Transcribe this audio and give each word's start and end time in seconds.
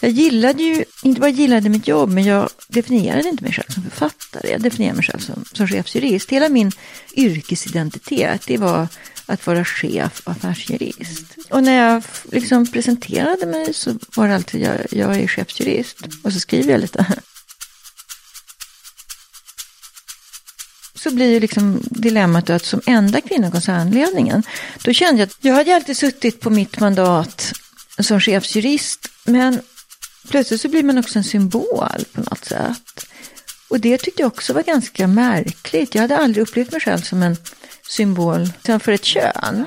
Jag 0.00 0.10
gillade 0.10 0.62
ju, 0.62 0.84
inte 1.02 1.20
bara 1.20 1.30
gillade 1.30 1.68
mitt 1.68 1.88
jobb, 1.88 2.10
men 2.10 2.24
jag 2.24 2.48
definierade 2.68 3.28
inte 3.28 3.44
mig 3.44 3.52
själv 3.52 3.68
som 3.68 3.82
författare. 3.82 4.50
Jag 4.50 4.60
definierade 4.60 4.96
mig 4.96 5.06
själv 5.06 5.20
som, 5.20 5.44
som 5.52 5.68
chefsjurist. 5.68 6.30
Hela 6.30 6.48
min 6.48 6.72
yrkesidentitet, 7.14 8.42
det 8.46 8.56
var 8.56 8.88
att 9.26 9.46
vara 9.46 9.64
chef 9.64 10.20
och 10.24 10.32
affärsjurist. 10.32 11.24
Och 11.50 11.62
när 11.62 11.72
jag 11.72 12.02
liksom 12.32 12.66
presenterade 12.66 13.46
mig 13.46 13.74
så 13.74 13.98
var 14.16 14.28
det 14.28 14.34
alltid, 14.34 14.60
jag, 14.60 14.76
jag 14.90 15.16
är 15.16 15.28
chefsjurist. 15.28 15.96
Och 16.22 16.32
så 16.32 16.40
skriver 16.40 16.72
jag 16.72 16.80
lite. 16.80 17.06
Så 20.94 21.10
blir 21.14 21.32
ju 21.32 21.40
liksom 21.40 21.80
dilemmat 21.82 22.50
att 22.50 22.64
som 22.64 22.80
enda 22.86 23.20
kvinna 23.20 23.48
i 23.48 23.50
koncernledningen, 23.50 24.42
då 24.82 24.92
kände 24.92 25.20
jag 25.20 25.26
att 25.26 25.36
jag 25.40 25.54
hade 25.54 25.76
alltid 25.76 25.96
suttit 25.96 26.40
på 26.40 26.50
mitt 26.50 26.80
mandat 26.80 27.52
som 27.98 28.20
chefsjurist, 28.20 29.08
men 29.24 29.60
plötsligt 30.30 30.60
så 30.60 30.68
blir 30.68 30.82
man 30.82 30.98
också 30.98 31.18
en 31.18 31.24
symbol 31.24 32.04
på 32.12 32.20
något 32.20 32.44
sätt. 32.44 33.06
Och 33.70 33.80
det 33.80 33.98
tyckte 33.98 34.22
jag 34.22 34.26
också 34.26 34.52
var 34.52 34.62
ganska 34.62 35.06
märkligt. 35.06 35.94
Jag 35.94 36.02
hade 36.02 36.18
aldrig 36.18 36.42
upplevt 36.42 36.72
mig 36.72 36.80
själv 36.80 36.98
som 36.98 37.22
en 37.22 37.36
symbol 37.88 38.46
för 38.80 38.88
ett 38.88 39.04
kön. 39.04 39.66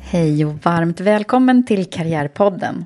Hej 0.00 0.44
och 0.44 0.54
varmt 0.64 1.00
välkommen 1.00 1.66
till 1.66 1.90
Karriärpodden. 1.90 2.84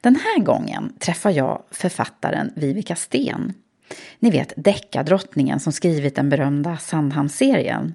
Den 0.00 0.16
här 0.16 0.44
gången 0.44 0.92
träffar 0.98 1.30
jag 1.30 1.62
författaren 1.70 2.52
Vivica 2.56 2.96
Sten. 2.96 3.54
Ni 4.18 4.30
vet 4.30 4.52
deckardrottningen 4.56 5.60
som 5.60 5.72
skrivit 5.72 6.14
den 6.14 6.28
berömda 6.28 6.76
Sandhamnsserien. 6.76 7.94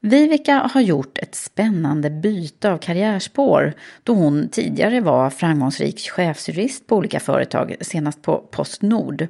Vivica 0.00 0.70
har 0.72 0.80
gjort 0.80 1.18
ett 1.18 1.34
spännande 1.34 2.10
byte 2.10 2.70
av 2.70 2.78
karriärspår 2.78 3.72
då 4.02 4.14
hon 4.14 4.48
tidigare 4.48 5.00
var 5.00 5.30
framgångsrik 5.30 6.10
chefsjurist 6.10 6.86
på 6.86 6.96
olika 6.96 7.20
företag, 7.20 7.74
senast 7.80 8.22
på 8.22 8.38
Postnord. 8.38 9.26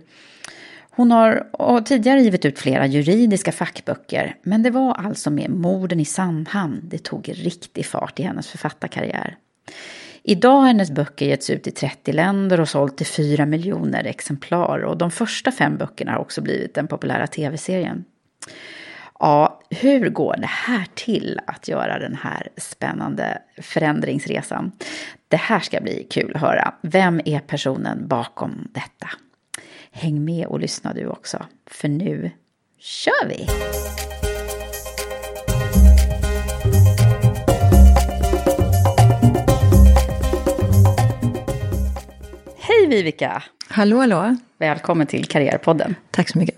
Hon 0.90 1.10
har 1.10 1.80
tidigare 1.80 2.22
givit 2.22 2.44
ut 2.44 2.58
flera 2.58 2.86
juridiska 2.86 3.52
fackböcker, 3.52 4.36
men 4.42 4.62
det 4.62 4.70
var 4.70 4.94
alltså 4.94 5.30
med 5.30 5.50
morden 5.50 6.00
i 6.00 6.04
Sandhamn 6.04 6.80
det 6.82 6.98
tog 6.98 7.28
riktig 7.28 7.86
fart 7.86 8.20
i 8.20 8.22
hennes 8.22 8.48
författarkarriär. 8.48 9.36
Idag 10.22 10.60
har 10.60 10.66
hennes 10.66 10.90
böcker 10.90 11.26
getts 11.26 11.50
ut 11.50 11.66
i 11.66 11.70
30 11.70 12.12
länder 12.12 12.60
och 12.60 12.68
sålt 12.68 12.96
till 12.96 13.06
4 13.06 13.46
miljoner 13.46 14.04
exemplar 14.04 14.78
och 14.78 14.96
de 14.96 15.10
första 15.10 15.52
fem 15.52 15.76
böckerna 15.76 16.12
har 16.12 16.18
också 16.18 16.40
blivit 16.40 16.74
den 16.74 16.86
populära 16.86 17.26
tv-serien. 17.26 18.04
Ja, 19.18 19.60
hur 19.70 20.10
går 20.10 20.36
det 20.36 20.46
här 20.46 20.86
till 20.94 21.40
att 21.46 21.68
göra 21.68 21.98
den 21.98 22.16
här 22.16 22.48
spännande 22.56 23.38
förändringsresan? 23.62 24.72
Det 25.28 25.36
här 25.36 25.60
ska 25.60 25.80
bli 25.80 26.06
kul 26.10 26.32
att 26.34 26.40
höra. 26.40 26.74
Vem 26.82 27.20
är 27.24 27.38
personen 27.38 28.08
bakom 28.08 28.68
detta? 28.72 29.08
Häng 29.90 30.24
med 30.24 30.46
och 30.46 30.60
lyssna 30.60 30.92
du 30.92 31.06
också, 31.06 31.46
för 31.66 31.88
nu 31.88 32.30
kör 32.78 33.28
vi! 33.28 33.46
Vivica! 42.90 43.42
Hallå, 43.68 43.98
hallå. 43.98 44.36
Välkommen 44.58 45.06
till 45.06 45.24
Karriärpodden. 45.26 45.94
Tack 46.10 46.28
så 46.28 46.38
mycket. 46.38 46.56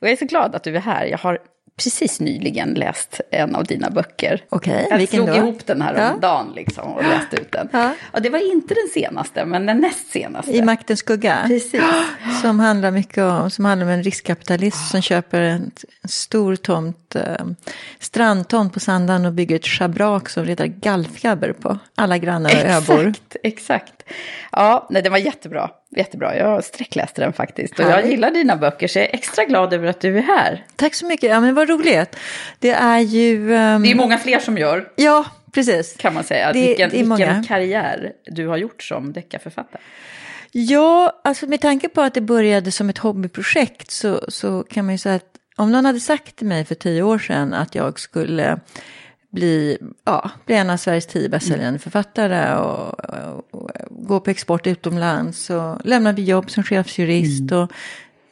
Och 0.00 0.06
jag 0.06 0.10
är 0.12 0.16
så 0.16 0.24
glad 0.24 0.54
att 0.54 0.64
du 0.64 0.76
är 0.76 0.80
här. 0.80 1.04
Jag 1.04 1.18
har 1.18 1.38
precis 1.76 2.20
nyligen 2.20 2.74
läst 2.74 3.20
en 3.30 3.54
av 3.56 3.64
dina 3.64 3.90
böcker. 3.90 4.44
Okej, 4.48 4.86
jag 4.90 4.98
vilken 4.98 5.16
slog 5.24 5.28
då? 5.28 5.34
ihop 5.34 5.66
den 5.66 5.82
här 5.82 5.94
Ja. 5.94 6.12
om 6.14 6.20
dagen 6.20 6.52
liksom 6.56 6.92
och 6.92 7.02
läste 7.02 7.36
ut 7.36 7.52
den. 7.52 7.68
Ja. 7.72 7.94
Och 8.12 8.22
det 8.22 8.30
var 8.30 8.52
inte 8.52 8.74
den 8.74 8.88
senaste, 8.94 9.44
men 9.44 9.66
den 9.66 9.78
näst 9.78 10.10
senaste. 10.10 10.52
I 10.56 10.62
Maktens 10.62 11.00
skugga. 11.00 11.38
Precis. 11.46 11.82
Som 12.42 12.60
handlar 12.60 12.90
mycket 12.90 13.24
om, 13.24 13.50
som 13.50 13.64
handlar 13.64 13.86
om 13.86 13.92
en 13.92 14.02
riskkapitalist 14.02 14.90
som 14.90 15.02
köper 15.02 15.40
en, 15.40 15.70
en 16.02 16.08
stor 16.08 16.56
tomt, 16.56 17.09
eh, 17.16 17.22
strandtomt 17.98 18.74
på 18.74 18.80
Sandhamn 18.80 19.26
och 19.26 19.32
bygger 19.32 19.56
ett 19.56 19.66
schabrak 19.66 20.28
som 20.28 20.44
retar 20.44 20.66
gallfjäber 20.66 21.52
på 21.52 21.78
alla 21.94 22.18
grannar 22.18 22.50
och 22.50 22.70
öbor. 22.70 23.00
Exakt, 23.08 23.36
exakt. 23.42 24.02
Ja, 24.52 24.86
nej, 24.90 25.02
den 25.02 25.12
var 25.12 25.18
jättebra. 25.18 25.70
Jättebra, 25.96 26.36
jag 26.36 26.64
sträckläste 26.64 27.20
den 27.22 27.32
faktiskt. 27.32 27.78
Och 27.78 27.84
jag 27.84 28.06
gillar 28.10 28.30
dina 28.30 28.56
böcker, 28.56 28.88
så 28.88 28.98
jag 28.98 29.06
är 29.06 29.14
extra 29.14 29.44
glad 29.44 29.72
över 29.72 29.88
att 29.88 30.00
du 30.00 30.18
är 30.18 30.22
här. 30.22 30.64
Tack 30.76 30.94
så 30.94 31.06
mycket, 31.06 31.30
ja 31.30 31.40
men 31.40 31.54
vad 31.54 31.68
roligt. 31.68 32.16
Det 32.58 32.70
är 32.70 32.98
ju... 32.98 33.54
ehm, 33.54 33.82
Det 33.82 33.90
är 33.90 33.94
många 33.94 34.18
fler 34.18 34.38
som 34.38 34.58
gör, 34.58 34.88
Ja, 34.96 35.24
precis. 35.52 35.96
kan 35.96 36.14
man 36.14 36.24
säga. 36.24 36.52
Det- 36.52 36.66
vilken 36.66 36.90
det 36.90 36.96
vilken 36.96 37.44
karriär 37.44 38.12
du 38.26 38.46
har 38.48 38.56
gjort 38.56 38.82
som 38.82 39.12
deckarförfattare. 39.12 39.80
Ja, 40.52 41.20
alltså 41.24 41.46
med 41.46 41.60
tanke 41.60 41.88
på 41.88 42.00
att 42.00 42.14
det 42.14 42.20
började 42.20 42.72
som 42.72 42.90
ett 42.90 42.98
hobbyprojekt 42.98 43.90
så, 43.90 44.20
så 44.28 44.62
kan 44.62 44.84
man 44.84 44.94
ju 44.94 44.98
säga 44.98 45.14
att 45.14 45.29
om 45.56 45.72
någon 45.72 45.84
hade 45.84 46.00
sagt 46.00 46.36
till 46.36 46.46
mig 46.46 46.64
för 46.64 46.74
tio 46.74 47.02
år 47.02 47.18
sedan 47.18 47.54
att 47.54 47.74
jag 47.74 48.00
skulle 48.00 48.58
bli, 49.32 49.78
ja, 50.04 50.30
bli 50.46 50.54
en 50.56 50.70
av 50.70 50.76
Sveriges 50.76 51.06
tio 51.06 51.28
bästsäljande 51.28 51.78
författare 51.78 52.54
och, 52.54 53.00
och, 53.04 53.54
och 53.54 53.70
gå 53.90 54.20
på 54.20 54.30
export 54.30 54.66
utomlands 54.66 55.50
och 55.50 55.86
lämna 55.86 56.12
mitt 56.12 56.28
jobb 56.28 56.50
som 56.50 56.62
chefsjurist 56.62 57.52
och 57.52 57.72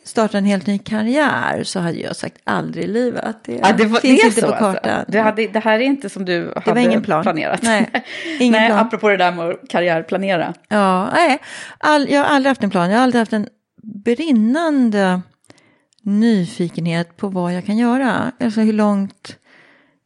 starta 0.05 0.39
en 0.39 0.45
helt 0.45 0.67
ny 0.67 0.79
karriär 0.79 1.65
så 1.65 1.81
hade 1.81 1.99
jag 1.99 2.17
sagt 2.17 2.37
aldrig 2.45 2.85
i 2.85 2.89
livet. 2.89 3.37
Det, 3.45 3.53
Ja, 3.63 3.73
det 3.73 3.85
var, 3.85 4.01
finns 4.01 4.21
det 4.21 4.27
inte 4.27 4.41
så 4.41 4.47
på 4.47 4.55
alltså. 4.55 4.83
kartan. 4.83 5.05
Du 5.09 5.19
hade, 5.19 5.47
det 5.47 5.59
här 5.59 5.79
är 5.81 5.85
inte 5.85 6.09
som 6.09 6.25
du 6.25 6.53
hade 6.57 6.73
var 6.73 6.81
ingen 6.81 7.03
plan. 7.03 7.23
planerat. 7.23 7.63
Nej, 7.63 7.91
ingen 8.41 8.53
Nej, 8.53 8.69
plan. 8.69 8.79
apropå 8.87 9.09
det 9.09 9.17
där 9.17 9.33
med 9.33 9.51
att 9.51 9.69
karriärplanera. 9.69 10.55
Ja, 10.69 11.11
nej. 11.13 11.39
All, 11.79 12.11
jag 12.11 12.21
har 12.25 12.27
aldrig 12.35 12.51
haft 12.51 12.63
en 12.63 12.71
plan. 12.71 12.91
Jag 12.91 12.97
har 12.97 13.03
aldrig 13.03 13.19
haft 13.21 13.33
en 13.33 13.49
brinnande 14.05 15.21
nyfikenhet 16.03 17.17
på 17.17 17.29
vad 17.29 17.55
jag 17.55 17.67
kan 17.67 17.79
göra. 17.79 18.33
Alltså 18.41 18.61
hur 18.61 18.73
långt 18.73 19.37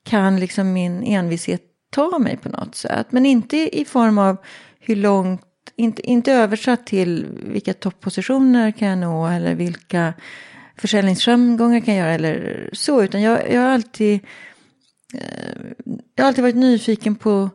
kan 0.05 0.41
liksom 0.41 0.73
min 0.73 1.03
envishet 1.03 1.63
ta 1.91 2.19
mig 2.19 2.37
på 2.37 2.49
något 2.49 2.75
sätt. 2.75 3.07
Men 3.11 3.27
inte 3.27 3.79
i 3.81 3.85
form 3.85 4.19
av 4.19 4.37
hur 4.81 4.97
långt, 4.97 5.43
inte, 5.77 6.03
inte 6.03 6.33
översatt 6.33 6.87
till 6.87 7.27
vilka 7.43 7.75
toppositioner 7.75 8.71
kan 8.71 8.89
jag 8.89 8.99
nå 8.99 9.27
eller 9.27 9.55
vilka 9.55 10.15
försäljningsframgångar 10.77 11.81
kan 11.81 11.95
jag 11.95 12.05
göra 12.05 12.15
eller 12.15 12.71
så. 12.73 13.03
Utan 13.03 13.23
jag, 13.23 13.53
jag 13.53 13.61
har 13.61 13.69
alltid, 13.69 14.21
eh, 15.15 15.61
jag 16.15 16.25
har 16.25 16.29
alltid 16.29 16.43
varit 16.43 16.57
nyfiken 16.57 17.15
på, 17.15 17.51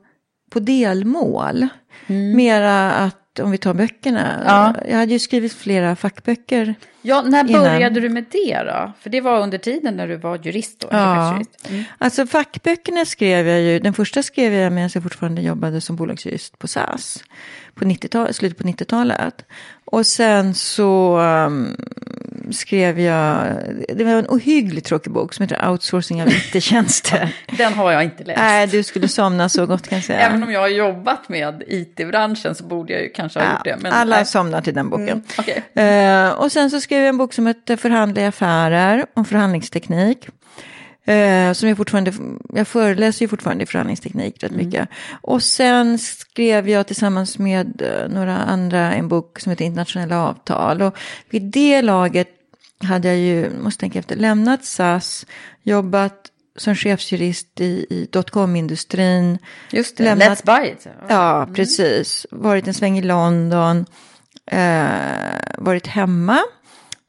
på 0.52 0.60
delmål. 0.60 1.68
Mm. 2.08 2.36
Mera 2.36 2.92
att, 2.92 3.27
om 3.40 3.52
vi 3.52 3.58
tar 3.58 3.74
böckerna, 3.74 4.44
Ja. 4.46 4.76
jag 4.90 4.98
hade 4.98 5.12
ju 5.12 5.20
skrivit 5.20 5.54
flera 5.54 5.96
fackböcker. 5.96 6.76
Ja, 7.02 7.22
när 7.22 7.50
Innan. 7.50 7.64
började 7.64 8.00
du 8.00 8.10
med 8.10 8.26
det 8.32 8.64
då? 8.64 8.92
För 9.00 9.10
det 9.10 9.22
var 9.22 9.42
under 9.42 9.58
tiden 9.58 9.98
när 9.98 10.08
du 10.08 10.16
var 10.16 10.40
jurist 10.44 10.80
då? 10.80 10.88
Ja. 10.92 11.42
Mm. 11.70 11.84
Alltså 11.98 12.28
fackböckerna 12.28 13.06
skrev 13.06 13.48
jag 13.48 13.62
ju, 13.62 13.80
den 13.80 13.94
första 13.94 14.24
skrev 14.24 14.54
jag 14.54 14.74
medan 14.74 14.90
jag 14.94 15.04
fortfarande 15.04 15.42
jobbade 15.42 15.82
som 15.82 15.96
bolagsjurist 15.96 16.60
på 16.60 16.68
SAS. 16.68 17.24
På 17.76 17.86
90 17.86 18.34
slutet 18.34 18.58
på 18.58 18.64
90-talet. 18.64 19.46
Och 19.86 20.06
sen 20.06 20.54
så 20.54 21.20
um, 21.20 21.76
skrev 22.52 23.00
jag, 23.00 23.48
det 23.90 24.04
var 24.04 24.12
en 24.12 24.26
ohyggligt 24.28 24.88
tråkig 24.88 25.14
bok 25.14 25.34
som 25.34 25.44
heter 25.44 25.70
Outsourcing 25.70 26.22
av 26.22 26.28
IT-tjänster. 26.30 27.36
Den 27.58 27.74
har 27.74 27.92
jag 27.92 28.04
inte 28.04 28.24
läst. 28.24 28.40
Nej, 28.40 28.68
du 28.68 28.84
skulle 28.84 29.08
somna 29.08 29.50
så 29.50 29.66
gott 29.66 29.88
kan 29.88 29.98
jag 29.98 30.06
säga. 30.06 30.20
Även 30.20 30.44
om 30.44 30.52
jag 30.52 30.60
har 30.60 30.68
jobbat 30.68 31.30
med 31.30 31.64
it-branschen 31.68 32.56
så 32.56 32.64
borde 32.64 32.94
jag 32.94 33.02
ju 33.02 33.10
kanske 33.10 33.40
ha 33.40 33.46
Ja, 33.46 33.52
gjort 33.54 33.64
det. 33.64 33.78
Men 33.80 33.94
alla 33.94 34.16
nej. 34.16 34.26
somnar 34.26 34.62
till 34.62 34.74
den 34.74 34.90
boken. 34.90 35.10
Mm, 35.10 35.24
okej. 35.38 35.64
Eh, 35.74 36.30
och 36.32 36.52
sen 36.52 36.70
så 36.72 36.82
skrev 36.82 37.00
jag 37.00 37.10
en 37.10 37.18
bok 37.18 37.34
som 37.34 37.46
hette 37.46 37.78
Förhandla 37.78 38.22
i 38.22 38.26
affärer 38.26 39.06
om 39.14 39.26
förhandlingsteknik. 39.26 40.28
Eh, 41.08 41.54
som 41.54 41.70
jag 41.70 41.78
fortfarande, 41.78 42.14
jag 42.54 42.68
föreläser 42.68 43.22
ju 43.26 43.30
fortfarande 43.30 43.64
i 43.64 43.68
förhandlingsteknik 43.68 44.44
rätt 44.44 44.52
mycket. 44.52 44.90
Och 45.22 45.44
sen 45.44 45.98
skrev 46.00 46.70
jag 46.70 46.88
tillsammans 46.88 47.40
med 47.40 47.82
eh, 47.82 48.10
några 48.10 48.38
andra 48.38 48.94
en 48.94 49.08
bok 49.08 49.40
som 49.40 49.50
heter 49.50 49.66
Internationella 49.66 50.24
avtal. 50.24 50.82
Och 50.82 50.98
vid 51.30 51.42
det 51.52 51.82
laget 51.82 52.28
hade 52.84 53.08
jag 53.08 53.18
ju, 53.18 53.50
måste 53.62 53.80
tänka 53.80 54.00
efter, 54.00 54.16
lämnat 54.16 54.66
SAS, 54.66 55.26
jobbat 55.64 56.32
som 56.56 56.76
chefsjurist 56.76 57.62
i, 57.62 57.86
i 57.90 58.08
dotcom-industrin. 58.12 59.38
Just 59.72 59.98
det, 59.98 60.04
lämnat- 60.04 60.44
Let's 60.44 60.46
Buy 60.62 60.72
It. 60.72 60.88
Ja, 61.10 61.50
precis. 61.56 62.26
Varit 62.32 62.68
en 62.68 62.74
sväng 62.74 62.98
i 62.98 63.02
London. 63.02 63.86
Eh, 64.52 64.88
varit 65.58 65.88
hemma. 65.88 66.40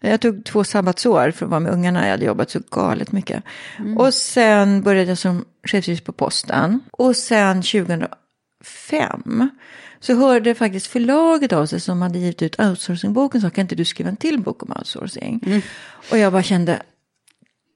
Jag 0.00 0.20
tog 0.20 0.44
två 0.44 0.64
sabbatsår 0.64 1.30
för 1.30 1.44
att 1.46 1.50
vara 1.50 1.60
med 1.60 1.72
ungarna. 1.72 2.04
Jag 2.04 2.10
hade 2.10 2.24
jobbat 2.24 2.50
så 2.50 2.60
galet 2.70 3.12
mycket. 3.12 3.42
Och 3.98 4.14
sen 4.14 4.82
började 4.82 5.08
jag 5.10 5.18
som 5.18 5.44
chefsjurist 5.64 6.04
på 6.04 6.12
posten. 6.12 6.80
Och 6.90 7.16
sen 7.16 7.62
2005 7.62 9.50
så 10.00 10.14
hörde 10.14 10.54
faktiskt 10.54 10.86
förlaget 10.86 11.52
av 11.52 11.66
sig 11.66 11.80
som 11.80 12.02
hade 12.02 12.18
givit 12.18 12.42
ut 12.42 12.60
outsourcingboken. 12.60 13.40
Så 13.40 13.50
kan 13.50 13.62
inte 13.62 13.74
du 13.74 13.84
skriva 13.84 14.08
en 14.08 14.16
till 14.16 14.40
bok 14.40 14.62
om 14.62 14.72
outsourcing? 14.78 15.62
Och 16.10 16.18
jag 16.18 16.32
bara 16.32 16.42
kände, 16.42 16.82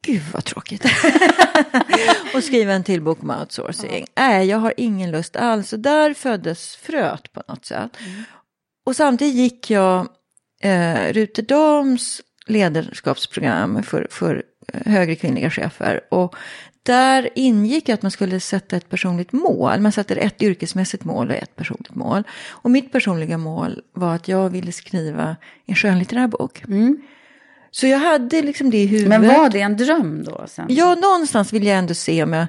gud 0.06 0.22
vad 0.32 0.44
tråkigt. 0.44 0.84
och 2.34 2.44
skriva 2.44 2.72
en 2.72 2.84
till 2.84 3.02
bok 3.02 3.22
om 3.22 3.30
outsourcing. 3.30 4.06
Nej, 4.16 4.46
jag 4.46 4.58
har 4.58 4.74
ingen 4.76 5.10
lust 5.10 5.36
alls. 5.36 5.72
Och 5.72 5.78
där 5.78 6.14
föddes 6.14 6.76
fröet 6.76 7.32
på 7.32 7.42
något 7.48 7.64
sätt. 7.64 7.90
Och 8.86 8.96
samtidigt 8.96 9.34
gick 9.34 9.70
jag 9.70 10.08
eh, 10.62 11.12
Rute 11.12 11.42
Dams 11.42 12.20
ledarskapsprogram 12.46 13.82
för, 13.82 14.06
för 14.10 14.42
eh, 14.72 14.92
högre 14.92 15.14
kvinnliga 15.14 15.50
chefer. 15.50 16.00
Och 16.10 16.36
där 16.82 17.28
ingick 17.34 17.88
att 17.88 18.02
man 18.02 18.10
skulle 18.10 18.40
sätta 18.40 18.76
ett 18.76 18.88
personligt 18.88 19.32
mål. 19.32 19.80
Man 19.80 19.92
satte 19.92 20.14
ett 20.14 20.42
yrkesmässigt 20.42 21.04
mål 21.04 21.30
och 21.30 21.36
ett 21.36 21.56
personligt 21.56 21.94
mål. 21.94 22.22
Och 22.50 22.70
mitt 22.70 22.92
personliga 22.92 23.38
mål 23.38 23.82
var 23.94 24.14
att 24.14 24.28
jag 24.28 24.50
ville 24.50 24.72
skriva 24.72 25.36
en 25.66 25.74
skönlitterär 25.74 26.26
bok. 26.26 26.62
Så 27.70 27.86
jag 27.86 27.98
hade 27.98 28.42
liksom 28.42 28.70
det 28.70 28.82
i 28.82 28.86
huvudet. 28.86 29.08
Men 29.08 29.28
var 29.28 29.50
det 29.50 29.60
en 29.60 29.76
dröm 29.76 30.24
då? 30.24 30.44
Sen? 30.46 30.66
Ja, 30.68 30.94
någonstans 30.94 31.52
vill 31.52 31.66
jag 31.66 31.78
ändå 31.78 31.94
se 31.94 32.22
om 32.22 32.32
jag 32.32 32.46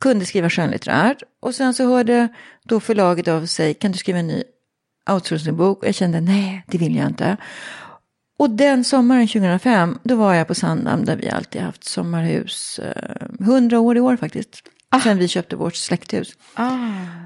kunde 0.00 0.26
skriva 0.26 0.50
skönlitterärt. 0.50 1.22
Och 1.40 1.54
sen 1.54 1.74
så 1.74 1.84
hörde 1.84 2.28
då 2.64 2.80
förlaget 2.80 3.28
av 3.28 3.46
sig, 3.46 3.74
kan 3.74 3.92
du 3.92 3.98
skriva 3.98 4.18
en 4.18 4.26
ny 4.26 4.42
outsourcingbok? 5.10 5.82
Och 5.82 5.88
jag 5.88 5.94
kände, 5.94 6.20
nej, 6.20 6.64
det 6.66 6.78
vill 6.78 6.96
jag 6.96 7.06
inte. 7.06 7.36
Och 8.38 8.50
den 8.50 8.84
sommaren 8.84 9.26
2005, 9.28 9.98
då 10.02 10.16
var 10.16 10.34
jag 10.34 10.46
på 10.48 10.54
Sandhamn 10.54 11.04
där 11.04 11.16
vi 11.16 11.30
alltid 11.30 11.62
haft 11.62 11.84
sommarhus. 11.84 12.78
eh, 12.78 13.44
Hundra 13.46 13.80
år 13.80 13.96
i 13.96 14.00
år 14.00 14.16
faktiskt. 14.16 14.62
Sen 15.02 15.18
vi 15.18 15.28
köpte 15.28 15.56
vårt 15.56 15.76
släkthus. 15.76 16.32
Ah, 16.54 16.78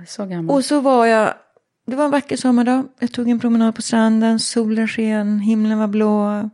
så 0.06 0.26
gammal. 0.26 0.56
Och 0.56 0.64
så 0.64 0.80
var 0.80 1.06
jag, 1.06 1.34
det 1.86 1.96
var 1.96 2.04
en 2.04 2.10
vacker 2.10 2.36
sommardag. 2.36 2.86
Jag 2.98 3.12
tog 3.12 3.28
en 3.28 3.40
promenad 3.40 3.74
på 3.74 3.82
stranden, 3.82 4.38
solen 4.38 4.88
sken, 4.88 5.38
himlen 5.40 5.78
var 5.78 5.86
blå. 5.88 6.50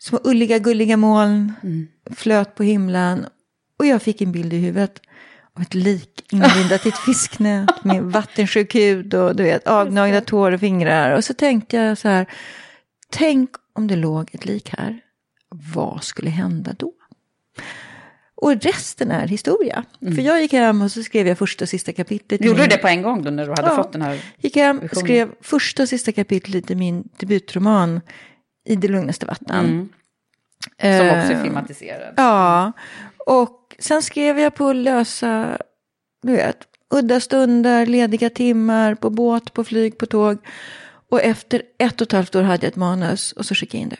Små 0.00 0.20
ulliga, 0.24 0.58
gulliga 0.58 0.96
moln 0.96 1.52
flöt 2.16 2.54
på 2.54 2.62
himlen. 2.62 3.26
Och 3.78 3.86
jag 3.86 4.02
fick 4.02 4.20
en 4.20 4.32
bild 4.32 4.52
i 4.52 4.56
huvudet 4.58 5.00
av 5.56 5.62
ett 5.62 5.74
lik 5.74 6.26
inlindat 6.32 6.86
i 6.86 6.88
ett 6.88 6.98
fisknät 7.06 7.84
med 7.84 8.02
vattensjuk 8.02 8.74
hud 8.74 9.14
och 9.14 9.36
du 9.36 9.42
vet, 9.42 9.66
avgnagda 9.68 10.20
tår 10.20 10.52
och 10.52 10.60
fingrar. 10.60 11.16
Och 11.16 11.24
så 11.24 11.34
tänkte 11.34 11.76
jag 11.76 11.98
så 11.98 12.08
här, 12.08 12.26
tänk 13.12 13.50
om 13.72 13.86
det 13.86 13.96
låg 13.96 14.28
ett 14.32 14.44
lik 14.46 14.68
här. 14.78 15.00
Vad 15.74 16.04
skulle 16.04 16.30
hända 16.30 16.72
då? 16.78 16.92
Och 18.34 18.62
resten 18.62 19.10
är 19.10 19.26
historia. 19.28 19.84
För 20.00 20.22
jag 20.22 20.40
gick 20.42 20.52
hem 20.52 20.82
och 20.82 20.92
så 20.92 21.02
skrev 21.02 21.26
jag 21.26 21.38
första 21.38 21.64
och 21.64 21.68
sista 21.68 21.92
kapitlet. 21.92 22.44
Gjorde 22.44 22.58
du 22.58 22.62
min- 22.62 22.70
det 22.70 22.76
på 22.78 22.88
en 22.88 23.02
gång 23.02 23.22
då 23.24 23.30
när 23.30 23.44
du 23.44 23.50
hade 23.50 23.62
Ja. 23.62 23.76
fått 23.76 23.92
den 23.92 24.02
här? 24.02 24.24
Gick 24.38 24.56
hem, 24.56 24.80
Visionen. 24.80 25.04
skrev 25.04 25.30
första 25.40 25.82
och 25.82 25.88
sista 25.88 26.12
kapitlet 26.12 26.70
i 26.70 26.74
min 26.74 27.08
debutroman 27.16 28.00
I 28.64 28.76
det 28.76 28.88
lugnaste 28.88 29.26
vatten. 29.26 29.64
Mm. 29.66 29.88
Som 30.80 31.18
också 31.18 31.32
är 31.32 31.36
Eh, 31.36 31.42
filmatiserad. 31.42 32.14
Ja, 32.16 32.72
och 33.26 33.76
sen 33.78 34.02
skrev 34.02 34.38
jag 34.38 34.54
på 34.54 34.72
lösa, 34.72 35.58
du 36.22 36.32
vet, 36.32 36.56
udda 36.94 37.20
stunder, 37.20 37.86
lediga 37.86 38.30
timmar, 38.30 38.94
på 38.94 39.10
båt, 39.10 39.52
på 39.52 39.64
flyg, 39.64 39.98
på 39.98 40.06
tåg. 40.06 40.38
Och 41.10 41.22
efter 41.22 41.62
ett 41.78 42.00
och 42.00 42.06
ett 42.06 42.12
halvt 42.12 42.34
år 42.34 42.42
hade 42.42 42.66
jag 42.66 42.70
ett 42.70 42.76
manus 42.76 43.32
och 43.32 43.46
så 43.46 43.54
skickade 43.54 43.76
jag 43.78 43.82
in 43.82 43.88
det. 43.88 43.96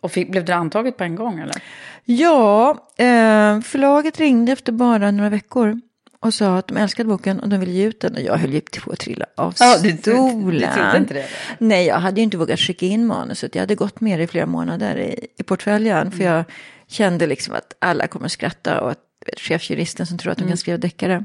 Och 0.00 0.12
fick, 0.12 0.30
blev 0.30 0.44
det 0.44 0.54
antaget 0.54 0.96
på 0.96 1.04
en 1.04 1.14
gång 1.16 1.38
eller? 1.38 1.62
Ja, 2.04 2.70
eh, 2.96 3.60
förlaget 3.60 4.18
ringde 4.20 4.52
efter 4.52 4.72
bara 4.72 5.10
några 5.10 5.30
veckor 5.30 5.80
och 6.20 6.34
sa 6.34 6.58
att 6.58 6.66
de 6.68 6.76
älskade 6.76 7.08
boken 7.08 7.40
och 7.40 7.48
de 7.48 7.60
ville 7.60 7.72
ge 7.72 7.84
ut 7.84 8.00
den. 8.00 8.14
Och 8.14 8.20
jag 8.20 8.36
höll 8.36 8.52
ju 8.52 8.60
på 8.60 8.92
att 8.92 8.98
trilla 8.98 9.26
av 9.36 9.54
Ja, 9.60 9.78
du- 9.82 9.90
du- 9.92 9.96
stolen. 9.98 10.44
du 10.60 10.66
trodde 10.74 10.96
inte 10.98 11.14
det? 11.14 11.26
Nej, 11.58 11.86
jag 11.86 11.98
hade 11.98 12.20
ju 12.20 12.24
inte 12.24 12.36
vågat 12.36 12.60
skicka 12.60 12.86
in 12.86 13.06
manuset. 13.06 13.54
Jag 13.54 13.62
hade 13.62 13.74
gått 13.74 14.00
med 14.00 14.18
det 14.18 14.22
i 14.22 14.26
flera 14.26 14.46
månader 14.46 14.96
i, 14.98 15.26
i 15.38 15.42
portföljen. 15.42 16.10
För 16.10 16.24
jag 16.24 16.44
kände 16.88 17.26
liksom 17.26 17.54
att 17.54 17.74
alla 17.78 18.06
kommer 18.06 18.26
att 18.26 18.32
skratta 18.32 18.80
och 18.80 18.90
att 18.90 18.98
du 19.24 19.30
vet, 19.30 19.40
chefsjuristen 19.40 20.06
som 20.06 20.18
tror 20.18 20.32
att 20.32 20.38
de 20.38 20.48
kan 20.48 20.56
skriva 20.56 20.78
deckare. 20.78 21.24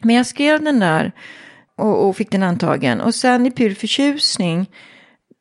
Men 0.00 0.16
jag 0.16 0.26
skrev 0.26 0.62
den 0.62 0.80
där 0.80 1.12
och, 1.76 2.08
och 2.08 2.16
fick 2.16 2.30
den 2.30 2.42
antagen. 2.42 3.00
Och 3.00 3.14
sen 3.14 3.46
i 3.46 3.50
pur 3.50 3.74
förtjusning 3.74 4.70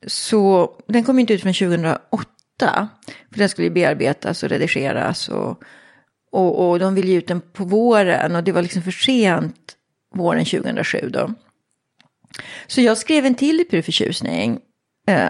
så, 0.08 0.72
den 0.88 1.04
kom 1.04 1.20
inte 1.20 1.34
ut 1.34 1.42
från 1.42 1.54
2008. 1.54 2.90
För 3.32 3.40
den 3.40 3.50
skulle 3.50 3.68
ju 3.68 3.74
bearbetas 3.74 4.44
och 4.44 4.50
redigeras 4.50 5.30
och, 5.30 5.64
och, 6.32 6.70
och 6.70 6.80
de 6.80 6.96
ville 6.96 7.12
ge 7.12 7.18
ut 7.18 7.28
den 7.28 7.42
på 7.42 7.64
våren 7.64 8.36
och 8.36 8.44
det 8.44 8.52
var 8.52 8.62
liksom 8.62 8.82
för 8.82 8.92
sent 8.92 9.76
våren 10.16 10.46
2007 10.46 11.10
då. 11.14 11.34
Så 12.68 12.82
jag 12.82 12.98
skrev 12.98 13.26
en 13.26 13.36
till 13.36 13.60
i 13.60 13.66
pur 13.66 13.82
förtjusning. 13.82 14.60
Eh, 15.08 15.30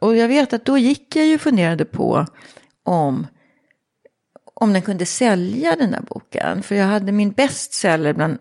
och 0.00 0.16
jag 0.16 0.28
vet 0.28 0.52
att 0.52 0.64
då 0.64 0.78
gick 0.78 1.16
jag 1.16 1.26
ju 1.26 1.34
och 1.34 1.40
funderade 1.40 1.84
på 1.84 2.26
om, 2.84 3.26
om 4.54 4.72
den 4.72 4.82
kunde 4.82 5.06
sälja 5.06 5.76
den 5.76 5.90
där 5.90 6.00
boken. 6.00 6.62
För 6.62 6.74
jag 6.74 6.86
hade 6.86 7.12
min 7.12 7.32
bestseller 7.32 8.12
bland 8.12 8.38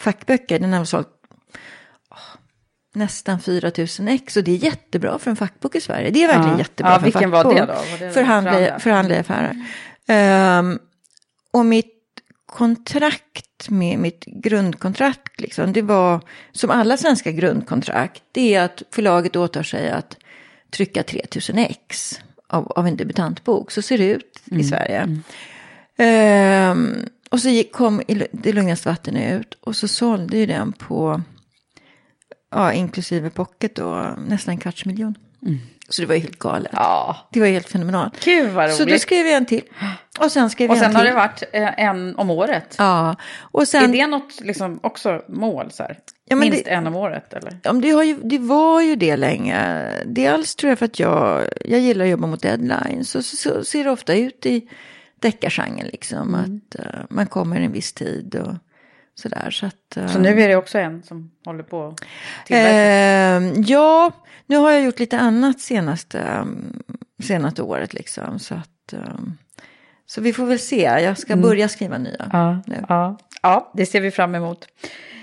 fackböcker, 0.00 0.58
den 0.58 0.72
har 0.72 0.84
sålt 0.84 1.08
nästan 2.94 3.40
4 3.40 3.70
000 3.98 4.08
ex. 4.08 4.36
Och 4.36 4.44
det 4.44 4.52
är 4.52 4.56
jättebra 4.56 5.18
för 5.18 5.30
en 5.30 5.36
fackbok 5.36 5.74
i 5.74 5.80
Sverige. 5.80 6.10
Det 6.10 6.24
är 6.24 6.28
verkligen 6.28 6.52
Ja. 6.52 6.58
jättebra 6.58 6.92
Ja, 6.92 6.98
för 6.98 7.00
en 7.00 7.04
vilken 7.04 7.30
var 7.30 7.42
fackbok. 7.44 7.58
det 7.58 7.66
då? 7.66 7.72
Var 7.72 7.98
det 8.06 8.12
Förhandla, 8.12 8.78
förhandla? 8.78 9.14
i 9.14 9.18
affärer. 9.18 9.66
Ehm, 10.06 10.78
och 11.52 11.66
mitt 11.66 11.96
kontrakt 12.46 13.68
med 13.70 13.98
mitt 13.98 14.24
grundkontrakt, 14.24 15.40
liksom, 15.40 15.72
det 15.72 15.82
var 15.82 16.20
som 16.52 16.70
alla 16.70 16.96
svenska 16.96 17.32
grundkontrakt, 17.32 18.22
det 18.32 18.54
är 18.54 18.64
att 18.64 18.82
förlaget 18.90 19.36
åtar 19.36 19.62
sig 19.62 19.90
att 19.90 20.16
trycka 20.70 21.02
3000 21.02 21.58
ex 21.58 22.20
av, 22.46 22.72
av 22.72 22.86
en 22.86 22.96
debutantbok. 22.96 23.70
Så 23.70 23.82
ser 23.82 23.98
det 23.98 24.04
ut 24.04 24.42
i 24.50 24.64
Sverige. 24.64 25.18
Ehm, 25.96 26.94
och 27.30 27.40
så 27.40 27.62
kom 27.72 28.02
Det 28.32 28.52
lugnaste 28.52 28.88
vatten 28.88 29.16
ut 29.16 29.58
och 29.60 29.76
så 29.76 29.88
sålde 29.88 30.36
ju 30.36 30.46
den 30.46 30.72
på, 30.72 31.22
ja, 32.50 32.72
inklusive 32.72 33.30
pocket 33.30 33.74
då, 33.76 34.14
nästan 34.28 34.52
en 34.52 34.58
kvarts 34.60 34.84
miljon. 34.84 35.14
Så 35.88 36.02
det 36.02 36.06
var 36.08 36.14
ju 36.14 36.20
helt 36.20 36.38
galet. 36.38 36.72
Ja, 36.74 37.16
Det 37.32 37.40
var 37.40 37.46
ju 37.46 37.52
helt 37.52 37.68
fenomenalt. 37.68 38.24
gud 38.24 38.50
vad 38.50 38.64
roligt. 38.64 38.76
Så 38.76 38.84
då 38.84 38.98
skrev 38.98 39.26
jag 39.26 39.36
en 39.36 39.46
till. 39.46 39.62
Och 40.20 40.32
sen 40.32 40.50
skrev 40.50 40.70
och 40.70 40.76
jag 40.76 40.84
en 40.84 40.90
sen 40.92 40.96
har 40.96 41.02
till. 41.02 41.10
det 41.10 41.16
varit 41.16 41.42
eh, 41.52 41.84
en 41.86 42.16
om 42.16 42.30
året. 42.30 42.74
Ja, 42.78 43.16
och 43.40 43.62
Är 43.62 43.66
sen... 43.66 43.92
det 43.92 44.06
något 44.06 44.40
liksom 44.40 44.80
också 44.82 45.22
mål 45.28 45.70
så 45.70 45.82
här? 45.82 45.98
Ja, 46.28 46.36
Minst 46.36 46.64
det- 46.64 46.70
en 46.70 46.86
om 46.86 46.96
året 46.96 47.32
eller? 47.34 47.58
Ja, 47.62 47.72
men 47.72 47.82
det, 47.82 47.90
har 47.90 48.02
ju, 48.02 48.16
det 48.22 48.38
var 48.38 48.80
ju 48.80 48.96
det 48.96 49.16
länge. 49.16 49.90
Dels 50.06 50.54
tror 50.54 50.68
jag 50.68 50.78
för 50.78 50.86
att 50.86 50.98
jag, 50.98 51.44
jag 51.64 51.80
gillar 51.80 52.04
att 52.04 52.10
jobba 52.10 52.26
mot 52.26 52.42
deadlines. 52.42 53.10
Så, 53.10 53.22
så, 53.22 53.36
så 53.36 53.64
ser 53.64 53.84
det 53.84 53.90
ofta 53.90 54.14
ut 54.14 54.46
i 54.46 54.68
deckargenren 55.20 55.86
liksom. 55.86 56.34
Att 56.34 56.74
eh, 56.74 57.00
man 57.10 57.26
kommer 57.26 57.60
en 57.60 57.72
viss 57.72 57.92
tid 57.92 58.34
och 58.34 58.54
sådär. 59.14 59.50
Så, 59.50 59.66
att, 59.66 59.96
eh, 59.96 60.06
Så 60.06 60.18
nu 60.18 60.42
är 60.42 60.48
det 60.48 60.56
också 60.56 60.78
en 60.78 61.02
som 61.02 61.30
håller 61.44 61.62
på 61.62 61.86
att 61.86 62.50
eh, 62.50 63.60
Ja, 63.70 64.12
nu 64.46 64.56
har 64.56 64.70
jag 64.70 64.82
gjort 64.82 64.98
lite 64.98 65.18
annat 65.18 65.60
senaste, 65.60 66.20
mm, 66.20 66.82
senaste 67.22 67.62
året 67.62 67.94
liksom. 67.94 68.38
Så 68.38 68.54
att... 68.54 68.92
eh, 68.92 69.18
så 70.06 70.20
vi 70.20 70.32
får 70.32 70.46
väl 70.46 70.58
se. 70.58 70.82
Jag 70.82 71.18
ska 71.18 71.36
börja 71.36 71.68
skriva 71.68 71.98
nya. 71.98 72.28
Ja, 72.32 72.62
nu. 72.66 72.84
ja, 72.88 73.18
ja, 73.42 73.72
det 73.74 73.86
ser 73.86 74.00
vi 74.00 74.10
fram 74.10 74.34
emot. 74.34 74.66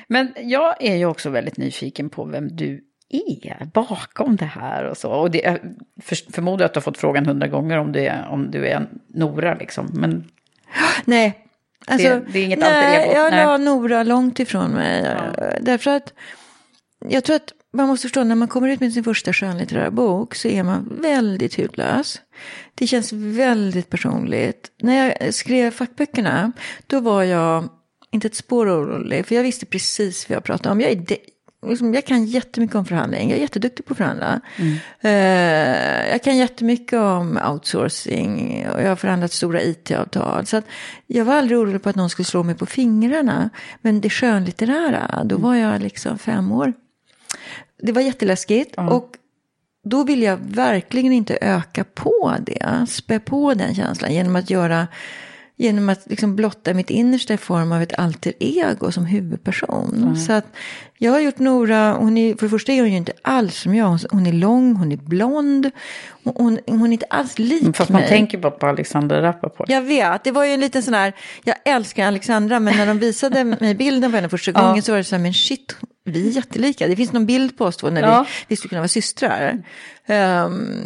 Men 0.08 0.34
jag 0.38 0.76
är 0.80 0.96
ju 0.96 1.06
också 1.06 1.30
väldigt 1.30 1.58
nyfiken 1.58 2.10
på 2.10 2.26
vem 2.26 2.56
du 2.56 2.84
är 3.10 3.66
bakom 3.74 4.36
det 4.36 4.46
här 4.46 4.84
och 4.84 4.98
så. 4.98 5.12
Och 5.12 5.32
det, 5.32 5.42
jag 5.42 5.60
för, 6.02 6.32
förmodar 6.34 6.66
att 6.66 6.74
du 6.74 6.78
har 6.78 6.82
fått 6.82 6.98
frågan 6.98 7.26
hundra 7.26 7.48
gånger 7.48 7.78
om, 7.78 7.92
det, 7.92 8.26
om 8.30 8.52
du 8.52 8.68
är 8.68 8.88
Nora 9.08 9.54
liksom. 9.56 9.90
Men 9.94 10.28
Nej. 11.06 11.44
Alltså, 11.88 12.10
Det- 12.10 12.26
det 12.34 12.40
är 12.40 12.44
inget 12.46 12.60
nej, 12.60 12.86
alter 12.98 13.10
ego, 13.12 13.20
Jag 13.20 13.32
nej. 13.32 13.46
la 13.46 13.58
Nora 13.58 14.04
långt 14.04 14.40
ifrån 14.40 14.72
mig. 14.72 15.04
Ja. 15.38 15.44
Därför 15.62 15.92
att 15.92 16.14
jag 17.10 17.24
tror 17.24 17.36
att 17.36 17.54
man 17.74 17.88
måste 17.88 18.02
förstå 18.02 18.24
när 18.24 18.36
man 18.36 18.48
kommer 18.48 18.70
ut 18.70 18.80
med 18.80 18.94
sin 18.94 19.04
första 19.04 19.34
skönlitterära 19.34 19.92
bok 19.92 20.36
så 20.36 20.48
är 20.48 20.64
man 20.64 20.98
väldigt 21.02 21.56
hudlös. 21.58 22.22
Det 22.76 22.88
känns 22.88 23.14
väldigt 23.14 23.90
personligt. 23.90 24.72
När 24.82 25.16
jag 25.22 25.34
skrev 25.34 25.72
fackböckerna 25.72 26.52
då 26.88 27.00
var 27.00 27.24
jag 27.24 27.70
inte 28.12 28.28
ett 28.28 28.36
spår 28.36 28.70
orolig 28.70 29.26
för 29.26 29.36
jag 29.36 29.44
visste 29.44 29.66
precis 29.66 30.30
vad 30.30 30.36
jag 30.36 30.44
pratade 30.44 30.70
om. 30.72 30.82
Jag, 30.82 30.92
är 30.92 30.96
liksom, 31.66 31.94
jag 31.94 32.06
kan 32.06 32.26
jättemycket 32.26 32.76
om 32.76 32.86
förhandling, 32.86 33.30
jag 33.30 33.38
är 33.38 33.42
jätteduktig 33.42 33.86
på 33.86 33.94
att 33.94 33.98
förhandla. 33.98 34.42
Eh, 35.02 36.10
jag 36.12 36.24
kan 36.24 36.38
jättemycket 36.38 37.00
om 37.00 37.40
outsourcing 37.52 38.66
och 38.74 38.82
jag 38.82 38.90
har 38.90 38.96
förhandlat 38.96 39.32
stora 39.32 39.62
it-avtal. 39.62 40.46
Så 40.46 40.62
jag 41.08 41.26
var 41.26 41.36
aldrig 41.36 41.60
orolig 41.60 41.84
på 41.84 41.90
att 41.90 41.96
någon 41.96 42.10
skulle 42.10 42.26
slå 42.26 42.44
mig 42.44 42.56
på 42.56 42.66
fingrarna. 42.66 43.50
Men 43.82 44.02
det 44.02 44.10
skönlitterära, 44.10 45.24
då 45.24 45.38
var 45.38 45.56
jag 45.56 45.82
liksom 45.82 46.18
fem 46.18 46.52
år. 46.52 46.74
Det 47.82 47.92
var 47.92 48.02
jätteläskigt 48.02 48.76
och 48.78 49.16
då 49.84 50.04
vill 50.04 50.24
jag 50.24 50.38
verkligen 50.38 51.14
inte 51.14 51.38
öka 51.42 51.84
på 51.84 52.36
det, 52.40 52.86
spä 52.90 53.20
på 53.20 53.54
den 53.54 53.76
känslan 53.76 54.14
genom 54.14 54.36
att 54.36 54.50
göra 54.50 54.88
Genom 55.60 55.90
att 55.90 56.02
liksom 56.10 56.36
blotta 56.36 56.74
mitt 56.74 56.90
innersta 56.90 57.34
i 57.34 57.38
form 57.38 57.72
av 57.72 57.82
ett 57.82 58.00
alter 58.00 58.34
ego 58.40 58.92
som 58.92 59.06
huvudperson. 59.06 60.18
Så 60.28 60.34
att 60.34 60.46
jag 60.98 61.12
har 61.12 61.20
gjort 61.20 61.40
Nora, 61.40 61.94
hon 61.94 62.18
är, 62.18 62.36
för 62.36 62.46
det 62.46 62.50
första 62.50 62.72
är 62.72 62.80
hon 62.82 62.92
ju 62.92 62.98
inte 62.98 63.12
alls 63.22 63.56
som 63.58 63.76
jag. 63.76 64.00
Hon- 64.10 64.28
är 64.28 64.34
lång, 64.34 64.76
hon 64.76 64.92
är 64.92 64.98
blond. 64.98 65.72
Hon, 66.24 66.60
hon, 66.68 66.88
är 66.88 66.92
inte 66.92 67.06
alls 67.10 67.40
lik 67.40 67.76
fast 67.76 67.90
man 67.90 68.00
mig. 68.02 68.10
tänker 68.10 68.38
bara 68.38 68.52
på 68.52 68.68
Alexander 68.68 69.22
Rappaport. 69.22 69.70
Jag 69.70 69.82
vet, 69.82 70.24
det 70.24 70.32
var 70.32 70.46
ju 70.46 70.52
en 70.52 70.60
liten 70.60 70.84
sån 70.84 70.94
här, 70.94 71.14
jag 71.44 71.56
älskar 71.66 72.08
Alexandra, 72.08 72.60
men 72.60 72.78
när 72.78 72.86
de 72.86 73.00
visade 73.00 73.44
mig 73.60 73.76
bilden 73.76 74.12
på 74.12 74.16
henne 74.16 74.30
första 74.30 74.52
gången 74.52 74.84
så 74.84 74.92
var 74.92 74.98
det 74.98 75.04
så 75.04 75.16
här, 75.16 75.24
men 75.24 75.34
shit, 75.34 75.76
vi 76.06 76.28
är 76.28 76.32
jättelika. 76.32 76.88
Det 76.88 76.96
finns 76.96 77.12
någon 77.14 77.26
bild 77.26 77.58
på 77.58 77.66
oss 77.66 77.78
två 77.78 77.90
när 77.90 78.02
Ja. 78.02 78.26
vi, 78.30 78.46
vi 78.48 78.56
skulle 78.56 78.70
kunna 78.70 78.82
vara 78.82 78.88
systrar. 78.88 79.64
Ehm, 80.06 80.82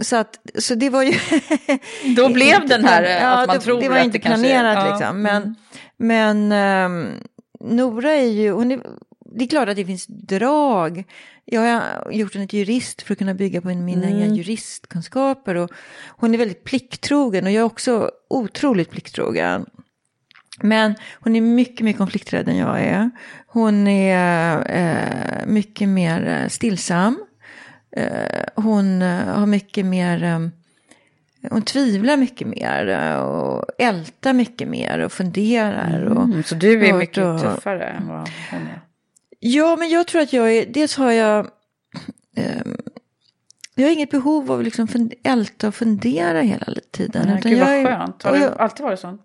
så, 0.00 0.16
att, 0.16 0.38
så 0.58 0.74
det 0.74 0.90
var 0.90 1.02
ju... 1.02 1.18
Då 2.16 2.28
blev 2.28 2.68
den 2.68 2.84
här, 2.84 3.02
eh, 3.02 3.10
ja, 3.22 3.28
att 3.28 3.46
man 3.46 3.56
det, 3.56 3.62
tror 3.62 3.80
Det 3.80 3.88
var 3.88 3.96
att 3.98 4.04
inte 4.04 4.18
det 4.18 4.22
kanske- 4.22 4.48
planerat 4.48 4.84
ja. 4.86 4.90
liksom. 4.90 5.22
Men, 5.22 5.54
men 5.96 6.52
ehm, 6.52 7.08
Nora 7.60 8.12
är 8.12 8.26
ju, 8.30 8.50
hon 8.50 8.72
är, 8.72 8.80
det 9.34 9.44
är 9.44 9.48
klart 9.48 9.68
att 9.68 9.76
det 9.76 9.84
finns 9.84 10.06
drag. 10.06 11.04
Jag 11.44 11.60
har 11.60 12.12
gjort 12.12 12.34
henne 12.34 12.46
till 12.46 12.58
jurist 12.58 13.02
för 13.02 13.14
att 13.14 13.18
kunna 13.18 13.34
bygga 13.34 13.60
på 13.60 13.68
mina 13.68 14.06
Mm. 14.06 14.34
juristkunskaper. 14.34 15.54
Och 15.54 15.70
hon 16.08 16.34
är 16.34 16.38
väldigt 16.38 16.64
plikttrogen 16.64 17.44
och 17.44 17.50
jag 17.50 17.60
är 17.60 17.64
också 17.64 18.10
otroligt 18.30 18.90
plikttrogen. 18.90 19.66
Men 20.62 20.94
hon 21.20 21.36
är 21.36 21.40
mycket 21.40 21.84
mer 21.84 21.92
konflikträdd 21.92 22.48
än 22.48 22.56
jag 22.56 22.80
är. 22.80 23.10
Hon 23.46 23.86
är 23.88 24.64
eh, 24.70 25.46
mycket 25.46 25.88
mer 25.88 26.26
eh, 26.42 26.48
stillsam. 26.48 27.24
Eh, 27.96 28.44
hon 28.54 29.02
eh, 29.02 29.24
har 29.26 29.46
mycket 29.46 29.86
mer... 29.86 30.22
Eh, 30.24 30.38
hon 31.50 31.62
tvivlar 31.62 32.16
mycket 32.16 32.46
mer 32.46 32.88
eh, 32.88 33.16
och 33.20 33.64
ältar 33.78 34.32
mycket 34.32 34.68
mer 34.68 34.98
och 34.98 35.12
funderar. 35.12 36.04
Och, 36.04 36.22
Mm, 36.24 36.42
så 36.42 36.54
du 36.54 36.86
är 36.86 36.92
mycket 36.92 37.24
och- 37.24 37.40
tuffare 37.40 37.84
än 37.88 38.08
vad 38.08 38.28
hon 38.50 38.60
är. 38.60 38.80
Ja, 39.40 39.76
men 39.76 39.88
jag 39.90 40.06
tror 40.06 40.22
att 40.22 40.32
jag 40.32 40.52
är, 40.56 40.66
dels 40.66 40.96
har 40.96 41.10
jag, 41.10 41.46
ehm, 42.36 42.76
jag 43.74 43.84
har 43.86 43.92
inget 43.92 44.10
behov 44.10 44.52
av 44.52 44.58
att 44.58 44.64
liksom 44.64 45.10
älta 45.24 45.68
och 45.68 45.74
fundera 45.74 46.40
hela 46.40 46.66
tiden. 46.90 47.28
Utan 47.38 47.50
Gud 47.52 47.60
vad 47.60 47.68
skönt. 47.68 48.22
Har 48.22 48.32
du 48.38 48.44
alltid 48.48 48.84
varit 48.84 49.00
sån? 49.00 49.18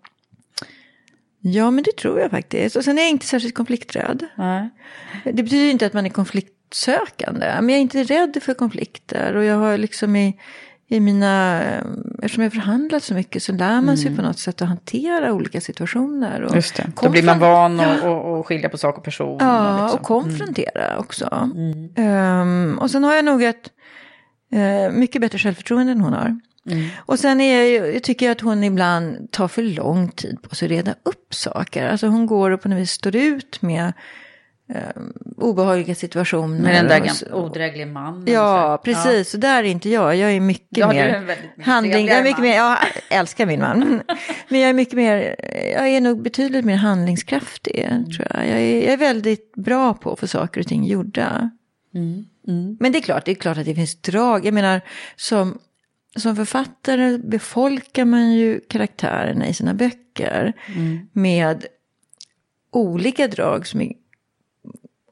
Ja, 1.40 1.70
men 1.70 1.84
det 1.84 1.96
tror 1.96 2.20
jag 2.20 2.30
faktiskt. 2.30 2.76
Och 2.76 2.84
sen 2.84 2.98
är 2.98 3.02
jag 3.02 3.10
inte 3.10 3.26
särskilt 3.26 3.54
konflikträdd. 3.54 4.26
Nej. 4.36 4.70
Det 5.24 5.42
betyder 5.42 5.70
inte 5.70 5.86
att 5.86 5.92
man 5.92 6.06
är 6.06 6.10
konfliktsökande. 6.70 7.46
Men 7.60 7.68
jag 7.68 7.76
är 7.76 7.82
inte 7.82 8.02
rädd 8.02 8.38
för 8.42 8.54
konflikter. 8.54 9.36
Och 9.36 9.44
jag 9.44 9.56
har 9.56 9.78
liksom 9.78 10.16
i, 10.16 10.36
i 10.88 11.00
mina, 11.00 11.62
eftersom 12.22 12.42
jag 12.42 12.52
förhandlat 12.52 13.02
så 13.02 13.14
mycket 13.14 13.42
så 13.42 13.52
lär 13.52 13.80
man 13.80 13.96
sig 13.96 14.16
på 14.16 14.22
något 14.22 14.38
sätt 14.38 14.62
att 14.62 14.68
hantera 14.68 15.32
olika 15.32 15.60
situationer. 15.60 16.40
Och 16.42 16.50
Mm. 16.50 16.56
Just 16.56 16.76
det. 16.76 16.90
Då 17.02 17.10
blir 17.10 17.22
man 17.22 17.38
van 17.38 17.78
Ja. 17.78 17.86
att 17.86 18.04
och, 18.04 18.38
och 18.38 18.46
skilja 18.46 18.68
på 18.68 18.78
sak 18.78 18.98
och 18.98 19.04
person. 19.04 19.36
Ja, 19.40 19.74
och 19.74 19.84
och 19.84 19.90
liksom. 19.90 20.04
konfrontera 20.04 20.98
också. 20.98 21.50
Ehm, 21.96 22.78
och 22.80 22.90
sen 22.90 23.04
har 23.04 23.14
jag 23.14 23.24
nog 23.24 23.42
ett 23.42 23.70
eh, 24.52 24.92
mycket 24.92 25.20
bättre 25.20 25.38
självförtroende 25.38 25.92
än 25.92 26.00
hon 26.00 26.12
har. 26.12 26.40
Och 27.06 27.18
sen 27.18 27.40
är 27.40 27.64
jag, 27.64 27.94
jag 27.94 28.02
tycker 28.02 28.26
jag 28.26 28.32
att 28.32 28.40
hon 28.40 28.64
ibland 28.64 29.30
tar 29.30 29.48
för 29.48 29.62
lång 29.62 30.08
tid 30.08 30.42
på 30.42 30.54
sig 30.54 30.66
att 30.66 30.70
reda 30.70 30.94
upp 31.02 31.34
saker. 31.34 31.88
Alltså 31.88 32.06
hon 32.06 32.26
går 32.26 32.50
och 32.50 32.62
på 32.62 32.68
något 32.68 32.78
vis 32.78 32.90
står 32.90 33.16
ut 33.16 33.62
med 33.62 33.92
eh, 34.68 35.02
obehagliga 35.36 35.94
situationer. 35.94 36.60
Med 36.60 36.74
den 36.74 37.02
där 37.02 37.34
odrägliga 37.34 37.86
mannen. 37.86 38.24
Ja, 38.34 38.80
precis. 38.84 39.30
Så 39.30 39.36
där 39.36 39.64
är 39.64 39.68
inte 39.68 39.88
jag. 39.90 40.16
Jag 40.16 40.32
är 40.32 40.40
mycket 40.40 40.78
Ja, 40.78 40.92
är 40.92 41.10
mer 41.12 41.20
mycket 41.26 41.66
handling. 41.66 42.06
Jag, 42.06 42.18
är 42.18 42.22
mycket 42.22 42.38
man. 42.38 42.46
mer, 42.48 42.56
jag 42.56 42.78
älskar 43.10 43.46
min 43.46 43.60
man. 43.60 43.78
Men 44.48 44.60
jag 44.60 44.70
är 44.70 44.74
mycket 44.74 44.94
mer, 44.94 45.36
jag 45.72 45.88
är 45.88 46.00
nog 46.00 46.22
betydligt 46.22 46.64
mer 46.64 46.76
handlingskraftig. 46.76 47.78
Mm. 47.78 48.04
Tror 48.10 48.26
jag. 48.30 48.48
Jag, 48.48 48.60
är, 48.60 48.82
jag 48.82 48.92
är 48.92 48.96
väldigt 48.96 49.52
bra 49.54 49.94
på 49.94 50.12
att 50.12 50.20
få 50.20 50.26
saker 50.26 50.60
och 50.60 50.66
ting 50.66 50.84
gjorda. 50.84 51.50
Mm, 51.94 52.76
Men 52.80 52.92
det 52.92 52.98
är 52.98 53.02
klart, 53.02 53.24
det 53.24 53.30
är 53.30 53.34
klart 53.34 53.58
att 53.58 53.64
det 53.64 53.74
finns 53.74 54.00
drag. 54.00 54.46
Jag 54.46 54.54
menar, 54.54 54.80
som, 55.16 55.58
som 56.16 56.36
författare 56.36 57.18
befolkar 57.18 58.04
man 58.04 58.32
ju 58.32 58.60
karaktärerna 58.68 59.46
i 59.48 59.54
sina 59.54 59.74
böcker 59.74 60.52
Mm. 60.76 60.98
med 61.12 61.66
olika 62.72 63.28
drag 63.28 63.66
som 63.66 63.80
är, 63.80 63.92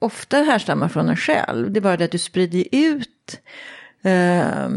ofta 0.04 0.36
härstammar 0.36 0.88
från 0.88 1.08
en 1.08 1.16
själv. 1.16 1.72
Det 1.72 1.78
är 1.78 1.82
bara 1.82 1.96
det 1.96 2.04
att 2.04 2.10
du 2.10 2.18
sprider 2.18 2.64
ut 2.72 3.40
eh, 4.04 4.68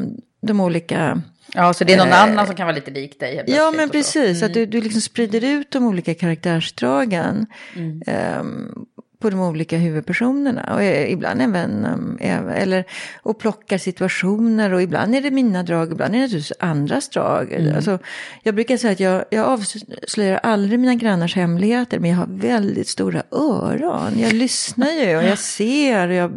de 0.42 0.60
olika... 0.60 1.22
Ja, 1.54 1.74
så 1.74 1.84
det 1.84 1.94
är 1.94 1.98
någon 1.98 2.08
Eh, 2.08 2.24
annan 2.24 2.48
som 2.48 2.56
kan 2.56 2.66
vara 2.68 2.76
lite 2.76 2.92
lik 2.92 3.20
dig. 3.20 3.44
Ja, 3.48 3.72
men 3.76 3.90
precis. 3.90 4.44
Att 4.44 4.54
du, 4.54 4.66
du 4.66 4.82
liksom 4.82 5.02
sprider 5.02 5.44
ut 5.44 5.72
de 5.72 5.84
olika 5.88 6.14
karaktärsdragen 6.14 7.46
Mm. 7.76 8.02
ehm, 8.08 8.86
på 9.20 9.30
de 9.30 9.40
olika 9.40 9.78
huvudpersonerna. 9.78 10.74
Och 10.76 10.84
ibland 10.84 11.42
även, 11.42 11.86
även- 12.22 12.50
eller, 12.50 12.84
och 13.24 13.40
plockar 13.40 13.78
situationer. 13.78 14.74
Och 14.74 14.82
ibland 14.82 15.16
är 15.16 15.22
det 15.22 15.32
mina 15.32 15.64
drag, 15.64 15.92
ibland 15.92 16.14
är 16.14 16.18
det 16.18 16.24
naturligtvis 16.24 16.58
andras 16.60 17.10
drag. 17.10 17.52
Mm. 17.54 17.76
Alltså, 17.76 18.00
jag 18.44 18.56
brukar 18.56 18.78
säga 18.78 18.94
att 18.94 19.00
jag, 19.00 19.26
jag 19.32 19.46
avslöjar 19.46 20.40
aldrig 20.44 20.80
mina 20.80 20.96
grannars 20.96 21.36
hemligheter. 21.36 22.00
Men 22.00 22.10
jag 22.10 22.18
har 22.18 22.28
väldigt 22.30 22.88
stora 22.88 23.24
öron. 23.32 24.20
Jag 24.20 24.34
lyssnar 24.34 24.92
ju 24.92 25.18
och 25.18 25.24
jag 25.24 25.38
ser. 25.40 26.08
Och 26.08 26.14
jag, 26.14 26.32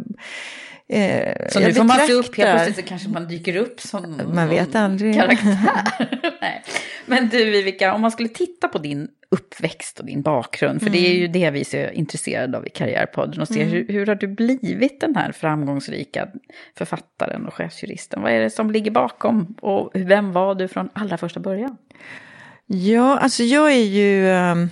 eh, 0.89 1.47
Så 1.49 1.59
nu 1.59 1.73
får 1.73 1.83
man 1.83 1.97
se 2.07 2.13
upp, 2.13 2.37
helt 2.37 2.51
plötsligt 2.51 2.75
så 2.75 2.81
kanske 2.81 3.09
man 3.09 3.27
dyker 3.27 3.55
upp 3.55 3.81
som 3.81 4.21
Man 4.33 4.49
vet 4.49 4.75
aldrig. 4.75 5.15
karaktär. 5.15 5.57
Nej. 6.41 6.63
Men 7.05 7.29
du 7.29 7.45
Vivica, 7.51 7.93
om 7.93 8.01
man 8.01 8.11
skulle 8.11 8.29
titta 8.29 8.67
på 8.67 8.77
din 8.77 9.07
uppväxt 9.31 9.99
och 9.99 10.05
din 10.05 10.21
bakgrund, 10.21 10.81
för 10.81 10.89
det 10.89 11.07
är 11.07 11.13
ju 11.13 11.19
Mm. 11.19 11.31
det 11.31 11.51
vi 11.51 11.59
är 11.59 11.65
så 11.65 11.93
intresserade 11.93 12.57
av 12.57 12.67
i 12.67 12.69
Karriärpodden, 12.69 13.41
och 13.41 13.47
se 13.47 13.63
hur, 13.63 13.87
hur 13.87 14.07
har 14.07 14.15
du 14.15 14.27
blivit 14.27 15.01
den 15.01 15.15
här 15.15 15.31
framgångsrika 15.31 16.27
författaren 16.77 17.45
och 17.45 17.53
chefsjuristen? 17.53 18.21
Vad 18.21 18.31
är 18.31 18.39
det 18.39 18.49
som 18.49 18.71
ligger 18.71 18.91
bakom 18.91 19.55
och 19.61 19.91
vem 19.93 20.31
var 20.31 20.55
du 20.55 20.67
från 20.67 20.89
allra 20.93 21.17
första 21.17 21.39
början? 21.39 21.77
Ja, 22.65 23.17
alltså 23.17 23.43
jag 23.43 23.71
är 23.71 23.85
ju... 23.85 24.29
ehm, 24.29 24.69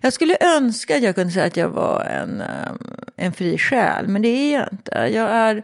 jag 0.00 0.12
skulle 0.12 0.36
önska 0.56 0.96
att 0.96 1.02
jag 1.02 1.14
kunde 1.14 1.32
säga 1.32 1.46
att 1.46 1.56
jag 1.56 1.68
var 1.68 2.04
en, 2.04 2.40
ehm, 2.40 2.78
en 3.16 3.32
fri 3.32 3.58
själ, 3.58 4.08
men 4.08 4.22
det 4.22 4.28
är 4.28 4.58
jag 4.58 4.68
inte. 4.72 5.10
Jag 5.14 5.30
är 5.30 5.62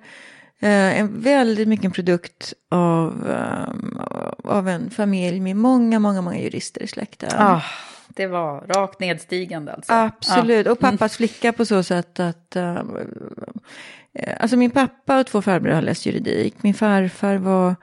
Eh, 0.64 1.00
en 1.00 1.20
väldigt 1.20 1.68
mycket 1.68 1.84
en 1.84 1.90
produkt 1.90 2.52
av, 2.70 3.26
um, 3.70 4.00
av 4.44 4.68
en 4.68 4.90
familj 4.90 5.40
med 5.40 5.56
många, 5.56 5.98
många, 5.98 6.20
många 6.22 6.38
jurister 6.38 6.82
i 6.82 6.86
släkten. 6.86 7.30
Ah, 7.32 7.62
det 8.16 8.26
var 8.26 8.60
rakt 8.60 9.00
nedstigande 9.00 9.72
alltså. 9.72 9.92
Absolut, 9.92 10.66
och 10.66 10.78
pappas 10.78 11.16
flicka 11.16 11.52
på 11.52 11.64
så 11.64 11.82
sätt 11.82 12.20
att... 12.20 12.56
Uh, 12.56 12.82
alltså 14.36 14.56
min 14.56 14.70
pappa 14.70 15.20
och 15.20 15.26
två 15.26 15.42
farbröder 15.42 15.74
har 15.74 15.82
läst 15.82 16.06
juridik. 16.06 16.54
Min 16.62 16.74
farfar 16.74 17.36
var 17.36 17.76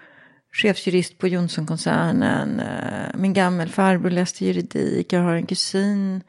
chefsjurist 0.51 1.17
på 1.17 1.27
Johnsonkoncernen. 1.27 2.59
Uh, 2.59 3.19
min 3.19 3.33
gammelfarbror 3.33 4.09
läste 4.09 4.45
juridik. 4.45 5.13
Jag 5.13 5.21
har 5.21 5.33
en 5.33 5.45
kusin 5.45 6.23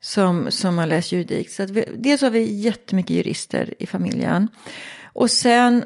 som, 0.00 0.50
som 0.50 0.78
har 0.78 0.86
läst 0.86 1.12
juridik. 1.12 1.50
Så 1.50 1.62
att 1.62 1.70
vi, 1.70 1.84
dels 1.96 2.22
har 2.22 2.30
vi 2.30 2.60
jättemycket 2.60 3.16
jurister 3.16 3.74
i 3.78 3.86
familjen. 3.86 4.48
Och 5.02 5.30
sen, 5.30 5.84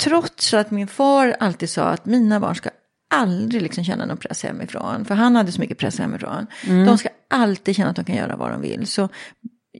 trots 0.00 0.54
att 0.54 0.70
min 0.70 0.88
far 0.88 1.36
alltid 1.40 1.70
sa 1.70 1.84
att 1.84 2.06
mina 2.06 2.40
barn 2.40 2.54
ska 2.54 2.70
aldrig 3.10 3.62
liksom 3.62 3.84
känna 3.84 4.06
någon 4.06 4.16
press 4.16 4.42
hemifrån. 4.42 5.04
För 5.04 5.14
han 5.14 5.36
hade 5.36 5.52
så 5.52 5.60
mycket 5.60 5.78
press 5.78 5.98
hemifrån. 5.98 6.46
Mm. 6.66 6.86
De 6.86 6.98
ska 6.98 7.08
alltid 7.30 7.76
känna 7.76 7.90
att 7.90 7.96
de 7.96 8.04
kan 8.04 8.16
göra 8.16 8.36
vad 8.36 8.50
de 8.50 8.60
vill. 8.60 8.86
Så 8.86 9.08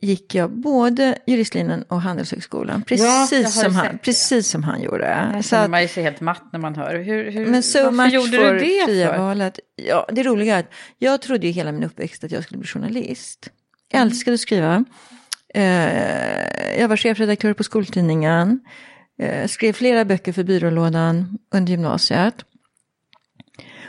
gick 0.01 0.35
jag 0.35 0.51
både 0.51 1.19
juristlinjen 1.27 1.83
och 1.83 2.01
Handelshögskolan. 2.01 2.83
Precis, 2.83 3.33
ja, 3.33 3.47
som, 3.47 3.75
han, 3.75 3.99
precis 3.99 4.49
som 4.49 4.65
han 4.65 4.83
gjorde. 4.83 5.05
Här 5.05 5.43
känner 5.43 5.69
man 5.69 5.83
ju 5.83 5.89
sig 5.89 6.03
helt 6.03 6.21
matt 6.21 6.43
när 6.53 6.61
man 6.61 6.75
hör. 6.75 6.99
Hur, 6.99 7.31
hur, 7.31 7.47
men 7.47 7.63
så 7.63 7.91
varför 7.91 8.15
gjorde 8.15 8.53
du 8.53 8.59
det 8.59 8.87
för? 8.87 9.19
Valet. 9.19 9.59
Ja, 9.77 10.09
det 10.13 10.23
roliga 10.23 10.57
är 10.57 10.61
att 10.61 10.71
jag 10.99 11.23
trodde 11.23 11.47
ju 11.47 11.53
hela 11.53 11.73
min 11.73 11.85
uppväxt 11.85 12.25
att 12.25 12.31
jag 12.31 12.45
skulle 12.45 12.59
bli 12.59 12.69
journalist. 12.69 13.51
Jag 13.91 14.01
mm. 14.01 14.09
älskade 14.09 14.35
att 14.35 14.41
skriva. 14.41 14.85
Eh, 15.55 16.81
jag 16.81 16.89
var 16.89 16.97
chefredaktör 16.97 17.53
på 17.53 17.65
skoltidningen. 17.65 18.61
Eh, 19.19 19.47
skrev 19.49 19.73
flera 19.73 20.05
böcker 20.05 20.33
för 20.33 20.45
byrålådan 20.45 21.39
under 21.55 21.71
gymnasiet. 21.71 22.35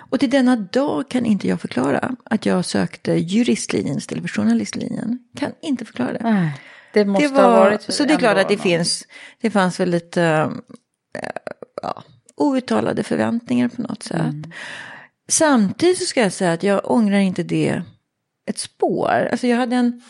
Och 0.10 0.20
till 0.20 0.30
denna 0.30 0.56
dag 0.56 1.10
kan 1.10 1.26
inte 1.26 1.48
jag 1.48 1.62
förklara 1.62 2.16
att 2.24 2.46
jag 2.46 2.66
sökte 2.66 3.14
juristlinjen 3.14 3.98
istället 3.98 4.24
för 4.24 4.42
journalistlinjen. 4.42 5.20
Kan 5.38 5.52
inte 5.62 5.86
förklara 5.86 6.14
det. 6.14 6.20
Nej, 6.24 6.62
det 6.94 7.06
måste 7.06 7.28
det 7.28 7.34
var, 7.34 7.44
ha 7.44 7.60
varit 7.60 7.82
Så 7.82 8.04
det 8.04 8.14
är 8.14 8.18
klart 8.18 8.38
att 8.38 8.50
det 8.50 8.58
finns, 8.58 9.08
det 9.42 9.52
fanns 9.52 9.80
väl 9.80 9.90
lite 9.90 10.24
äh, 10.24 11.30
ja, 11.82 12.04
outtalade 12.36 13.04
förväntningar 13.04 13.68
på 13.68 13.82
något 13.82 14.04
sätt. 14.04 14.22
Mm. 14.22 14.52
Samtidigt 15.28 15.98
så 15.98 16.06
ska 16.06 16.22
jag 16.22 16.34
säga 16.34 16.54
att 16.54 16.64
jag 16.64 16.92
ångrar 16.92 17.20
inte 17.20 17.44
det 17.44 17.82
ett 18.46 18.58
spår. 18.58 19.30
Alltså 19.32 19.48
jag 19.48 19.58
hade 19.58 19.76
en 19.76 20.02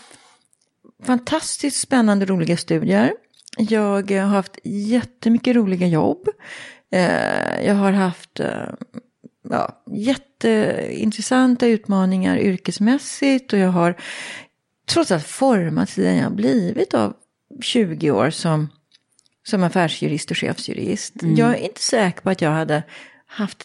fantastiskt 1.04 1.80
spännande 1.80 2.26
roliga 2.26 2.58
studier. 2.58 3.14
Jag 3.58 4.12
har 4.12 4.28
haft 4.28 4.60
jättemycket 4.64 5.56
roliga 5.56 5.88
jobb. 5.88 6.30
Eh, 6.92 7.66
jag 7.66 7.76
har 7.76 7.92
haft 7.92 8.40
eh, 8.40 8.70
ja, 9.50 9.84
jätteintressanta 9.92 11.68
utmaningar 11.68 12.38
yrkesmässigt 12.38 13.54
och 13.54 13.60
jag 13.60 13.70
har 13.70 13.96
trots 14.88 15.12
allt 15.12 15.26
formats 15.26 15.98
i 15.98 16.02
den 16.04 16.18
jag 16.18 16.36
blivit 16.36 16.94
av 16.94 17.14
20 17.62 18.12
år 18.12 18.30
som, 18.30 18.70
som 19.48 19.64
affärsjurist 19.64 20.32
och 20.32 20.38
chefsjurist. 20.38 21.22
Mm. 21.22 21.36
Jag 21.36 21.50
är 21.50 21.56
inte 21.56 21.82
säker 21.82 22.22
på 22.22 22.30
att 22.30 22.42
jag 22.42 22.52
hade 22.52 22.84
haft 23.26 23.64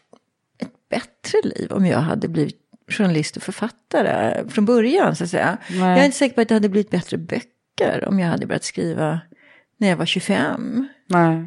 ett 0.58 0.88
bättre 0.90 1.38
liv 1.44 1.72
om 1.72 1.86
jag 1.86 1.98
hade 1.98 2.28
blivit 2.28 2.56
journalist 2.88 3.36
och 3.36 3.42
författare 3.42 4.48
från 4.48 4.64
början 4.64 5.16
så 5.16 5.24
att 5.24 5.30
säga. 5.30 5.58
Nej. 5.70 5.78
Jag 5.78 5.98
är 5.98 6.04
inte 6.04 6.16
säker 6.16 6.34
på 6.34 6.40
att 6.40 6.48
det 6.48 6.54
hade 6.54 6.68
blivit 6.68 6.90
bättre 6.90 7.16
böcker 7.16 8.04
om 8.08 8.18
jag 8.18 8.28
hade 8.28 8.46
börjat 8.46 8.64
skriva 8.64 9.20
när 9.76 9.88
jag 9.88 9.96
var 9.96 10.06
25. 10.06 10.88
Nej. 11.06 11.46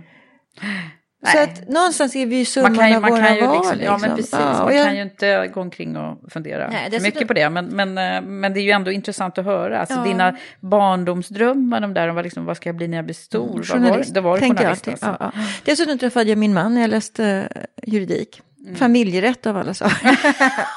Så 1.31 1.39
att 1.39 1.69
någonstans 1.69 2.15
är 2.15 2.25
vi 2.25 2.35
ju 2.35 2.45
summan 2.45 2.75
man 2.75 2.87
kan, 2.89 2.95
av 2.95 3.01
man 3.01 3.11
våra 3.11 3.25
kan 3.25 3.35
ju 3.35 3.41
val. 3.41 3.57
Liksom, 3.57 3.79
Ja, 3.81 3.97
men 3.97 4.15
liksom. 4.15 4.39
precis. 4.39 4.57
Ja, 4.57 4.65
man 4.65 4.75
jag... 4.75 4.85
kan 4.85 4.95
ju 4.95 5.01
inte 5.01 5.47
gå 5.53 5.61
omkring 5.61 5.97
och 5.97 6.31
fundera 6.31 6.69
Nej, 6.69 6.91
för 6.91 6.99
mycket 6.99 7.27
på 7.27 7.33
det. 7.33 7.49
Men, 7.49 7.65
men, 7.65 7.97
eh, 7.97 8.21
men 8.21 8.53
det 8.53 8.59
är 8.59 8.63
ju 8.63 8.71
ändå 8.71 8.91
intressant 8.91 9.37
att 9.37 9.45
höra. 9.45 9.79
Alltså 9.79 9.95
ja. 9.95 10.03
dina 10.03 10.37
barndomsdrömmar, 10.59 11.81
de 11.81 11.93
där 11.93 12.07
om 12.07 12.15
vad, 12.15 12.23
liksom, 12.23 12.45
vad 12.45 12.57
ska 12.57 12.69
jag 12.69 12.75
bli 12.75 12.87
när 12.87 12.97
jag 12.97 13.05
blir 13.05 13.15
stor? 13.15 13.51
Mm, 13.51 13.63
journalist. 13.63 14.09
Var, 14.09 14.13
det 14.13 14.21
var 14.21 14.39
journalist. 14.39 14.87
Jag 14.87 14.93
alltså. 14.93 15.17
ja, 15.19 15.31
ja. 15.35 15.41
Dessutom 15.63 15.97
träffade 15.97 16.29
jag 16.29 16.37
min 16.37 16.53
man 16.53 16.73
när 16.73 16.81
jag 16.81 16.89
läste 16.89 17.47
juridik. 17.83 18.41
Mm. 18.63 18.75
Familjerätt 18.75 19.45
av 19.45 19.57
alla 19.57 19.73
saker. 19.73 20.07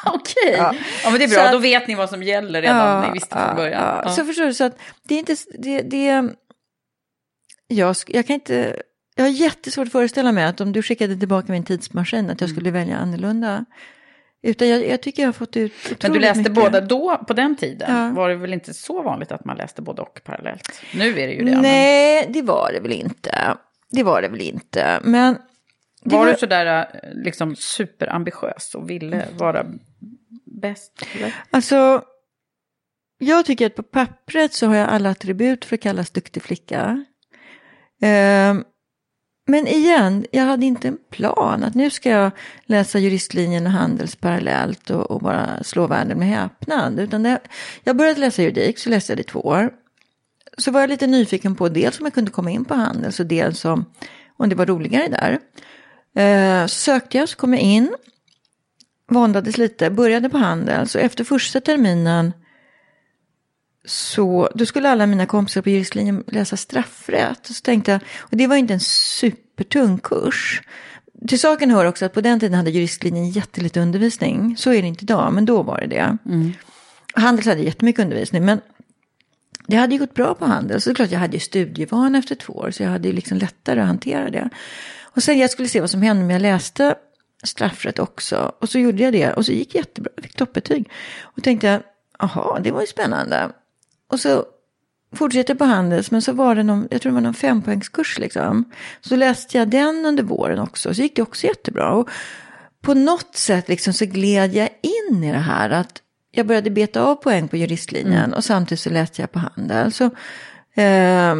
Okej, 0.04 0.54
ja. 0.56 0.74
ja. 1.04 1.10
men 1.10 1.18
det 1.18 1.24
är 1.24 1.28
bra, 1.28 1.42
att, 1.42 1.52
då 1.52 1.58
vet 1.58 1.88
ni 1.88 1.94
vad 1.94 2.10
som 2.10 2.22
gäller 2.22 2.62
redan, 2.62 2.76
ja, 2.76 3.06
ni 3.06 3.12
visste 3.12 3.36
från 3.46 3.56
början. 3.56 3.82
Ja, 3.82 4.02
ja. 4.04 4.10
Så 4.10 4.24
förstår 4.24 4.44
du, 4.44 4.54
så 4.54 4.64
att 4.64 4.78
det 5.02 5.14
är 5.14 5.18
inte, 5.18 5.36
det, 5.58 5.80
det 5.82 6.34
jag, 7.68 7.96
jag 8.06 8.26
kan 8.26 8.34
inte, 8.34 8.82
jag 9.16 9.24
har 9.24 9.30
jättesvårt 9.30 9.86
att 9.86 9.92
föreställa 9.92 10.32
mig 10.32 10.44
att 10.44 10.60
om 10.60 10.72
du 10.72 10.82
skickade 10.82 11.16
tillbaka 11.16 11.52
min 11.52 11.64
tidsmaskin 11.64 12.30
att 12.30 12.40
jag 12.40 12.50
skulle 12.50 12.68
mm. 12.68 12.80
välja 12.80 12.96
annorlunda. 12.96 13.64
Utan 14.42 14.68
jag, 14.68 14.88
jag, 14.88 15.02
tycker 15.02 15.22
jag 15.22 15.28
har 15.28 15.32
fått 15.32 15.56
ut 15.56 15.72
Men 16.02 16.12
du 16.12 16.18
läste 16.18 16.38
mycket. 16.38 16.54
båda 16.54 16.80
då, 16.80 17.24
på 17.28 17.32
den 17.32 17.56
tiden, 17.56 17.96
ja. 17.96 18.10
var 18.10 18.28
det 18.28 18.36
väl 18.36 18.52
inte 18.52 18.74
så 18.74 19.02
vanligt 19.02 19.32
att 19.32 19.44
man 19.44 19.56
läste 19.56 19.82
både 19.82 20.02
och 20.02 20.20
parallellt? 20.24 20.82
Nu 20.94 21.08
är 21.08 21.26
det 21.26 21.32
ju 21.32 21.44
det. 21.44 21.60
Nej, 21.60 22.24
men... 22.24 22.32
det 22.32 22.42
var 22.42 22.72
det 22.72 22.80
väl 22.80 22.92
inte. 22.92 23.56
Det 23.90 24.02
var 24.02 24.22
det 24.22 24.28
väl 24.28 24.40
inte. 24.40 25.00
Men 25.02 25.38
var, 26.02 26.18
var, 26.18 26.26
du 26.26 26.34
sådär 26.38 26.78
eh, 26.78 27.10
liksom 27.12 27.56
superambitiös 27.56 28.74
och 28.74 28.90
ville 28.90 29.26
vara 29.38 29.66
bäst? 30.44 31.06
Eller? 31.14 31.34
Alltså, 31.50 32.02
jag 33.18 33.44
tycker 33.44 33.66
att 33.66 33.74
på 33.74 33.82
pappret 33.82 34.52
så 34.52 34.66
har 34.66 34.76
jag 34.76 34.88
alla 34.88 35.10
attribut 35.10 35.64
för 35.64 35.76
att 35.76 35.82
kallas 35.82 36.10
duktig 36.10 36.42
flicka. 36.42 37.04
Uh, 38.02 38.62
men 39.48 39.66
igen, 39.66 40.26
jag 40.30 40.44
hade 40.44 40.66
inte 40.66 40.88
en 40.88 40.98
plan 41.10 41.64
att 41.64 41.74
nu 41.74 41.90
ska 41.90 42.10
jag 42.10 42.30
läsa 42.64 42.98
juristlinjen 42.98 43.66
och 43.66 43.72
handels 43.72 44.16
parallellt 44.16 44.90
och, 44.90 45.10
och 45.10 45.20
bara 45.20 45.62
slå 45.62 45.86
världen 45.86 46.18
med 46.18 46.28
häpnad. 46.28 47.00
Utan 47.00 47.22
det, 47.22 47.40
jag 47.84 47.96
började 47.96 48.20
läsa 48.20 48.42
juridik, 48.42 48.78
så 48.78 48.90
läste 48.90 49.12
jag 49.12 49.18
det 49.18 49.20
i 49.20 49.24
två 49.24 49.40
år. 49.40 49.70
Så 50.58 50.70
var 50.70 50.80
jag 50.80 50.90
lite 50.90 51.06
nyfiken 51.06 51.54
på 51.54 51.68
dels 51.68 52.00
om 52.00 52.06
jag 52.06 52.14
kunde 52.14 52.30
komma 52.30 52.50
in 52.50 52.64
på 52.64 52.74
handels 52.74 53.20
och 53.20 53.26
dels 53.26 53.64
om, 53.64 53.84
om 54.36 54.48
det 54.48 54.54
var 54.54 54.66
roligare 54.66 55.08
där. 55.08 55.38
Eh, 56.22 56.66
sökte 56.66 57.18
jag 57.18 57.28
så 57.28 57.36
kom 57.36 57.54
jag 57.54 57.62
in, 57.62 57.96
våndades 59.08 59.58
lite, 59.58 59.90
började 59.90 60.28
på 60.28 60.38
Handels 60.38 60.94
och 60.94 61.00
efter 61.00 61.24
första 61.24 61.60
terminen 61.60 62.32
så 64.16 64.48
då 64.54 64.66
skulle 64.66 64.88
alla 64.88 65.06
mina 65.06 65.26
kompisar 65.26 65.62
på 65.62 65.70
juristlinjen 65.70 66.24
läsa 66.26 66.56
straffrätt. 66.56 67.46
Så 67.46 67.54
tänkte 67.54 67.90
jag, 67.92 68.00
och 68.18 68.36
det 68.36 68.46
var 68.46 68.56
inte 68.56 68.74
en 68.74 68.80
supertung 68.80 69.98
kurs. 69.98 70.62
Till 71.28 71.40
saken 71.40 71.70
hör 71.70 71.84
också 71.84 72.04
att 72.04 72.12
på 72.12 72.20
den 72.20 72.40
tiden 72.40 72.54
hade 72.54 72.70
juristlinjen 72.70 73.30
jättelite 73.30 73.80
undervisning. 73.80 74.56
Så 74.56 74.72
är 74.72 74.82
det 74.82 74.88
inte 74.88 75.04
idag, 75.04 75.32
men 75.32 75.44
då 75.44 75.62
var 75.62 75.80
det 75.80 75.86
det. 75.86 76.18
Mm. 76.26 76.52
Handels 77.14 77.46
hade 77.46 77.60
jättemycket 77.60 78.02
undervisning, 78.02 78.44
men 78.44 78.60
det 79.66 79.76
hade 79.76 79.94
ju 79.94 79.98
gått 79.98 80.14
bra 80.14 80.34
på 80.34 80.44
Handels. 80.44 80.84
Så 80.84 80.90
det 80.90 80.92
är 80.92 80.94
klart, 80.94 81.10
jag 81.10 81.18
hade 81.18 81.36
ju 81.36 81.40
studievana 81.40 82.18
efter 82.18 82.34
två 82.34 82.52
år, 82.52 82.70
så 82.70 82.82
jag 82.82 82.90
hade 82.90 83.08
ju 83.08 83.14
liksom 83.14 83.38
lättare 83.38 83.80
att 83.80 83.86
hantera 83.86 84.30
det. 84.30 84.48
Och 85.02 85.22
sen 85.22 85.38
jag 85.38 85.50
skulle 85.50 85.68
se 85.68 85.80
vad 85.80 85.90
som 85.90 86.02
hände 86.02 86.24
om 86.24 86.30
jag 86.30 86.42
läste 86.42 86.94
straffrätt 87.44 87.98
också. 87.98 88.52
Och 88.60 88.68
så 88.68 88.78
gjorde 88.78 89.02
jag 89.02 89.12
det 89.12 89.32
och 89.32 89.46
så 89.46 89.52
gick 89.52 89.72
det 89.72 89.78
jättebra, 89.78 90.12
jag 90.16 90.24
fick 90.24 90.36
toppbetyg. 90.36 90.90
Och 91.22 91.42
tänkte 91.42 91.66
jag, 91.66 91.82
jaha, 92.18 92.60
det 92.60 92.70
var 92.70 92.80
ju 92.80 92.86
spännande. 92.86 93.50
Och 94.08 94.20
så 94.20 94.44
fortsatte 95.16 95.52
jag 95.52 95.58
på 95.58 95.64
Handels, 95.64 96.10
men 96.10 96.22
så 96.22 96.32
var 96.32 96.54
det 96.54 96.62
någon, 96.62 96.88
jag 96.90 97.02
tror 97.02 97.10
det 97.10 97.14
var 97.14 97.20
någon 97.20 97.34
fempoängskurs 97.34 98.18
liksom. 98.18 98.64
Så 99.00 99.16
läste 99.16 99.58
jag 99.58 99.68
den 99.68 100.06
under 100.06 100.22
våren 100.22 100.58
också, 100.58 100.94
så 100.94 101.02
gick 101.02 101.16
det 101.16 101.22
också 101.22 101.46
jättebra. 101.46 101.92
Och 101.92 102.10
på 102.80 102.94
något 102.94 103.36
sätt 103.36 103.68
liksom 103.68 103.92
så 103.92 104.04
gled 104.04 104.54
jag 104.54 104.68
in 104.82 105.24
i 105.24 105.32
det 105.32 105.38
här 105.38 105.70
att 105.70 106.02
jag 106.30 106.46
började 106.46 106.70
beta 106.70 107.02
av 107.02 107.14
poäng 107.14 107.48
på 107.48 107.56
juristlinjen 107.56 108.24
mm. 108.24 108.32
och 108.32 108.44
samtidigt 108.44 108.80
så 108.80 108.90
läste 108.90 109.22
jag 109.22 109.32
på 109.32 109.38
Handel. 109.38 109.92
Så, 109.92 110.04
eh, 110.80 111.34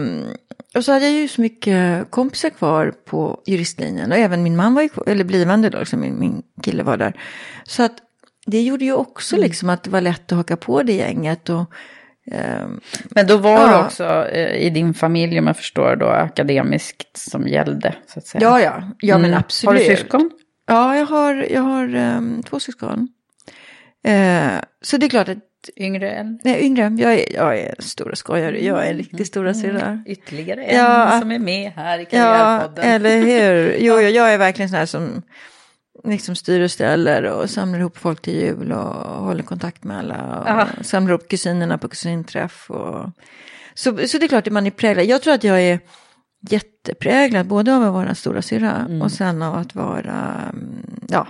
och 0.74 0.84
så 0.84 0.92
hade 0.92 1.04
jag 1.04 1.14
ju 1.14 1.28
så 1.28 1.40
mycket 1.40 2.10
kompisar 2.10 2.50
kvar 2.50 2.94
på 3.04 3.42
juristlinjen 3.46 4.12
och 4.12 4.18
även 4.18 4.42
min 4.42 4.56
man 4.56 4.74
var 4.74 4.82
ju 4.82 4.88
kvar, 4.88 5.04
eller 5.08 5.24
blivande 5.24 5.70
då, 5.70 5.78
liksom 5.78 6.00
min, 6.00 6.18
min 6.18 6.42
kille 6.62 6.82
var 6.82 6.96
där. 6.96 7.20
Så 7.64 7.82
att 7.82 7.96
det 8.46 8.62
gjorde 8.62 8.84
ju 8.84 8.92
också 8.92 9.36
mm. 9.36 9.48
liksom 9.48 9.70
att 9.70 9.82
det 9.82 9.90
var 9.90 10.00
lätt 10.00 10.32
att 10.32 10.38
haka 10.38 10.56
på 10.56 10.82
det 10.82 10.92
gänget. 10.92 11.48
Och, 11.48 11.72
Men 13.10 13.26
då 13.26 13.36
var 13.36 13.60
ja. 13.60 13.68
det 13.68 13.84
också 13.84 14.28
eh, 14.28 14.66
i 14.66 14.70
din 14.70 14.94
familj, 14.94 15.38
om 15.38 15.46
jag 15.46 15.56
förstår, 15.56 15.96
då 15.96 16.06
akademiskt 16.06 17.16
som 17.16 17.48
gällde? 17.48 17.94
Så 18.06 18.18
att 18.18 18.26
säga. 18.26 18.42
Ja, 18.42 18.60
ja, 18.60 18.82
ja 19.00 19.18
men 19.18 19.34
absolut. 19.34 19.80
Har 19.80 19.88
du 19.88 19.96
syskon? 19.96 20.30
Ja, 20.66 20.96
jag 20.96 21.06
har, 21.06 21.46
jag 21.50 21.62
har 21.62 21.94
um, 21.94 22.42
två 22.42 22.60
syskon. 22.60 23.08
Uh, 24.08 24.60
så 24.82 24.96
det 24.96 25.06
är 25.06 25.08
klart 25.08 25.28
att 25.28 25.38
Yngre 25.76 26.10
än? 26.10 26.38
Nej, 26.44 26.64
yngre. 26.64 26.92
Jag 26.98 27.14
är, 27.14 27.34
jag 27.34 27.58
är 27.58 27.74
stora 27.78 28.16
skojare. 28.16 28.64
Jag 28.64 28.86
är 28.86 28.90
en 28.90 28.96
riktigt 28.96 29.26
stora 29.26 29.50
mm. 29.50 29.62
syrra. 29.62 29.86
Mm. 29.86 30.04
Ytterligare 30.06 30.64
en 30.64 30.76
ja, 30.76 31.18
som 31.20 31.30
är 31.30 31.38
med 31.38 31.72
här 31.76 31.98
i 31.98 32.04
Karriärpodden. 32.04 32.84
Ja, 32.84 32.94
eller 32.94 33.18
hur. 33.18 33.76
Jo, 33.78 33.94
ja. 34.00 34.08
jag 34.08 34.34
är 34.34 34.38
verkligen 34.38 34.68
sån 34.68 34.78
här 34.78 34.86
som 34.86 35.22
liksom 36.04 36.34
styr 36.36 36.60
och 36.60 36.70
ställer 36.70 37.22
och 37.22 37.50
samlar 37.50 37.78
ihop 37.78 37.98
folk 37.98 38.22
till 38.22 38.34
jul 38.34 38.72
och 38.72 39.24
håller 39.24 39.42
kontakt 39.42 39.84
med 39.84 39.98
alla. 39.98 40.40
Och 40.40 40.48
Aha. 40.50 40.68
samlar 40.82 41.10
ihop 41.10 41.28
kusinerna 41.28 41.78
på 41.78 41.88
kusinträff. 41.88 42.70
Och... 42.70 43.10
Så, 43.74 44.08
så 44.08 44.18
det 44.18 44.26
är 44.26 44.28
klart 44.28 44.46
att 44.46 44.52
man 44.52 44.66
är 44.66 44.70
präglad. 44.70 45.06
Jag 45.06 45.22
tror 45.22 45.34
att 45.34 45.44
jag 45.44 45.62
är 45.62 45.80
jättepräglad 46.40 47.46
både 47.46 47.76
av 47.76 47.82
att 47.82 47.92
vara 47.92 48.14
stora 48.14 48.42
syra 48.42 48.72
Mm. 48.72 49.02
och 49.02 49.12
sen 49.12 49.42
av 49.42 49.54
att 49.54 49.74
vara, 49.74 50.50
mm, 50.52 50.86
ja, 51.08 51.26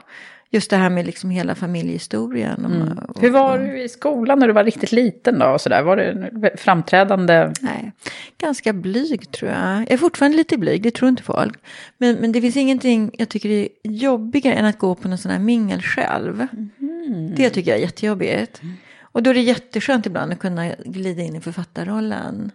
just 0.51 0.71
det 0.71 0.77
här 0.77 0.91
med 0.91 1.07
liksom 1.07 1.31
hela 1.31 1.55
familjehistorien. 1.55 2.65
Mm. 2.65 2.99
och, 2.99 3.21
Hur 3.21 3.31
var 3.31 3.59
du 3.59 3.83
i 3.83 3.89
skolan 3.89 4.39
när 4.39 4.47
du 4.47 4.53
var 4.53 4.65
riktigt 4.65 4.93
liten 4.93 5.39
då? 5.39 5.47
Och 5.47 5.61
så 5.61 5.69
där? 5.69 5.83
Var 5.83 5.97
du 5.97 6.31
framträdande? 6.57 7.53
Nej, 7.61 7.93
ganska 8.39 8.73
blyg 8.73 9.31
tror 9.31 9.51
jag. 9.51 9.81
Jag 9.81 9.91
är 9.93 9.97
fortfarande 9.97 10.37
lite 10.37 10.59
blyg, 10.59 10.83
det 10.83 10.91
tror 10.91 11.09
inte 11.09 11.23
folk. 11.23 11.59
Men, 11.99 12.17
men 12.17 12.33
det 12.33 12.41
finns 12.41 12.57
ingenting 12.57 13.11
jag 13.19 13.29
tycker 13.29 13.49
är 13.49 13.69
jobbigare 13.83 14.55
än 14.55 14.65
att 14.65 14.79
gå 14.79 14.95
på 14.95 15.09
någon 15.09 15.19
sån 15.19 15.33
här 15.33 15.39
mingel 15.39 15.83
själv. 15.83 16.47
Det 17.37 17.51
tycker 17.51 17.71
jag 17.71 17.79
är 17.79 17.83
jättejobbigt. 17.83 18.61
Och 19.03 19.23
då 19.23 19.31
är 19.31 19.35
det 19.35 19.41
jätteskönt 19.41 20.07
ibland 20.07 20.33
att 20.33 20.39
kunna 20.39 20.73
glida 20.85 21.23
in 21.23 21.37
i 21.37 21.41
författarrollen. 21.41 22.51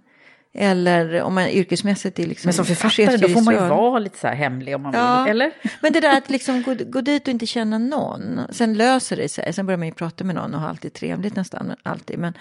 Eller 0.54 1.22
om 1.22 1.34
man 1.36 1.48
yrkesmässigt 1.50 2.20
är 2.20 2.26
liksom 2.28 2.48
Men 2.48 2.54
som 2.54 2.66
författare 2.66 3.18
då 3.18 3.28
får 3.30 3.42
man 3.42 3.54
ju 3.54 3.60
vara 3.60 4.00
lite 4.00 4.18
så 4.20 4.28
här 4.28 4.36
hemlig 4.36 4.76
om 4.76 4.82
man 4.82 4.94
Ja. 4.94 5.24
vill. 5.24 5.32
Eller? 5.32 5.52
Men 5.82 5.94
det 5.94 6.00
där 6.00 6.18
att 6.18 6.30
liksom 6.30 6.62
gå, 6.64 6.76
gå 6.86 7.02
dit 7.02 7.22
och 7.28 7.28
inte 7.34 7.46
känna 7.46 7.78
någon. 7.78 8.40
Sen 8.50 8.74
löser 8.74 9.18
det 9.18 9.30
sig. 9.30 9.54
Sen 9.54 9.66
börjar 9.66 9.78
man 9.78 9.88
ju 9.88 9.94
prata 9.94 10.24
med 10.24 10.36
någon 10.36 10.54
och 10.54 10.62
ha 10.62 10.68
alltid 10.70 10.94
trevligt 10.94 11.36
nästan. 11.36 11.76
Alltid. 11.84 12.20
Men, 12.20 12.34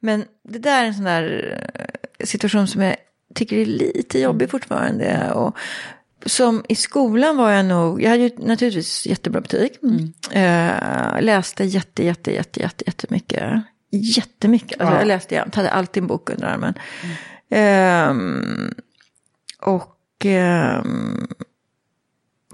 men 0.00 0.24
det 0.48 0.58
där 0.58 0.82
är 0.82 0.86
en 0.86 0.94
sån 0.94 1.04
där 1.04 1.58
eh, 2.20 2.26
situation 2.26 2.66
som 2.68 2.82
jag 2.82 2.96
tycker 3.34 3.56
är 3.56 3.66
lite 3.66 4.18
jobbig 4.18 4.50
fortfarande. 4.50 5.32
Och 5.32 5.56
som 6.26 6.64
i 6.68 6.74
skolan 6.74 7.36
var 7.36 7.50
jag 7.50 7.64
nog, 7.66 8.02
jag 8.02 8.10
hade 8.10 8.22
ju 8.22 8.30
naturligtvis 8.38 9.06
jättebra 9.06 9.40
betyg. 9.40 9.72
Eh, 10.32 10.70
läste 11.20 11.64
jätte, 11.64 12.04
jätte, 12.04 12.32
jätte, 12.34 12.60
jätte, 12.60 12.84
jättemycket. 12.86 13.52
Jättemycket. 13.90 14.80
Alltså 14.80 14.94
Ja. 14.94 15.00
jag 15.00 15.08
läste 15.08 15.34
jämt, 15.34 15.54
hade 15.54 15.70
alltid 15.70 16.02
en 16.02 16.06
bok 16.06 16.30
under 16.30 16.46
armen. 16.46 16.74
Ehm, 17.50 18.74
och 19.60 19.96
ehm, 20.24 21.26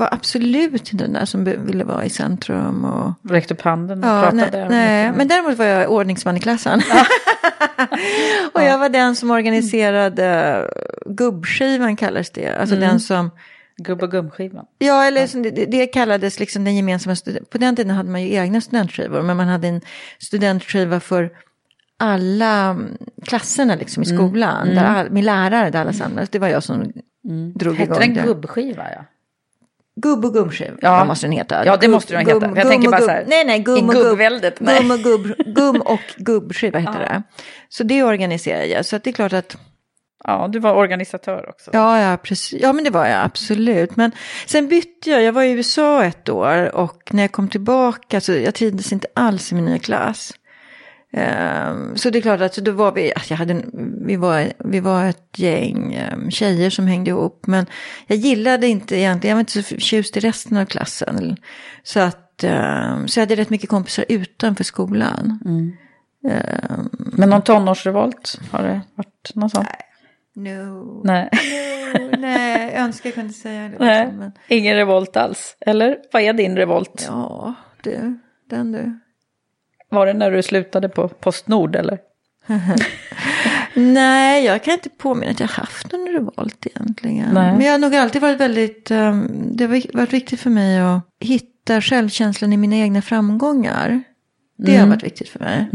var 0.01 0.09
absolut 0.13 0.93
inte 0.93 1.05
den 1.05 1.13
där 1.13 1.25
som 1.25 1.45
ville 1.45 1.85
vara 1.85 2.05
i 2.05 2.11
centrum. 2.11 2.85
Och, 2.85 3.31
Räckte 3.31 3.55
upp 3.55 3.61
handen 3.61 4.05
och 4.05 4.11
ja, 4.11 4.31
nej, 4.33 4.45
pratade? 4.45 4.69
nej, 4.69 5.13
men 5.13 5.29
däremot 5.29 5.59
var 5.59 5.65
jag 5.65 5.91
ordningsman 5.91 6.37
i 6.37 6.41
klassen. 6.41 6.83
och 8.53 8.63
jag 8.63 8.79
var 8.79 8.89
den 8.89 9.17
som 9.17 9.31
organiserade 9.31 10.71
gubbskivan 11.07 11.97
kallades 11.97 12.31
det. 12.31 12.57
Alltså 12.57 12.77
den 12.77 13.01
som, 13.01 13.31
Gubb 13.77 14.03
och 14.03 14.11
gumskivan. 14.11 14.65
ja 14.79 15.05
eller 15.05 15.27
som 15.27 15.43
det, 15.43 15.51
det 15.51 15.87
kallades 15.87 16.41
liksom 16.41 16.65
den 16.65 16.77
gemensamma, 16.77 17.17
på 17.51 17.59
den 17.59 17.77
tiden 17.77 17.97
hade 17.97 18.11
man 18.11 18.23
ju 18.23 18.35
egna 18.35 18.61
studentskivor. 18.61 19.23
Men 19.23 19.37
man 19.37 19.49
hade 19.49 19.69
en 19.69 19.81
studentskiva 20.19 21.01
för 21.01 21.31
alla 22.01 22.61
mm, 22.71 22.97
klasserna 23.27 23.75
liksom 23.75 24.03
i 24.03 24.07
skolan. 24.07 24.69
Där 24.69 24.85
all, 24.85 25.11
med 25.11 25.25
lärare 25.25 25.71
där 25.71 25.81
alla 25.81 25.93
samlades. 25.93 26.29
Det 26.31 26.39
var 26.39 26.49
jag 26.49 26.63
som 26.63 26.93
drog 27.55 27.75
Hette 27.77 27.83
igång 27.93 27.99
den 28.01 28.15
det. 28.15 28.23
gubbskiva? 28.23 28.83
Ja. 28.95 29.05
Gubb 29.97 30.25
och 30.25 30.35
gummskiv, 30.35 30.79
Ja. 30.83 30.91
vad 30.99 31.07
måste 31.07 31.27
den 31.27 31.33
heta? 31.33 31.65
Ja, 31.67 31.77
det 31.77 31.87
Gubb- 31.87 31.91
måste 31.91 32.13
den 32.13 32.27
heta. 32.27 32.39
gubb- 32.39 32.57
Jag 32.59 32.69
tänker 32.69 32.89
bara 32.91 33.01
så 33.01 33.11
här, 33.11 33.21
gubb- 33.21 33.29
Nej, 33.29 33.45
nej, 33.45 33.59
gum 33.59 33.89
och 33.89 33.95
gubb. 33.95 34.05
gubbväldet, 34.05 34.61
nej. 34.61 34.79
Gum 34.81 34.91
och, 34.91 34.99
gubb, 34.99 35.27
gum 35.55 35.81
och 35.81 36.01
gubbskiva 36.17 36.79
heter 36.79 36.99
det. 36.99 37.23
Så 37.69 37.85
det 37.85 38.03
organiserade 38.03 38.67
jag. 38.67 38.85
Så 38.87 38.97
att 38.97 39.05
det 39.05 39.11
är 39.11 39.13
klart 39.13 39.33
att, 39.33 39.57
ja, 40.25 40.49
du 40.53 40.59
var 40.59 40.75
organisatör 40.75 41.49
också. 41.49 41.71
ja, 41.73 42.01
ja, 42.01 42.17
precis. 42.17 42.61
Ja, 42.63 42.73
men 42.73 42.85
det 42.85 42.91
var 42.91 43.07
jag 43.07 43.25
absolut. 43.25 43.97
Men 43.97 44.13
sen 44.47 44.69
bytte 44.69 45.11
jag, 45.11 45.23
jag 45.23 45.33
var 45.33 45.43
i 45.43 45.51
USA 45.51 46.05
ett 46.05 46.29
år 46.29 46.75
och 46.77 47.03
när 47.11 47.23
jag 47.23 47.33
kom 47.33 47.49
tillbaka 47.49 48.21
så 48.21 48.33
jag 48.33 48.55
trivdes 48.55 48.93
inte 48.93 49.07
alls 49.15 49.53
i 49.53 49.55
min 49.55 49.65
nya 49.65 49.79
klass. 49.79 50.33
Ehm, 51.13 51.97
så 51.97 52.11
det 52.11 52.19
är 52.19 52.23
klart 52.23 52.41
att 52.41 52.55
då 52.57 52.73
var 52.73 52.93
vi, 52.93 53.13
jag 53.29 53.37
hade, 53.37 53.63
vi, 54.07 54.17
var, 54.17 54.53
vi 54.59 54.81
var 54.81 55.05
ett 55.05 55.39
gäng 55.39 55.99
um, 56.13 56.31
tjejer 56.31 56.71
som 56.71 56.87
hängde 56.87 57.11
ihop. 57.11 57.47
Men 57.47 57.67
jag 58.07 58.19
gillade 58.19 58.67
inte 58.67 58.97
egentligen, 58.97 59.31
jag 59.31 59.37
var 59.37 59.41
inte 59.41 59.53
så 59.53 59.63
förtjust 59.63 60.17
i 60.17 60.21
resten 60.21 60.57
av 60.57 60.65
klassen. 60.65 61.37
Så 61.83 62.01
att, 62.01 62.45
ehm, 62.45 63.09
så 63.09 63.21
jag 63.21 63.23
hade 63.27 63.37
rätt 63.37 63.51
mycket 63.51 63.71
kompisar 63.71 64.05
utanför 64.09 64.65
skolan. 64.65 65.39
Ehm, 66.29 66.89
Men 66.95 67.31
någon 67.31 67.43
tonårsrevolt? 67.43 68.41
Har 68.51 68.63
det 68.63 68.81
varit 68.95 69.31
någon 69.35 69.51
sån? 69.51 69.65
no, 70.37 71.03
Nej. 71.05 71.29
no, 71.95 72.17
nej, 72.19 72.71
jag 72.75 72.83
önskar 72.83 73.09
jag 73.09 73.15
kunde 73.15 73.33
säga 73.33 73.69
det. 73.69 73.77
Nej. 73.79 74.13
Men, 74.13 74.33
Ingen 74.49 74.77
revolt 74.77 75.17
alls? 75.17 75.57
Eller 75.61 75.97
vad 76.13 76.23
är 76.23 76.33
din 76.33 76.57
revolt? 76.57 77.05
ja, 77.09 77.55
du, 77.83 78.19
den 78.51 78.73
du. 78.73 79.01
Var 79.91 80.07
det 80.07 80.13
när 80.15 80.31
du 80.31 80.43
slutade 80.43 80.89
på 80.89 81.09
Postnord 81.09 81.77
eller? 81.77 81.99
Nej, 83.75 84.45
jag 84.45 84.65
kan 84.65 84.75
inte 84.75 84.89
påminna 84.89 85.31
att 85.31 85.41
jag 85.41 85.47
haft 85.47 85.93
någon 85.93 86.09
revolt 86.09 86.67
egentligen. 86.67 87.29
Nej. 87.35 87.53
Men 87.53 87.61
jag 87.61 87.73
har 87.73 87.79
nog 87.79 87.95
alltid 87.95 88.23
varit 88.23 88.41
väldigt, 88.41 88.91
um, 88.91 89.29
det 89.57 89.65
har 89.67 89.97
varit 89.97 90.13
viktigt 90.13 90.41
för 90.41 90.51
mig 90.51 90.79
att 90.81 91.03
hitta 91.21 91.81
självkänslan 91.81 92.53
i 92.53 92.57
mina 92.57 92.77
egna 92.77 93.03
framgångar. 93.03 94.03
Det 94.59 94.77
har 94.77 94.87
varit 94.87 95.03
viktigt 95.05 95.29
för 95.29 95.39
mig. 95.41 95.67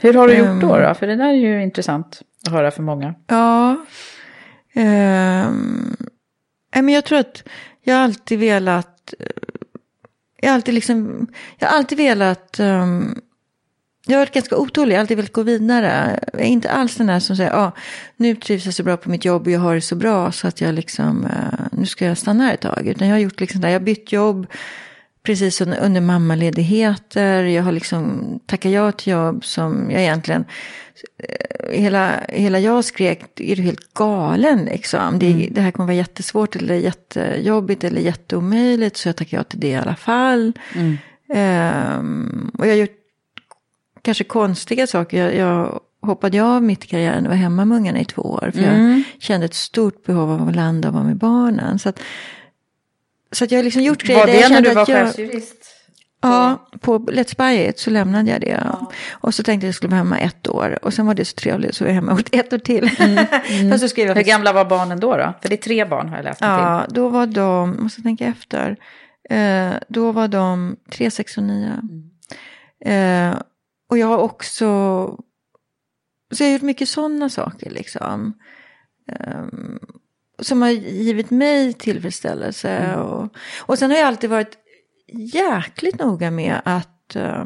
Hur 0.00 0.14
har 0.14 0.28
du 0.28 0.34
gjort 0.34 0.46
Ehm. 0.48 0.60
då, 0.60 0.78
då? 0.78 0.94
För 0.94 1.06
det 1.06 1.16
där 1.16 1.28
är 1.28 1.32
ju 1.32 1.62
intressant 1.62 2.22
att 2.46 2.52
höra 2.52 2.70
för 2.70 2.82
många. 2.82 3.14
Ja. 3.26 3.76
Um, 4.76 5.96
men 6.74 6.88
jag 6.88 7.04
tror 7.04 7.18
att 7.18 7.42
jag 7.84 7.96
alltid 7.96 8.38
velat, 8.38 9.14
eh, 9.18 9.26
jag 10.42 10.50
har 10.50 10.54
alltid 10.54 10.74
liksom, 10.74 11.26
jag 11.58 11.68
har 11.68 11.78
alltid 11.78 11.98
velat, 11.98 12.60
Um, 12.60 13.20
jag 14.06 14.14
har 14.14 14.20
varit 14.20 14.34
ganska 14.34 14.56
otålig, 14.56 14.92
jag 14.92 14.98
har 14.98 15.00
alltid 15.00 15.16
velat 15.16 15.32
gå 15.32 15.42
vidare. 15.42 16.20
Jag 16.32 16.40
är 16.42 16.46
inte 16.46 16.70
alls 16.70 16.96
den 16.96 17.06
där 17.06 17.20
som 17.20 17.36
säger, 17.36 17.52
ah, 17.52 17.72
nu 18.16 18.34
trivs 18.36 18.64
jag 18.64 18.74
så 18.74 18.82
bra 18.82 18.96
på 18.96 19.10
mitt 19.10 19.24
jobb 19.24 19.46
och 19.46 19.52
jag 19.52 19.60
har 19.60 19.74
det 19.74 19.80
så 19.80 19.96
bra 19.96 20.32
så 20.32 20.48
att 20.48 20.60
jag 20.60 20.74
liksom, 20.74 21.24
uh, 21.24 21.66
nu 21.72 21.86
ska 21.86 22.06
jag 22.06 22.18
stanna 22.18 22.44
här 22.44 22.54
ett 22.54 22.60
tag. 22.60 22.86
Utan 22.86 23.08
jag 23.08 23.14
har 23.14 23.20
gjort 23.20 23.40
liksom 23.40 23.60
där, 23.60 23.68
jag 23.68 23.80
har 23.80 23.84
bytt 23.84 24.12
jobb 24.12 24.46
precis 25.22 25.60
under, 25.60 25.80
under 25.80 26.00
mammaledigheter. 26.00 27.44
Jag 27.44 27.62
har 27.62 27.72
liksom 27.72 28.38
tackat 28.46 28.72
ja 28.72 28.92
till 28.92 29.12
jobb 29.12 29.44
som 29.44 29.90
jag 29.90 30.00
egentligen, 30.00 30.44
eh, 31.18 31.78
hela, 31.78 32.12
hela 32.28 32.58
jag 32.58 32.84
skrek, 32.84 33.40
är 33.40 33.56
du 33.56 33.62
helt 33.62 33.94
galen 33.94 34.64
liksom? 34.64 35.18
Det, 35.18 35.48
det 35.50 35.60
här 35.60 35.70
kommer 35.70 35.86
vara 35.86 35.96
jättesvårt 35.96 36.56
eller 36.56 36.74
jättejobbigt 36.74 37.84
eller 37.84 38.00
jätteomöjligt. 38.00 38.96
Så 38.96 39.08
jag 39.08 39.16
tackar 39.16 39.36
ja 39.36 39.44
till 39.44 39.60
det 39.60 39.68
i 39.68 39.74
alla 39.74 39.96
fall. 39.96 40.52
Ehm, 41.34 42.50
och 42.58 42.66
jag 42.66 42.72
har 42.72 42.78
gjort 42.78 42.98
kanske 44.02 44.24
konstiga 44.24 44.86
saker. 44.86 45.18
Jag, 45.18 45.34
jag 45.36 45.80
hoppade 46.02 46.42
av 46.42 46.62
mitt 46.62 46.84
i 46.84 46.88
karriären 46.88 47.26
och 47.26 47.30
var 47.30 47.36
hemma 47.36 47.64
med 47.64 47.76
ungarna 47.76 48.00
i 48.00 48.04
två 48.04 48.22
år. 48.22 48.50
För 48.54 48.60
jag 48.60 49.02
kände 49.18 49.46
ett 49.46 49.54
stort 49.54 50.04
behov 50.04 50.30
av 50.30 50.48
att 50.48 50.56
landa 50.56 50.88
och 50.88 50.94
vara 50.94 51.04
med 51.04 51.16
barnen. 51.16 51.78
Så 51.78 51.88
att, 51.88 52.00
så 53.32 53.46
jag 53.50 53.58
har 53.58 53.64
liksom 53.64 53.82
gjort 53.82 54.02
grejer 54.02 54.20
Var 54.20 54.26
det 54.26 54.48
när 54.48 54.60
du 54.60 54.74
var 54.74 54.86
chefsjurist? 54.86 55.72
Ja, 56.22 56.68
på 56.80 56.98
Let's 56.98 57.36
Buy 57.36 57.68
It 57.68 57.78
så 57.78 57.90
lämnade 57.90 58.30
jag 58.30 58.40
det. 58.40 58.76
Och 59.10 59.34
så 59.34 59.42
tänkte 59.42 59.66
jag 59.66 59.68
att 59.68 59.74
jag 59.74 59.74
skulle 59.74 59.90
vara 59.90 59.98
hemma 59.98 60.18
ett 60.18 60.48
år. 60.48 60.78
Och 60.82 60.94
sen 60.94 61.06
var 61.06 61.14
det 61.14 61.24
så 61.24 61.34
trevligt 61.34 61.74
så 61.74 61.84
var 61.84 61.88
jag 61.88 61.94
hemma 61.94 62.22
ett 62.32 62.52
år 62.52 62.58
till. 62.58 62.90
Fast 63.70 63.82
så 63.82 63.88
skrev 63.88 64.06
jag 64.06 64.14
Hur 64.14 64.22
gamla 64.22 64.52
var 64.52 64.64
barnen 64.64 65.00
då? 65.00 65.16
då? 65.16 65.34
För 65.42 65.48
det 65.48 65.54
är 65.54 65.62
tre 65.62 65.84
barn 65.84 66.08
har 66.08 66.16
jag 66.16 66.24
läst 66.24 66.40
mig 66.40 66.58
till. 66.58 66.64
Ja, 66.64 66.86
då 66.88 67.08
var 67.08 67.26
de, 67.26 67.76
måste 67.82 68.02
tänka 68.02 68.26
efter. 68.26 68.76
Eh, 69.30 69.72
då 69.88 70.12
var 70.12 70.28
de 70.28 70.76
tre, 70.90 71.10
sex 71.10 71.36
och 71.36 71.42
nio. 71.42 71.72
Eh, 72.84 73.34
och 73.90 73.98
jag 73.98 74.06
har 74.06 74.18
också, 74.18 74.66
så 76.34 76.42
jag 76.42 76.46
har 76.46 76.52
gjort 76.52 76.62
mycket 76.62 76.88
sådana 76.88 77.28
saker 77.28 77.70
liksom. 77.70 78.34
Eh, 79.12 79.44
som 80.42 80.62
har 80.62 80.70
givit 80.70 81.30
mig 81.30 81.72
tillfredsställelse. 81.72 82.96
Och, 82.96 83.28
och 83.60 83.78
sen 83.78 83.90
har 83.90 83.98
jag 83.98 84.06
alltid 84.06 84.30
varit 84.30 84.58
jäkligt 85.34 85.98
noga 85.98 86.30
med 86.30 86.60
att 86.64 87.16
eh, 87.16 87.44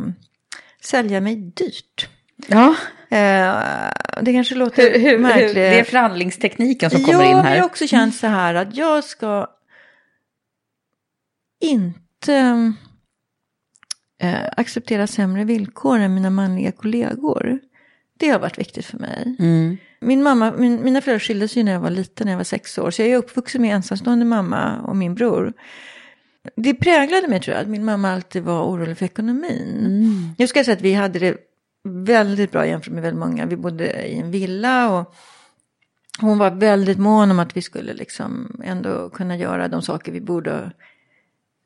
sälja 0.82 1.20
mig 1.20 1.36
dyrt. 1.36 2.08
Ja. 2.46 2.76
Eh, 3.08 3.54
det 4.22 4.32
kanske 4.32 4.54
låter 4.54 4.82
Hur, 4.82 4.98
hur, 5.00 5.10
hur, 5.10 5.18
märkligt. 5.18 5.54
det 5.54 5.78
är 5.78 5.84
förhandlingstekniken 5.84 6.90
som 6.90 7.00
ja, 7.00 7.06
kommer 7.06 7.24
in 7.24 7.30
men 7.30 7.36
jag 7.36 7.44
här. 7.44 7.58
har 7.58 7.66
också 7.66 7.86
känt 7.86 8.14
så 8.14 8.26
här 8.26 8.54
att 8.54 8.76
jag 8.76 9.04
ska 9.04 9.46
inte 11.60 12.72
eh, 14.22 14.48
acceptera 14.56 15.06
sämre 15.06 15.44
villkor 15.44 15.98
än 15.98 16.14
mina 16.14 16.30
manliga 16.30 16.72
kollegor. 16.72 17.58
Det 18.18 18.28
har 18.28 18.38
varit 18.38 18.58
viktigt 18.58 18.86
för 18.86 18.98
mig. 18.98 19.36
Mm. 19.38 19.76
Min 20.00 20.22
mamma, 20.22 20.52
min, 20.52 20.84
mina 20.84 21.00
föräldrar 21.00 21.18
skildes 21.18 21.56
ju 21.56 21.62
när 21.62 21.72
jag 21.72 21.80
var 21.80 21.90
liten, 21.90 22.24
när 22.24 22.32
jag 22.32 22.38
var 22.38 22.44
sex 22.44 22.78
år. 22.78 22.90
Så 22.90 23.02
jag 23.02 23.08
är 23.08 23.16
uppvuxen 23.16 23.62
med 23.62 23.74
ensamstående 23.74 24.24
mamma 24.24 24.80
och 24.80 24.96
min 24.96 25.14
bror. 25.14 25.52
Det 26.56 26.74
präglade 26.74 27.28
mig 27.28 27.40
tror 27.40 27.54
jag, 27.54 27.62
att 27.62 27.68
min 27.68 27.84
mamma 27.84 28.12
alltid 28.12 28.42
var 28.42 28.64
orolig 28.64 28.98
för 28.98 29.04
ekonomin. 29.06 30.34
Jag 30.38 30.48
ska 30.48 30.64
säga 30.64 30.76
att 30.76 30.82
vi 30.82 30.92
hade 30.92 31.18
det 31.18 31.36
väldigt 31.84 32.52
bra 32.52 32.66
jämfört 32.66 32.92
med 32.92 33.02
väldigt 33.02 33.20
många. 33.20 33.46
Vi 33.46 33.56
bodde 33.56 34.06
i 34.06 34.18
en 34.18 34.30
villa 34.30 34.90
och 34.90 35.14
hon 36.20 36.38
var 36.38 36.50
väldigt 36.50 36.98
mån 36.98 37.30
om 37.30 37.38
att 37.38 37.56
vi 37.56 37.62
skulle 37.62 37.94
liksom 37.94 38.60
ändå 38.64 39.10
kunna 39.10 39.36
göra 39.36 39.68
de 39.68 39.82
saker 39.82 40.12
vi 40.12 40.20
borde. 40.20 40.72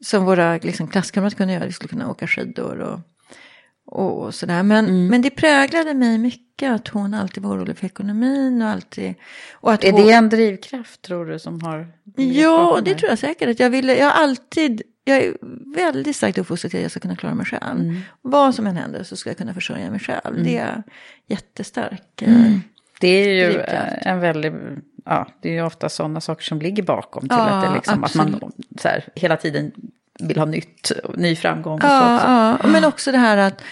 Som 0.04 0.24
våra 0.24 0.56
liksom, 0.56 0.88
klasskamrater 0.88 1.36
kunde 1.36 1.54
göra. 1.54 1.66
Vi 1.66 1.72
skulle 1.72 1.88
kunna 1.88 2.10
åka 2.10 2.26
skidor 2.26 2.78
och, 2.78 3.00
och 3.90 4.34
sådär. 4.34 4.62
Men, 4.62 4.84
Mm. 4.84 5.06
men 5.06 5.22
det 5.22 5.30
präglade 5.30 5.94
mig 5.94 6.18
mycket 6.18 6.72
att 6.72 6.88
hon 6.88 7.14
alltid 7.14 7.42
var 7.42 7.50
orolig 7.56 7.78
för 7.78 7.86
ekonomin 7.86 8.62
och 8.62 8.68
alltid... 8.68 9.14
Och 9.52 9.72
att 9.72 9.84
Är 9.84 9.92
hon, 9.92 10.00
det 10.06 10.12
en 10.12 10.28
drivkraft 10.28 11.02
tror 11.02 11.26
du 11.26 11.38
som 11.38 11.60
har... 11.62 11.88
Ja, 12.16 12.80
det 12.84 12.94
tror 12.94 13.10
jag 13.10 13.18
säkert. 13.18 13.48
Att 13.48 13.60
jag, 13.60 13.70
ville, 13.70 13.94
jag 13.96 14.06
har 14.06 14.22
alltid... 14.22 14.82
Jag 15.04 15.16
är 15.16 15.34
väldigt 15.76 16.16
starkt 16.16 16.38
uppfostrad 16.38 16.70
till 16.70 16.78
att 16.78 16.82
jag 16.82 16.90
ska 16.90 17.00
kunna 17.00 17.16
klara 17.16 17.34
mig 17.34 17.46
själv. 17.46 17.80
Mm. 17.80 18.00
Vad 18.22 18.54
som 18.54 18.66
än 18.66 18.76
händer 18.76 19.02
så 19.02 19.16
ska 19.16 19.30
jag 19.30 19.36
kunna 19.36 19.54
försörja 19.54 19.90
mig 19.90 20.00
själv. 20.00 20.44
Det 20.44 20.58
är 20.58 20.82
jättestark. 21.26 22.22
eh, 22.22 22.28
Mm. 22.46 22.60
Det 23.00 23.08
är 23.08 23.28
ju 23.28 23.52
Drivkraft. 23.52 23.96
en 24.06 24.20
väldigt, 24.20 24.52
ja, 25.04 25.28
det 25.42 25.48
är 25.48 25.52
ju 25.52 25.62
ofta 25.62 25.88
sådana 25.88 26.20
saker 26.20 26.42
som 26.44 26.58
ligger 26.60 26.82
bakom 26.82 27.20
till 27.22 27.28
Ja, 27.30 27.44
att, 27.48 27.68
det 27.68 27.74
liksom, 27.74 28.04
att 28.04 28.14
man 28.14 28.52
så 28.80 28.88
här, 28.88 29.04
hela 29.14 29.36
tiden 29.36 29.72
vill 30.20 30.38
ha 30.38 30.44
nytt, 30.44 30.92
ny 31.14 31.36
framgång. 31.36 31.74
Och 31.74 31.80
så 31.80 31.86
Ja, 31.86 32.14
också. 32.16 32.66
ja, 32.66 32.72
men 32.72 32.84
också 32.84 33.12
det 33.12 33.18
här 33.18 33.36
att, 33.36 33.62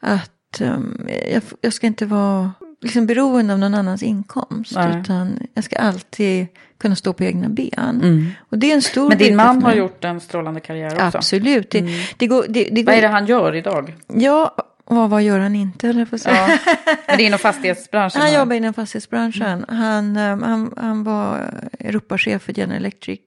att 0.00 0.60
um, 0.60 1.08
jag, 1.32 1.42
jag 1.60 1.72
ska 1.72 1.86
inte 1.86 2.06
vara 2.06 2.52
liksom 2.82 3.06
beroende 3.06 3.52
av 3.52 3.58
någon 3.58 3.74
annans 3.74 4.02
inkomst. 4.02 4.74
Nej. 4.74 5.00
Utan 5.00 5.38
jag 5.54 5.64
ska 5.64 5.78
alltid 5.78 6.46
kunna 6.78 6.96
stå 6.96 7.12
på 7.12 7.24
egna 7.24 7.48
ben. 7.48 8.34
Och 8.50 8.58
det 8.58 8.70
är 8.70 8.74
en 8.74 8.82
stor 8.82 9.06
Mm. 9.06 9.08
Men 9.08 9.18
din 9.18 9.36
man 9.36 9.62
har 9.62 9.74
gjort 9.74 10.04
en 10.04 10.20
strålande 10.20 10.60
karriär 10.60 10.92
också. 11.06 11.18
Absolut. 11.18 11.70
Det, 11.70 11.84
det 12.16 12.26
går, 12.26 12.44
det, 12.48 12.64
det 12.72 12.82
går, 12.82 12.92
Vad 12.92 12.98
är 12.98 13.02
det 13.02 13.08
han 13.08 13.26
gör 13.26 13.54
idag? 13.54 13.94
Ja, 14.06 14.56
och 14.84 15.10
vad 15.10 15.22
gör 15.22 15.38
han 15.38 15.54
inte, 15.54 15.88
eller 15.88 16.04
på. 16.04 16.16
Ja. 16.24 16.58
Men 17.06 17.16
det 17.16 17.22
är 17.22 17.26
inom 17.26 17.38
fastighetsbranschen? 17.38 18.20
Han 18.20 18.34
jobbar 18.34 18.56
inom 18.56 18.74
fastighetsbranschen. 18.74 19.64
Han, 19.68 20.16
um, 20.16 20.42
han, 20.42 20.74
han 20.76 21.04
var 21.04 21.50
Europachef 21.78 22.42
för 22.42 22.58
General 22.58 22.76
Electric 22.76 23.20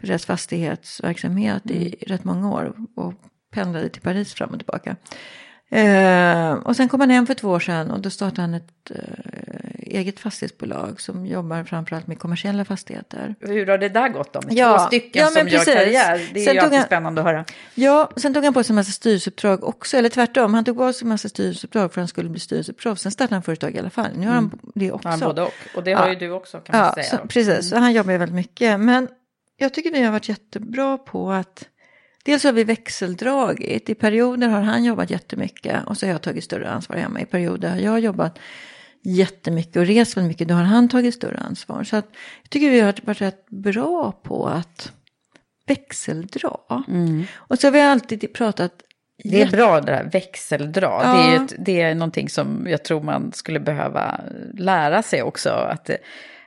för 0.00 0.06
deras 0.06 0.26
fastighetsverksamhet 0.26 1.70
i 1.70 2.04
rätt 2.06 2.24
många 2.24 2.50
år 2.50 2.74
och 2.96 3.14
pendlade 3.54 3.88
till 3.88 4.02
Paris 4.02 4.34
fram 4.34 4.50
och 4.50 4.58
tillbaka. 4.58 4.96
Eh, 5.72 6.52
och 6.52 6.76
sen 6.76 6.88
kom 6.88 7.00
han 7.00 7.10
hem 7.10 7.26
för 7.26 7.34
två 7.34 7.48
år 7.48 7.60
sedan 7.60 7.90
och 7.90 8.00
då 8.00 8.10
startade 8.10 8.40
han 8.42 8.54
ett 8.54 8.90
eh, 8.90 9.00
eget 9.80 10.20
fastighetsbolag 10.20 11.00
som 11.00 11.26
jobbar 11.26 11.64
framförallt 11.64 12.06
med 12.06 12.18
kommersiella 12.18 12.64
fastigheter. 12.64 13.34
Hur 13.40 13.66
har 13.66 13.78
det 13.78 13.88
där 13.88 14.08
gått 14.08 14.32
då? 14.32 14.40
Med 14.46 14.54
Ja, 14.56 14.78
två 14.78 14.86
stycken 14.86 15.22
ja, 15.22 15.26
som 15.28 15.48
gör 15.48 15.58
precis. 15.58 15.74
karriär. 15.74 16.28
Det 16.34 16.40
är 16.40 16.44
Sen 16.44 16.54
ju 16.54 16.60
alltid 16.60 16.78
han- 16.78 16.86
spännande 16.86 17.20
att 17.20 17.26
höra. 17.26 17.44
Ja, 17.74 18.10
sen 18.16 18.34
tog 18.34 18.44
han 18.44 18.54
på 18.54 18.62
sig 18.62 18.72
en 18.72 18.76
massa 18.76 18.92
styrelseuppdrag 18.92 19.64
också, 19.64 19.96
eller 19.96 20.08
tvärtom. 20.08 20.54
Han 20.54 20.64
tog 20.64 20.76
på 20.76 20.92
sig 20.92 21.04
en 21.04 21.08
massa 21.08 21.28
styrelseuppdrag 21.28 21.92
för 21.92 22.00
han 22.00 22.08
skulle 22.08 22.28
bli 22.30 22.40
styrelseproffs. 22.40 23.02
Sen 23.02 23.12
startade 23.12 23.34
han 23.34 23.42
företag 23.42 23.74
i 23.74 23.78
alla 23.78 23.90
fall. 23.90 24.08
Nu 24.16 24.26
har 24.26 24.34
han 24.34 24.58
det 24.74 24.92
också. 24.92 25.08
Mm. 25.08 25.20
Ja, 25.20 25.26
både 25.26 25.42
och. 25.42 25.52
Och 25.76 25.84
det 25.84 25.92
har 25.92 26.06
Ja. 26.06 26.12
ju 26.12 26.18
du 26.18 26.30
också 26.30 26.58
kan 26.60 26.78
man 26.78 26.86
Ja, 26.86 26.92
säga. 26.94 27.04
så, 27.04 27.16
då. 27.16 27.26
precis. 27.28 27.68
Så 27.70 27.76
han 27.76 27.92
jobbar 27.92 28.12
ju 28.12 28.18
väldigt 28.18 28.34
mycket. 28.36 28.80
Men 28.80 29.08
jag 29.60 29.74
tycker 29.74 29.90
vi 29.92 30.02
har 30.02 30.12
varit 30.12 30.28
jättebra 30.28 30.98
på 30.98 31.32
att 31.32 31.66
Dels 32.24 32.44
har 32.44 32.52
vi 32.52 32.64
växeldragit. 32.64 33.88
I 33.90 33.94
perioder 33.94 34.48
har 34.48 34.60
han 34.60 34.84
jobbat 34.84 35.10
jättemycket 35.10 35.84
och 35.86 35.96
så 35.98 36.06
har 36.06 36.12
jag 36.12 36.22
tagit 36.22 36.44
större 36.44 36.70
ansvar 36.70 36.96
hemma. 36.96 37.20
I 37.20 37.24
perioder 37.24 37.70
har 37.70 37.76
jag 37.76 38.00
jobbat 38.00 38.38
jättemycket 39.02 39.76
och 39.76 39.86
rest 39.86 40.16
väldigt 40.16 40.28
mycket. 40.28 40.48
Då 40.48 40.54
har 40.54 40.62
han 40.62 40.88
tagit 40.88 41.14
större 41.14 41.38
ansvar. 41.38 41.84
Så 41.84 41.96
att 41.96 42.06
jag 42.42 42.50
tycker 42.50 42.70
vi 42.70 42.80
har 42.80 42.94
varit 43.04 43.20
rätt 43.20 43.46
bra 43.50 44.12
på 44.22 44.46
att 44.46 44.92
växeldra. 45.66 46.56
Och 47.34 47.58
så 47.58 47.66
har 47.66 47.72
vi 47.72 47.80
alltid 47.80 48.32
pratat 48.32 48.72
Det 49.24 49.42
är 49.42 49.50
bra 49.50 49.80
det 49.80 49.92
där 49.92 50.10
växeldra. 50.12 50.98
Det, 50.98 51.04
är 51.04 51.32
Ja. 51.32 51.38
ju 51.38 51.44
ett, 51.44 51.54
det 51.58 51.80
är 51.80 51.94
någonting 51.94 52.28
som 52.28 52.66
jag 52.70 52.84
tror 52.84 53.02
man 53.02 53.32
skulle 53.32 53.60
behöva 53.60 54.20
lära 54.54 55.02
sig 55.02 55.22
också. 55.22 55.50
Att, 55.50 55.90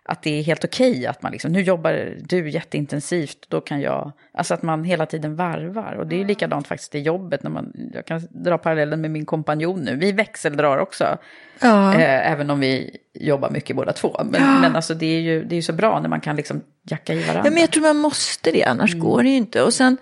att 0.06 0.24
det 0.24 0.40
är 0.40 0.44
helt 0.44 0.66
okej 0.66 1.06
att 1.08 1.22
man 1.22 1.32
liksom, 1.32 1.52
nu 1.52 1.62
jobbar 1.62 2.14
du 2.20 2.50
jätteintensivt, 2.50 3.38
då 3.48 3.62
kan 3.62 3.82
jag, 3.82 4.12
alltså 4.34 4.54
att 4.54 4.62
man 4.62 4.84
hela 4.84 5.06
tiden 5.06 5.36
varvar. 5.36 5.94
Och 6.00 6.08
det 6.08 6.16
är 6.16 6.18
ju 6.18 6.26
likadant 6.26 6.68
faktiskt 6.68 6.96
i 6.96 7.00
jobbet, 7.00 7.44
när 7.44 7.52
man, 7.52 7.74
jag 7.94 8.06
kan 8.06 8.22
dra 8.30 8.58
parallellen 8.58 9.02
med 9.02 9.12
min 9.12 9.26
kompanjon 9.26 9.80
nu, 9.82 9.96
vi 9.96 10.12
växeldrar 10.12 10.78
också. 10.78 11.18
Ja. 11.62 11.94
Eh, 11.94 12.32
även 12.32 12.50
om 12.50 12.60
vi 12.60 12.98
jobbar 13.14 13.50
mycket 13.50 13.76
båda 13.76 13.94
två. 13.94 14.22
Men, 14.26 14.62
men 14.62 14.76
alltså 14.76 14.94
det 14.94 15.06
är 15.06 15.20
ju 15.22 15.44
det 15.44 15.54
är 15.54 15.58
ju 15.58 15.62
så 15.62 15.74
bra 15.74 16.00
när 16.00 16.10
man 16.10 16.22
kan 16.22 16.36
liksom 16.36 16.62
jacka 16.90 17.14
i 17.14 17.20
varandra. 17.24 17.42
Ja, 17.46 17.52
men 17.52 17.62
jag 17.62 17.72
tror 17.72 17.84
man 17.84 17.98
måste 17.98 18.52
det, 18.52 18.64
annars 18.64 18.94
Mm. 18.94 19.06
går 19.06 19.24
det 19.24 19.30
ju 19.30 19.36
inte. 19.36 19.64
Och 19.64 19.74
sen 19.74 19.98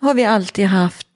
har 0.00 0.14
vi 0.14 0.24
alltid 0.24 0.66
haft 0.66 1.06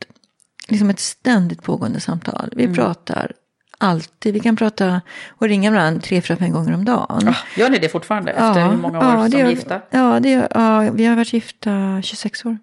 liksom 0.68 0.90
ett 0.90 1.00
ständigt 1.00 1.62
pågående 1.62 2.00
samtal. 2.00 2.52
Vi 2.56 2.62
Mm. 2.64 2.74
pratar 2.74 3.32
alltid, 3.80 4.34
vi 4.34 4.40
kan 4.40 4.56
prata 4.56 5.00
och 5.28 5.48
ringa 5.48 5.70
varandra 5.70 6.00
tre, 6.00 6.20
fyra, 6.22 6.36
fem 6.36 6.52
gånger 6.52 6.74
om 6.74 6.84
dagen. 6.84 7.28
Ah, 7.28 7.34
Gör 7.56 7.68
ni 7.70 7.78
det 7.78 7.88
fortfarande 7.88 8.32
efter 8.32 8.68
hur 8.68 8.76
många 8.76 8.98
år 8.98 9.24
det 9.24 9.30
som 9.30 9.40
gör- 9.40 9.48
gifta? 9.50 9.80
Ja, 9.90 10.20
det, 10.20 10.48
ja, 10.54 10.80
vi 10.92 11.06
har 11.06 11.16
varit 11.16 11.32
gifta 11.32 12.02
26 12.02 12.44
år. 12.44 12.58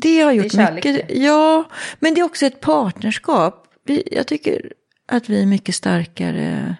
Det 0.00 0.20
har 0.20 0.32
gjort 0.32 0.54
Mm. 0.54 0.66
kärlek 0.66 0.84
mycket. 0.84 1.08
det. 1.08 1.14
Ja, 1.14 1.64
men 2.00 2.14
det 2.14 2.20
är 2.20 2.24
också 2.24 2.46
ett 2.46 2.60
partnerskap. 2.60 3.66
Vi, 3.86 4.08
jag 4.12 4.26
tycker 4.26 4.72
att 5.12 5.28
vi 5.28 5.42
är 5.42 5.46
mycket 5.46 5.74
starkare. 5.74 6.76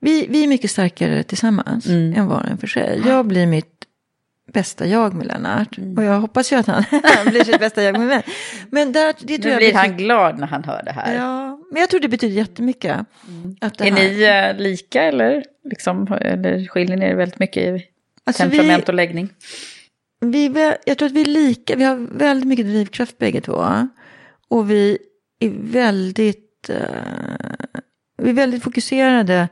Vi, 0.00 0.26
vi 0.30 0.44
är 0.44 0.48
mycket 0.48 0.70
starkare 0.70 1.22
tillsammans 1.22 1.86
Mm. 1.86 2.14
än 2.20 2.26
var 2.26 2.40
och 2.40 2.48
en 2.50 2.58
för 2.58 2.66
sig. 2.66 3.02
Jag 3.06 3.26
blir 3.26 3.46
mitt 3.46 3.72
bästa 4.52 4.86
jag 4.86 5.14
med 5.14 5.26
Lennart. 5.26 5.78
Mm. 5.78 5.98
Och 5.98 6.04
jag 6.04 6.20
hoppas 6.20 6.52
ju 6.52 6.56
att 6.56 6.66
han 6.66 6.84
blir 7.26 7.44
sitt 7.44 7.58
bästa 7.60 7.82
jag 7.82 7.98
med 7.98 8.06
mig. 8.06 8.22
Men 8.70 8.92
där, 8.92 9.14
det 9.20 9.38
tror 9.38 9.44
Nu 9.44 9.50
jag 9.50 9.58
blir 9.58 9.74
han 9.74 9.96
glad 9.96 10.38
när 10.38 10.46
han 10.46 10.64
hör 10.64 10.82
det 10.84 10.92
här. 10.92 11.14
Ja, 11.14 11.55
men 11.70 11.80
jag 11.80 11.90
tror 11.90 12.00
det 12.00 12.08
betyder 12.08 12.34
jättemycket. 12.36 12.96
Att 13.60 13.78
det 13.78 13.84
Är 13.88 13.90
här- 13.92 14.50
ni 14.52 14.56
eh, 14.58 14.62
lika 14.66 15.02
eller, 15.02 15.44
liksom, 15.64 16.18
eller 16.20 16.66
skiljer 16.66 16.96
ni 16.96 17.04
er 17.06 17.14
väldigt 17.14 17.38
mycket 17.38 17.62
i 17.62 17.86
Alltså, 18.24 18.44
vi- 18.44 18.50
temperament 18.50 18.88
och 18.88 18.94
läggning? 18.94 19.28
Vi, 20.20 20.72
jag 20.86 20.98
tror 20.98 21.06
att 21.06 21.12
vi 21.14 21.20
är 21.20 21.24
lika, 21.24 21.76
vi 21.76 21.84
har 21.84 21.96
väldigt 21.96 22.48
mycket 22.48 22.66
drivkraft 22.66 23.18
bägge 23.18 23.40
två. 23.40 23.88
Och 24.48 24.70
vi 24.70 24.98
är 25.40 25.50
väldigt, 25.60 26.70
eh, 26.70 26.76
vi 28.22 28.30
är 28.30 28.34
väldigt 28.34 28.62
fokuserade 28.62 29.48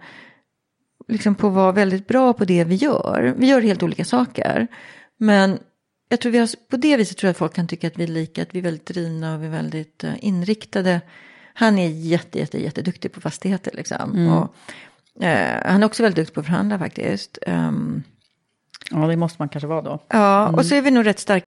liksom 1.08 1.34
på 1.34 1.46
att 1.46 1.52
vara 1.52 1.72
väldigt 1.72 2.06
bra 2.06 2.32
på 2.32 2.44
det 2.44 2.64
vi 2.64 2.74
gör. 2.74 3.34
Vi 3.36 3.46
gör 3.46 3.60
helt 3.60 3.82
olika 3.82 4.04
saker. 4.04 4.66
Men 5.16 5.58
jag 6.08 6.20
tror 6.20 6.32
vi 6.32 6.38
har, 6.38 6.48
på 6.70 6.76
det 6.76 6.96
viset 6.96 7.16
tror 7.16 7.28
jag 7.28 7.30
att 7.30 7.38
folk 7.38 7.54
kan 7.54 7.68
tycka 7.68 7.86
att 7.86 7.98
vi 7.98 8.02
är 8.04 8.08
lika, 8.08 8.42
att 8.42 8.54
vi 8.54 8.58
är 8.58 8.62
väldigt 8.62 8.86
drivna 8.86 9.34
och 9.34 9.42
vi 9.42 9.46
är 9.46 9.50
väldigt 9.50 10.04
eh, 10.04 10.12
inriktade. 10.20 11.00
Han 11.54 11.78
är 11.78 11.88
jätte, 11.88 12.38
jätte, 12.38 12.62
jätteduktig 12.62 13.12
på 13.12 13.20
fastigheter 13.20 13.70
liksom. 13.74 14.28
Och, 14.28 15.24
eh, 15.24 15.62
han 15.72 15.82
är 15.82 15.86
också 15.86 16.02
väldigt 16.02 16.16
duktig 16.16 16.34
på 16.34 16.40
att 16.40 16.46
förhandla 16.46 16.78
faktiskt. 16.78 17.38
Ehm, 17.46 18.02
Ja, 18.90 18.98
det 19.06 19.16
måste 19.16 19.36
man 19.42 19.48
kanske 19.48 19.66
vara 19.66 19.82
då. 19.82 20.02
Ja, 20.08 20.48
och 20.48 20.66
så 20.66 20.74
är 20.74 20.82
vi 20.82 20.90
nog 20.90 21.06
rätt 21.06 21.18
starka 21.18 21.46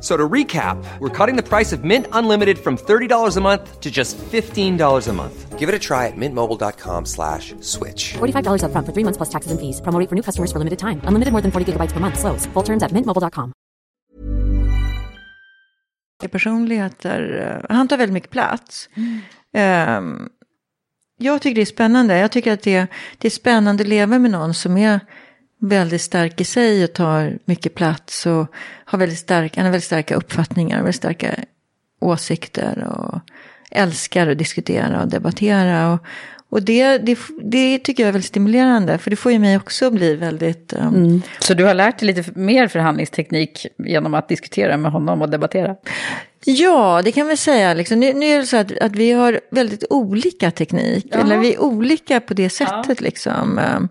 F- 0.00 0.04
So 0.04 0.16
to 0.16 0.28
recap, 0.28 0.76
we're 0.98 1.10
cutting 1.26 1.36
the 1.36 1.42
price 1.48 1.76
of 1.76 1.84
Mint 1.84 2.06
Unlimited 2.12 2.58
from 2.58 2.76
$30 2.76 3.36
a 3.36 3.40
month 3.40 3.80
to 3.80 3.90
just 3.90 4.16
$15 4.32 5.08
a 5.08 5.12
month. 5.12 5.58
Give 5.58 5.68
it 5.68 5.74
a 5.74 5.78
try 5.78 6.06
at 6.08 6.16
mintmobile.com 6.16 7.04
slash 7.06 7.54
switch. 7.60 8.14
$45 8.18 8.62
upfront 8.64 8.86
for 8.86 8.92
three 8.94 9.04
months 9.04 9.18
plus 9.18 9.28
taxes 9.28 9.52
and 9.52 9.60
fees. 9.60 9.80
Promo 9.82 10.08
for 10.08 10.14
new 10.14 10.22
customers 10.22 10.50
for 10.52 10.58
limited 10.58 10.78
time. 10.78 11.00
Unlimited 11.04 11.32
more 11.32 11.42
than 11.42 11.50
40 11.52 11.64
gigabytes 11.72 11.92
per 11.92 12.00
month. 12.00 12.18
Slows. 12.18 12.46
Full 12.54 12.64
terms 12.64 12.82
at 12.82 12.92
mintmobile.com. 12.92 13.52
personligheter. 16.32 17.20
eh, 17.68 17.76
Han 17.76 17.88
tar 17.88 17.96
väldigt 17.96 18.12
mycket 18.14 18.30
plats. 18.30 18.88
Ehm, 19.54 20.28
jag 21.18 21.42
tycker 21.42 21.54
det 21.54 21.60
är 21.60 21.66
spännande. 21.66 22.18
Jag 22.18 22.32
tycker 22.32 22.52
att 22.52 22.62
det, 22.62 22.86
det 23.18 23.28
är 23.28 23.30
spännande 23.30 23.82
att 23.82 23.88
leva 23.88 24.18
med 24.18 24.30
någon 24.30 24.54
som 24.54 24.76
är 24.76 25.00
väldigt 25.60 26.02
stark 26.02 26.40
i 26.40 26.44
sig 26.44 26.84
och 26.84 26.92
tar 26.92 27.38
mycket 27.44 27.74
plats 27.74 28.26
och 28.26 28.46
har 28.84 28.98
väldigt, 28.98 29.18
stark, 29.18 29.56
han 29.56 29.64
har 29.64 29.72
väldigt 29.72 29.86
starka 29.86 30.14
uppfattningar, 30.14 30.76
väldigt 30.76 30.94
starka 30.94 31.34
åsikter 32.00 32.88
och 32.88 33.20
älskar 33.70 34.26
att 34.26 34.38
diskutera 34.38 35.02
och 35.02 35.08
debattera. 35.08 35.92
Och, 35.92 36.00
och 36.48 36.62
det, 36.62 36.98
det, 36.98 37.18
det 37.42 37.78
tycker 37.78 38.02
jag 38.02 38.08
är 38.08 38.12
väldigt 38.12 38.28
stimulerande, 38.28 38.98
för 38.98 39.10
det 39.10 39.16
får 39.16 39.32
ju 39.32 39.38
mig 39.38 39.56
också 39.56 39.86
att 39.86 39.92
bli 39.92 40.16
väldigt... 40.16 40.72
ehm, 40.72 41.22
Så 41.38 41.54
du 41.54 41.64
har 41.64 41.74
lärt 41.74 41.98
dig 41.98 42.14
lite 42.14 42.40
mer 42.40 42.68
förhandlingsteknik 42.68 43.66
genom 43.78 44.14
att 44.14 44.28
diskutera 44.28 44.76
med 44.76 44.92
honom 44.92 45.22
och 45.22 45.30
debattera? 45.30 45.76
Ja, 46.44 47.02
det 47.04 47.12
kan 47.12 47.26
vi 47.26 47.36
säga. 47.36 47.74
Liksom. 47.74 48.00
Nu, 48.00 48.12
nu 48.12 48.26
är 48.26 48.38
det 48.38 48.46
så 48.46 48.56
att, 48.56 48.78
att 48.78 48.96
vi 48.96 49.12
har 49.12 49.40
väldigt 49.50 49.84
olika 49.90 50.50
teknik. 50.50 51.06
Jaha. 51.10 51.20
Eller 51.20 51.38
vi 51.38 51.54
är 51.54 51.62
olika 51.62 52.20
på 52.20 52.34
det 52.34 52.50
sättet. 52.50 53.00
Liksom. 53.00 53.60
Um, 53.76 53.88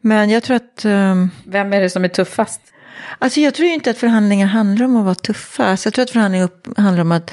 Men 0.00 0.30
jag 0.30 0.42
tror 0.42 0.56
att... 0.56 0.84
um, 0.84 1.30
Vem 1.44 1.72
är 1.72 1.80
det 1.80 1.90
som 1.90 2.04
är 2.04 2.08
tuffast? 2.08 2.60
Alltså 3.18 3.40
jag 3.40 3.54
tror 3.54 3.68
inte 3.68 3.90
att 3.90 3.98
förhandlingar 3.98 4.46
handlar 4.46 4.86
om 4.86 4.96
att 4.96 5.04
vara 5.04 5.14
tuffa. 5.14 5.64
Alltså 5.64 5.86
jag 5.86 5.94
tror 5.94 6.02
att 6.02 6.10
förhandlingar 6.10 6.44
upp, 6.44 6.78
handlar 6.78 7.02
om 7.02 7.12
att, 7.12 7.30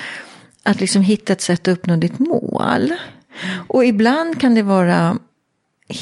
att 0.63 0.79
liksom 0.79 1.01
hitta 1.01 1.33
ett 1.33 1.41
sätt 1.41 1.67
att 1.67 1.77
uppnå 1.77 1.95
ditt 1.95 2.19
mål. 2.19 2.93
Och 3.67 3.85
ibland 3.85 4.41
kan 4.41 4.55
det 4.55 4.63
vara 4.63 5.17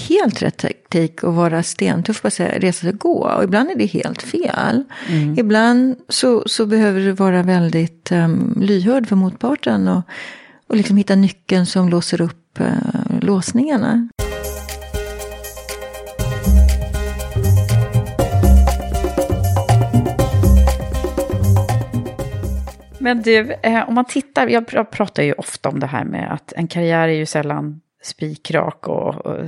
helt 0.08 0.41
rätt 0.41 0.58
taktik 0.58 1.23
att 1.23 1.34
vara 1.34 1.63
stentuff, 1.63 2.21
bara 2.21 2.30
säga 2.30 2.60
resa 2.60 2.80
sig 2.80 2.89
och 2.89 2.99
gå. 2.99 3.28
Och 3.38 3.43
ibland 3.43 3.71
är 3.71 3.76
det 3.76 3.86
helt 3.86 4.21
fel. 4.21 4.84
Ibland 5.38 5.95
så, 6.10 6.43
så 6.45 6.65
behöver 6.65 6.99
du 6.99 7.12
vara 7.12 7.43
väldigt 7.43 8.12
um, 8.12 8.58
lyhörd 8.62 9.08
för 9.08 9.15
motparten 9.15 9.88
och, 9.88 10.02
och 10.67 10.76
liksom 10.76 10.97
hitta 10.97 11.15
nyckeln 11.15 11.65
som 11.65 11.89
låser 11.89 12.21
upp 12.21 12.60
uh, 12.60 13.19
låsningarna. 13.21 14.10
Men 23.03 23.21
du, 23.21 23.53
eh, 23.63 23.89
om 23.89 23.95
man 23.95 24.05
tittar, 24.05 24.47
jag 24.47 24.63
pr- 24.63 24.83
pratar 24.83 25.23
ju 25.23 25.33
ofta 25.33 25.69
om 25.69 25.79
det 25.79 25.87
här 25.87 26.03
med 26.03 26.33
att 26.33 26.53
en 26.53 26.67
karriär 26.67 27.07
är 27.07 27.13
ju 27.13 27.25
sällan 27.25 27.81
spikrak 28.03 28.87
och, 28.87 29.25
och 29.25 29.45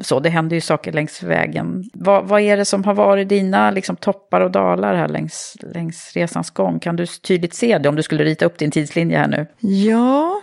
så. 0.00 0.20
Det 0.20 0.28
händer 0.28 0.54
ju 0.56 0.60
saker 0.60 0.92
längs 0.92 1.22
vägen. 1.22 1.84
Vad, 1.92 2.24
vad 2.24 2.40
är 2.40 2.56
det 2.56 2.64
som 2.64 2.84
har 2.84 2.94
varit 2.94 3.28
dina 3.28 3.70
liksom, 3.70 3.96
toppar 3.96 4.40
och 4.40 4.50
dalar 4.50 4.94
här 4.94 5.08
längs, 5.08 5.56
längs 5.74 6.12
resans 6.14 6.50
gång? 6.50 6.78
Kan 6.78 6.96
du 6.96 7.06
tydligt 7.06 7.54
se 7.54 7.78
det 7.78 7.88
om 7.88 7.96
du 7.96 8.02
skulle 8.02 8.24
rita 8.24 8.44
upp 8.44 8.58
din 8.58 8.70
tidslinje 8.70 9.18
här 9.18 9.28
nu? 9.28 9.46
Ja, 9.58 10.42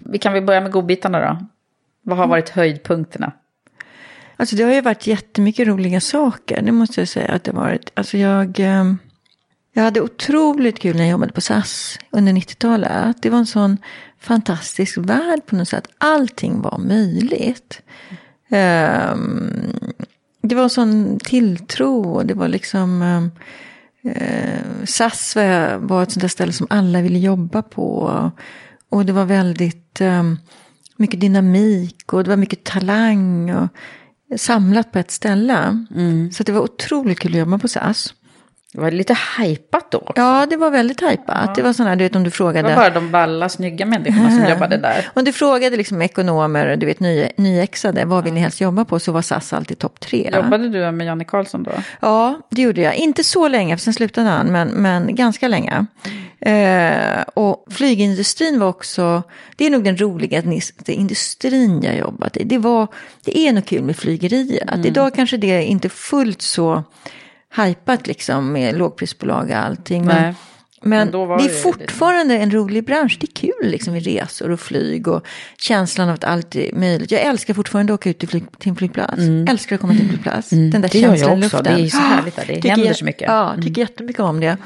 Vi 0.00 0.18
kan 0.18 0.32
väl 0.32 0.42
börja 0.42 0.60
med 0.60 0.72
godbitarna 0.72 1.20
då. 1.20 1.46
Vad 2.02 2.18
har 2.18 2.26
varit 2.26 2.48
höjdpunkterna? 2.48 3.32
Alltså 4.36 4.56
det 4.56 4.62
har 4.62 4.72
ju 4.72 4.80
varit 4.80 5.06
jättemycket 5.06 5.68
roliga 5.68 6.00
saker, 6.00 6.62
det 6.62 6.72
måste 6.72 7.00
jag 7.00 7.08
säga 7.08 7.32
att 7.32 7.44
det 7.44 7.52
har 7.52 7.60
varit. 7.60 7.90
Alltså 7.94 8.18
jag, 8.18 8.60
eh, 8.60 8.84
jag 9.76 9.84
hade 9.84 10.00
otroligt 10.00 10.78
kul 10.78 10.96
när 10.96 11.02
jag 11.02 11.10
jobbade 11.10 11.32
på 11.32 11.40
SAS 11.40 11.98
under 12.10 12.32
90-talet. 12.32 13.16
Det 13.22 13.30
var 13.30 13.38
en 13.38 13.46
sån 13.46 13.78
fantastisk 14.20 14.98
värld 14.98 15.46
på 15.46 15.56
något 15.56 15.68
sätt. 15.68 15.88
Allting 15.98 16.60
var 16.60 16.78
möjligt. 16.78 17.80
Ehm, 18.48 19.72
det 20.42 20.54
var 20.54 20.62
en 20.62 20.70
sån 20.70 21.18
tilltro 21.24 22.14
och 22.14 22.26
det 22.26 22.34
var 22.34 22.48
liksom... 22.48 23.02
ehm, 23.02 23.30
eh, 24.02 24.84
SAS 24.84 25.36
var, 25.78 26.02
ett 26.02 26.12
sånt 26.12 26.20
där 26.20 26.28
ställe 26.28 26.52
som 26.52 26.66
alla 26.70 27.00
ville 27.00 27.18
jobba 27.18 27.62
på. 27.62 28.30
Och 28.88 29.06
det 29.06 29.12
var 29.12 29.24
väldigt 29.24 30.00
ehm, 30.00 30.38
mycket 30.96 31.20
dynamik 31.20 32.12
och 32.12 32.24
det 32.24 32.30
var 32.30 32.36
mycket 32.36 32.64
talang. 32.64 33.54
Och, 33.54 33.68
samlat 34.36 34.92
på 34.92 34.98
ett 34.98 35.10
ställe. 35.10 35.84
Så 36.32 36.42
att 36.42 36.46
det 36.46 36.52
var 36.52 36.60
otroligt 36.60 37.18
kul 37.18 37.32
att 37.32 37.38
jobba 37.38 37.58
på 37.58 37.68
SAS. 37.68 38.14
Det 38.76 38.82
var 38.82 38.90
lite 38.90 39.14
hajpat 39.14 39.90
då. 39.90 40.12
Ja, 40.16 40.46
det 40.50 40.56
var 40.56 40.70
väldigt 40.70 40.98
tajpat. 40.98 41.54
Det 41.54 41.62
var 41.62 41.72
sådana, 41.72 41.96
du 41.96 42.04
vet 42.04 42.16
om 42.16 42.22
du 42.24 42.30
Det 42.30 42.36
frågade. 42.36 42.68
var 42.68 42.76
bara 42.76 42.90
de 42.90 43.10
balla, 43.10 43.48
snygga 43.48 43.86
människorna 43.86 44.30
som 44.30 44.46
jobbade 44.50 44.76
där. 44.76 45.08
Om 45.14 45.24
du 45.24 45.32
frågade 45.32 45.76
liksom 45.76 46.02
ekonomer, 46.02 46.76
du 46.76 46.86
vet 46.86 47.00
ny, 47.00 47.28
nyexade, 47.36 48.04
vad 48.04 48.24
vill 48.24 48.32
ni 48.32 48.40
helst 48.40 48.60
jobba 48.60 48.84
på? 48.84 48.98
Så 48.98 49.12
var 49.12 49.22
SAS 49.22 49.52
alltid 49.52 49.78
topp 49.78 50.00
tre. 50.00 50.30
Jobbade 50.34 50.68
du 50.68 50.90
med 50.90 51.06
Janne 51.06 51.24
Karlsson 51.24 51.62
då? 51.62 51.70
Ja, 52.00 52.40
det 52.50 52.62
gjorde 52.62 52.80
jag. 52.80 52.94
Inte 52.96 53.24
så 53.24 53.48
länge, 53.48 53.76
för 53.76 53.82
sen 53.82 53.94
slutade 53.94 54.28
han, 54.28 54.46
men, 54.46 54.68
men 54.68 55.14
ganska 55.14 55.48
länge. 55.48 55.86
Eh, 56.40 57.22
och 57.34 57.64
flygindustrin 57.70 58.60
var 58.60 58.68
också, 58.68 59.22
det 59.56 59.66
är 59.66 59.70
nog 59.70 59.84
den 59.84 59.96
roligaste 60.00 60.92
industrin 60.92 61.82
jag 61.82 61.96
jobbat 61.96 62.36
i. 62.36 62.44
Det, 62.44 62.58
var, 62.58 62.86
det 63.24 63.38
är 63.38 63.52
nog 63.52 63.66
kul 63.66 63.82
med 63.82 63.96
flygeriet. 63.96 64.86
Idag 64.86 65.14
kanske 65.14 65.36
det 65.36 65.50
är 65.50 65.60
inte 65.60 65.88
fullt 65.88 66.42
så 66.42 66.84
hajpat 67.56 68.06
liksom 68.06 68.52
med 68.52 68.78
lågprisbolag 68.78 69.50
och 69.50 69.56
allting. 69.56 70.04
Men, 70.04 70.22
Nej. 70.22 70.34
men, 70.82 71.08
Men 71.08 71.10
det 71.38 71.44
är 71.44 71.48
det- 71.48 71.54
fortfarande 71.54 72.34
en 72.38 72.50
rolig 72.50 72.84
bransch. 72.84 73.16
Det 73.20 73.26
är 73.26 73.34
kul 73.52 73.70
liksom 73.70 73.92
med 73.92 74.04
resor 74.04 74.50
och 74.50 74.60
flyg 74.60 75.08
och 75.08 75.26
känslan 75.58 76.08
av 76.08 76.14
att 76.14 76.24
allt 76.24 76.56
är 76.56 76.72
möjligt. 76.72 77.10
Jag 77.10 77.20
älskar 77.20 77.54
fortfarande 77.54 77.92
att 77.94 78.00
åka 78.00 78.10
ut 78.10 78.18
till, 78.18 78.28
flyg, 78.28 78.44
till 78.58 78.70
en 78.70 78.76
flygplats. 78.76 79.22
Älskar 79.48 79.74
att 79.76 79.80
komma 79.80 79.92
till 79.92 80.02
en 80.02 80.08
flygplats. 80.08 80.50
Den 80.50 80.70
där 80.70 80.76
Mm. 80.78 80.88
Det 80.92 80.98
gör 80.98 81.08
jag 81.08 81.18
känslan 81.18 81.42
i 81.42 81.46
också. 81.46 81.56
luften. 81.56 81.74
Det 81.80 81.86
är 81.86 81.88
så 81.88 81.96
härligt 81.96 82.36
där. 82.36 82.44
Det 82.46 82.54
Tycker 82.54 82.68
händer 82.68 82.86
jag- 82.86 82.96
så 82.96 83.04
mycket. 83.04 83.22
Mm. 83.28 83.36
Ja, 83.36 83.54
tycker 83.62 83.80
jättemycket 83.80 84.20
om 84.20 84.40
det. 84.40 84.56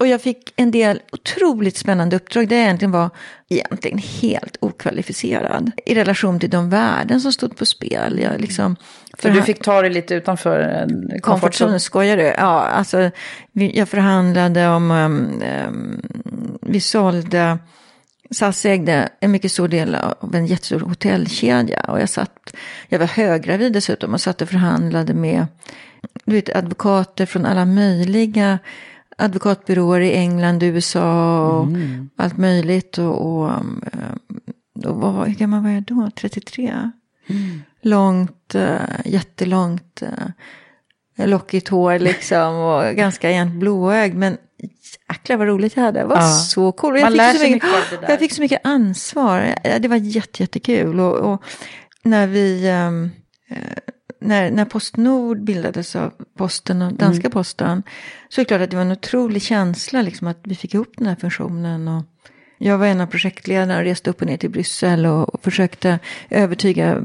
Och 0.00 0.06
jag 0.06 0.20
fick 0.20 0.52
en 0.56 0.70
del 0.70 1.00
otroligt 1.12 1.76
spännande 1.76 2.16
uppdrag 2.16 2.48
där 2.48 2.56
jag 2.56 2.64
egentligen 2.64 2.92
var 2.92 3.10
egentligen 3.48 3.98
helt 3.98 4.56
okvalificerad 4.60 5.70
i 5.86 5.94
relation 5.94 6.40
till 6.40 6.50
de 6.50 6.70
värden 6.70 7.20
som 7.20 7.32
stod 7.32 7.56
på 7.56 7.66
spel. 7.66 8.18
Jag 8.22 8.40
liksom, 8.40 8.76
Så 9.22 9.28
du 9.28 9.42
fick 9.42 9.62
ta 9.62 9.82
dig 9.82 9.90
lite 9.90 10.14
utanför 10.14 10.62
komfortzon? 10.62 11.20
Komfortzonen, 11.20 11.80
skojar 11.80 12.16
du? 12.16 12.22
Ja, 12.22 12.60
alltså 12.60 13.10
jag 13.52 13.88
förhandlade 13.88 14.68
om, 14.68 14.90
um, 14.90 15.42
um, 15.68 16.02
vi 16.62 16.80
sålde, 16.80 17.58
SAS 18.30 18.64
ägde 18.64 19.08
en 19.20 19.30
mycket 19.30 19.52
stor 19.52 19.68
del 19.68 19.94
av 19.94 20.34
en 20.34 20.46
jättestor 20.46 20.80
hotellkedja 20.80 21.80
och 21.80 22.00
jag 22.00 22.08
satt, 22.08 22.56
jag 22.88 22.98
var 22.98 23.06
höggravid 23.06 23.72
dessutom 23.72 24.14
och 24.14 24.20
satt 24.20 24.42
och 24.42 24.48
förhandlade 24.48 25.14
med, 25.14 25.46
du 26.24 26.34
vet, 26.34 26.56
advokater 26.56 27.26
från 27.26 27.46
alla 27.46 27.64
möjliga 27.64 28.58
advokatbyråer 29.20 30.00
i 30.00 30.12
England, 30.16 30.62
USA 30.62 31.48
och 31.50 31.68
allt 32.16 32.36
möjligt 32.36 32.98
och, 32.98 33.26
och, 33.26 33.48
um, 33.48 33.82
och 34.86 34.96
vad, 34.96 35.28
hur 35.28 35.34
gammal 35.34 35.62
var 35.62 35.70
jag 35.70 35.82
då? 35.82 36.10
33? 36.16 36.90
Långt, 37.82 38.54
uh, 38.54 38.76
jättelångt, 39.04 40.02
uh, 41.18 41.26
lockigt 41.26 41.68
hår 41.68 41.98
liksom 41.98 42.54
och 42.54 42.94
ganska 42.96 43.30
egentligen 43.30 43.58
blåögd. 43.60 44.14
Men 44.16 44.36
jäklar 45.08 45.36
vad 45.36 45.46
roligt 45.48 45.76
jag 45.76 45.82
hade. 45.84 46.00
Det 46.00 46.06
var 46.06 46.16
Ja. 46.16 46.28
så 46.32 46.72
coolt. 46.72 47.00
Jag, 47.00 47.16
Man 47.16 47.30
fick 47.32 47.40
så 47.40 47.50
mycket, 47.50 48.08
jag 48.08 48.18
fick 48.18 48.32
så 48.32 48.40
mycket 48.42 48.60
ansvar. 48.66 49.54
Det 49.80 49.88
var 49.88 49.96
jätte, 49.96 50.42
jättekul. 50.42 51.00
Och, 51.00 51.32
och 51.32 51.42
när 52.02 52.26
vi... 52.26 52.68
eh, 52.68 53.56
när, 54.20 54.50
när 54.50 54.64
Postnord 54.64 55.44
bildades 55.44 55.96
av 55.96 56.12
Posten 56.36 56.82
och 56.82 56.92
danska 56.92 57.26
Mm. 57.26 57.32
posten. 57.32 57.82
Så 58.28 58.40
är 58.40 58.44
det 58.44 58.48
klart 58.48 58.60
att 58.60 58.70
det 58.70 58.76
var 58.76 58.84
en 58.84 58.92
otrolig 58.92 59.42
känsla 59.42 60.02
liksom 60.02 60.26
att 60.28 60.40
vi 60.44 60.54
fick 60.54 60.74
ihop 60.74 60.92
den 60.96 61.06
här 61.06 61.16
funktionen. 61.16 61.88
Och 61.88 62.04
jag 62.58 62.78
var 62.78 62.86
en 62.86 63.00
av 63.00 63.06
projektledarna 63.06 63.78
och 63.78 63.84
reste 63.84 64.10
upp 64.10 64.20
och 64.20 64.26
ner 64.26 64.36
till 64.36 64.50
Bryssel 64.50 65.06
och 65.06 65.42
försökte 65.42 65.98
övertyga 66.30 67.02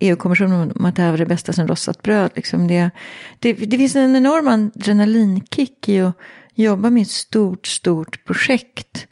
EU-kommissionen 0.00 0.72
om 0.76 0.84
att 0.84 0.96
det 0.96 1.02
här 1.02 1.10
var 1.10 1.18
det 1.18 1.26
bästa 1.26 1.52
sen 1.52 1.68
rostat 1.68 2.02
bröd. 2.02 2.30
Liksom 2.34 2.68
det, 2.68 2.90
det, 3.38 3.52
det 3.52 3.78
finns 3.78 3.96
en 3.96 4.16
enorm 4.16 4.48
adrenalinkick 4.48 5.88
i 5.88 6.00
att 6.00 6.16
jobba 6.54 6.90
med 6.90 7.02
ett 7.02 7.10
stort, 7.10 7.66
stort 7.66 8.24
projekt. 8.24 9.06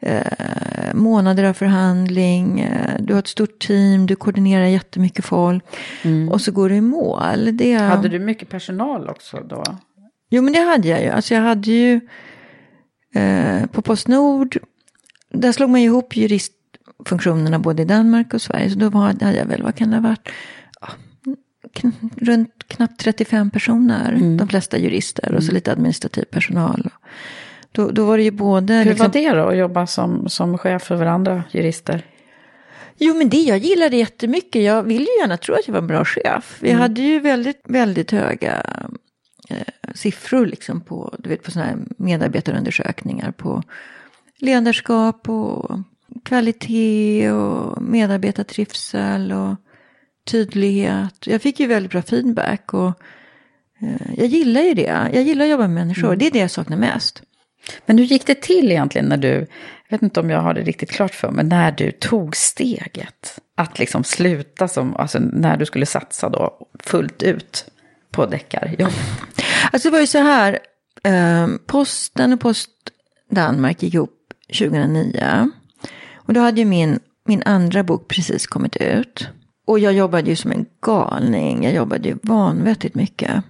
Eh, 0.00 0.94
månader 0.94 1.44
av 1.44 1.52
förhandling, 1.52 2.60
eh, 2.60 2.96
du 2.98 3.12
har 3.12 3.18
ett 3.18 3.26
stort 3.26 3.58
team, 3.58 4.06
du 4.06 4.16
koordinerar 4.16 4.64
jättemycket 4.66 5.24
folk. 5.24 5.64
Och 6.30 6.40
så 6.40 6.52
går 6.52 6.68
du 6.68 6.74
i 6.74 6.80
mål. 6.80 7.56
Det, 7.56 7.74
Hade 7.74 8.08
du 8.08 8.18
mycket 8.18 8.48
personal 8.48 9.08
också 9.08 9.40
då? 9.48 9.64
Jo, 10.30 10.42
men 10.42 10.52
det 10.52 10.60
hade 10.60 10.88
jag 10.88 11.02
ju. 11.02 11.08
Alltså 11.08 11.34
jag 11.34 11.42
hade 11.42 11.70
ju 11.70 12.00
eh, 13.14 13.66
på 13.66 13.82
Postnord, 13.82 14.58
där 15.30 15.52
slog 15.52 15.70
man 15.70 15.80
ihop 15.80 16.16
juristfunktionerna 16.16 17.58
både 17.58 17.82
i 17.82 17.84
Danmark 17.84 18.34
och 18.34 18.42
Sverige. 18.42 18.70
Så 18.70 18.78
då 18.78 18.90
var, 18.90 19.00
hade 19.00 19.36
jag 19.36 19.46
väl, 19.46 19.62
vad 19.62 19.74
kan 19.74 19.90
det 19.90 19.96
ha 19.96 20.02
varit, 20.02 20.28
ja, 20.80 20.88
runt 22.16 22.52
knappt 22.68 23.00
35 23.00 23.50
personer. 23.50 24.12
Mm. 24.12 24.36
De 24.36 24.48
flesta 24.48 24.78
jurister 24.78 25.34
och 25.34 25.44
så 25.44 25.52
lite 25.52 25.72
administrativ 25.72 26.24
personal. 26.24 26.90
Då, 27.78 27.90
då 27.90 28.04
var 28.04 28.16
det 28.16 28.22
ju 28.22 28.30
både... 28.30 28.74
Hur 28.74 28.84
liksom- 28.84 29.06
var 29.06 29.12
det 29.12 29.30
då 29.30 29.48
att 29.48 29.56
jobba 29.56 29.86
som, 29.86 30.28
som 30.28 30.58
chef 30.58 30.90
över 30.90 31.06
andra 31.06 31.44
jurister? 31.50 32.02
Jo, 32.96 33.14
men 33.14 33.28
det 33.28 33.36
jag 33.36 33.58
gillade 33.58 33.96
jättemycket. 33.96 34.62
Jag 34.62 34.82
vill 34.82 35.00
ju 35.02 35.20
gärna 35.20 35.36
tro 35.36 35.54
att 35.54 35.66
jag 35.66 35.72
var 35.72 35.80
en 35.80 35.86
bra 35.86 36.04
chef. 36.04 36.58
Vi 36.60 36.70
Mm. 36.70 36.80
hade 36.80 37.00
ju 37.00 37.20
väldigt, 37.20 37.60
väldigt 37.64 38.10
höga 38.10 38.62
eh, 39.48 39.56
siffror 39.94 40.46
liksom 40.46 40.80
på, 40.80 41.14
du 41.18 41.28
vet, 41.28 41.42
på 41.42 41.50
sådana 41.50 41.70
här 41.70 41.78
medarbetarundersökningar 41.98 43.30
på 43.32 43.62
ledarskap 44.38 45.28
och 45.28 45.78
kvalitet 46.24 47.30
och 47.32 47.82
medarbetartrivsel 47.82 49.32
och 49.32 49.54
tydlighet. 50.30 51.26
Jag 51.26 51.42
fick 51.42 51.60
ju 51.60 51.66
väldigt 51.66 51.92
bra 51.92 52.02
feedback 52.02 52.74
och 52.74 52.92
eh, 53.80 54.14
jag 54.16 54.26
gillar 54.26 54.60
ju 54.60 54.74
det. 54.74 55.10
Jag 55.12 55.22
gillar 55.22 55.44
att 55.44 55.50
jobba 55.50 55.62
med 55.62 55.70
människor. 55.86 56.06
Mm. 56.06 56.18
Det 56.18 56.26
är 56.26 56.30
det 56.30 56.38
jag 56.38 56.50
saknar 56.50 56.76
mest. 56.76 57.22
Men 57.86 57.98
hur 57.98 58.04
gick 58.04 58.26
det 58.26 58.42
till 58.42 58.70
egentligen 58.70 59.08
när 59.08 59.16
du, 59.16 59.46
jag 59.88 59.96
vet 59.96 60.02
inte 60.02 60.20
om 60.20 60.30
jag 60.30 60.40
har 60.40 60.54
det 60.54 60.62
riktigt 60.62 60.90
klart 60.90 61.14
för 61.14 61.30
mig, 61.30 61.44
när 61.44 61.72
du 61.72 61.90
tog 61.90 62.36
steget 62.36 63.40
att 63.54 63.78
liksom 63.78 64.04
sluta 64.04 64.68
som, 64.68 64.96
alltså 64.96 65.18
när 65.18 65.56
du 65.56 65.66
skulle 65.66 65.86
satsa 65.86 66.28
då 66.28 66.66
fullt 66.80 67.22
ut 67.22 67.70
på 68.10 68.26
deckarjobb? 68.26 68.92
Alltså 69.72 69.88
det 69.88 69.92
var 69.92 70.00
ju 70.00 70.06
så 70.06 70.18
här, 70.18 70.58
eh, 71.02 71.48
Posten 71.66 72.32
och 72.32 72.40
Post 72.40 72.70
Danmark 73.30 73.82
gick 73.82 73.94
ihop 73.94 74.14
2009. 74.58 75.50
Och 76.16 76.32
då 76.32 76.40
hade 76.40 76.60
ju 76.60 76.64
min, 76.64 77.00
min 77.24 77.42
andra 77.42 77.82
bok 77.82 78.08
precis 78.08 78.46
kommit 78.46 78.76
ut. 78.76 79.28
Och 79.66 79.78
jag 79.78 79.92
jobbade 79.92 80.30
ju 80.30 80.36
som 80.36 80.52
en 80.52 80.66
galning, 80.82 81.64
jag 81.64 81.74
jobbade 81.74 82.08
ju 82.08 82.18
vanvettigt 82.22 82.94
mycket. 82.94 83.44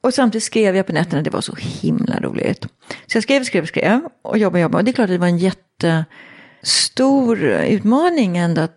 Och 0.00 0.14
samtidigt 0.14 0.44
skrev 0.44 0.76
jag 0.76 0.86
på 0.86 0.92
nätterna, 0.92 1.22
det 1.22 1.30
var 1.30 1.40
så 1.40 1.54
himla 1.58 2.20
roligt. 2.20 2.66
Så 3.06 3.16
jag 3.16 3.22
skrev, 3.22 3.44
skrev, 3.44 3.66
skrev 3.66 4.00
och 4.22 4.38
jobbade, 4.38 4.62
jobbade. 4.62 4.78
Och 4.80 4.84
det 4.84 4.90
är 4.90 4.92
klart 4.92 5.04
att 5.04 5.10
det 5.14 5.18
var 5.18 5.26
en 5.26 5.38
jättestor 5.38 7.42
utmaning 7.44 8.36
ändå 8.36 8.60
att 8.60 8.74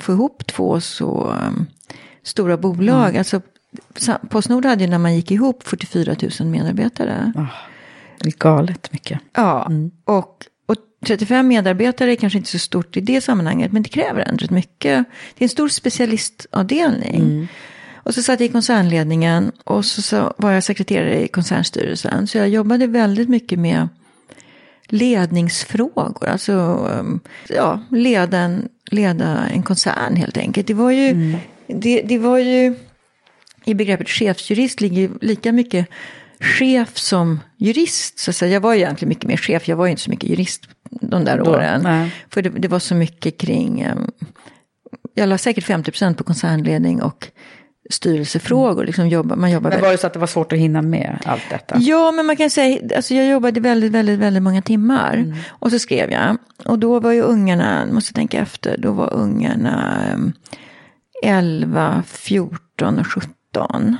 få 0.00 0.12
ihop 0.12 0.46
två 0.46 0.80
så 0.80 1.36
um, 1.48 1.66
stora 2.22 2.56
bolag. 2.56 3.16
Alltså, 3.16 3.40
sa- 3.96 4.18
Postnord 4.30 4.64
hade 4.64 4.84
ju 4.84 4.90
när 4.90 4.98
man 4.98 5.14
gick 5.16 5.30
ihop 5.30 5.62
44 5.62 6.16
000 6.40 6.48
medarbetare. 6.48 7.32
Det 8.20 8.28
är 8.28 8.34
galet 8.38 8.92
mycket. 8.92 9.20
Ja, 9.32 9.70
och, 10.04 10.44
och 10.66 10.76
35 11.06 11.48
medarbetare 11.48 12.12
är 12.12 12.16
kanske 12.16 12.38
inte 12.38 12.50
så 12.50 12.58
stort 12.58 12.96
i 12.96 13.00
det 13.00 13.20
sammanhanget, 13.20 13.72
men 13.72 13.82
det 13.82 13.88
kräver 13.88 14.20
ändå 14.28 14.42
rätt 14.42 14.50
mycket. 14.50 15.04
Det 15.34 15.38
är 15.38 15.44
en 15.44 15.48
stor 15.48 15.68
specialistavdelning. 15.68 17.48
Och 18.06 18.14
så 18.14 18.22
satt 18.22 18.40
jag 18.40 18.48
i 18.48 18.52
koncernledningen 18.52 19.52
och 19.64 19.84
så, 19.84 20.02
så 20.02 20.34
var 20.38 20.52
jag 20.52 20.64
sekreterare 20.64 21.24
i 21.24 21.28
koncernstyrelsen. 21.28 22.26
Så 22.26 22.38
jag 22.38 22.48
jobbade 22.48 22.86
väldigt 22.86 23.28
mycket 23.28 23.58
med 23.58 23.88
ledningsfrågor. 24.88 26.28
Alltså 26.28 26.52
um, 27.00 27.20
ja, 27.48 27.80
leda, 27.90 28.38
en, 28.38 28.68
leda 28.90 29.48
en 29.48 29.62
koncern 29.62 30.16
helt 30.16 30.36
enkelt. 30.36 30.66
Det 30.66 30.74
var 30.74 30.90
ju, 30.90 31.36
det, 31.66 32.02
det 32.02 32.18
var 32.18 32.38
ju 32.38 32.74
i 33.64 33.74
begreppet 33.74 34.08
chefsjurist 34.08 34.80
ligger 34.80 35.10
lika 35.20 35.52
mycket 35.52 35.86
chef 36.40 36.98
som 36.98 37.40
jurist. 37.56 38.18
Så 38.18 38.30
att 38.30 38.36
säga. 38.36 38.52
Jag 38.52 38.60
var 38.60 38.74
ju 38.74 38.80
egentligen 38.80 39.08
mycket 39.08 39.24
mer 39.24 39.36
chef, 39.36 39.68
jag 39.68 39.76
var 39.76 39.86
ju 39.86 39.90
inte 39.90 40.02
så 40.02 40.10
mycket 40.10 40.30
jurist 40.30 40.68
de 40.90 41.24
där 41.24 41.38
Då, 41.38 41.50
åren. 41.50 41.80
nej. 41.82 42.10
För 42.30 42.42
det, 42.42 42.48
det 42.48 42.68
var 42.68 42.78
så 42.78 42.94
mycket 42.94 43.38
kring, 43.38 43.80
em, 43.80 44.10
jag 45.14 45.28
la 45.28 45.38
säkert 45.38 45.64
50% 45.64 46.14
på 46.14 46.24
koncernledning 46.24 47.02
och 47.02 47.30
styrelsefrågor. 47.90 48.84
Liksom 48.84 49.08
jobba, 49.08 49.36
man 49.36 49.50
jobbar 49.50 49.70
Men 49.70 49.80
var 49.80 49.90
det 49.90 49.98
så 49.98 50.06
att 50.06 50.12
det 50.12 50.18
var 50.18 50.26
svårt 50.26 50.52
att 50.52 50.58
hinna 50.58 50.82
med 50.82 51.18
allt 51.24 51.42
detta? 51.50 51.76
Ja, 51.78 52.12
men 52.12 52.26
man 52.26 52.36
kan 52.36 52.50
säga, 52.50 52.96
alltså 52.96 53.14
jag 53.14 53.28
jobbade 53.28 53.60
väldigt, 53.60 53.92
väldigt, 53.92 54.18
väldigt 54.18 54.42
många 54.42 54.62
timmar. 54.62 55.34
Och 55.48 55.70
så 55.70 55.78
skrev 55.78 56.10
jag. 56.10 56.36
Och 56.64 56.78
då 56.78 57.00
var 57.00 57.12
ju 57.12 57.20
ungarna, 57.20 57.86
måste 57.86 58.12
tänka 58.12 58.38
efter, 58.38 58.76
då 58.78 58.92
var 58.92 59.14
ungarna 59.14 60.04
em, 60.12 60.32
11, 61.22 62.02
14 62.06 62.98
och 62.98 63.06
17. 63.06 63.96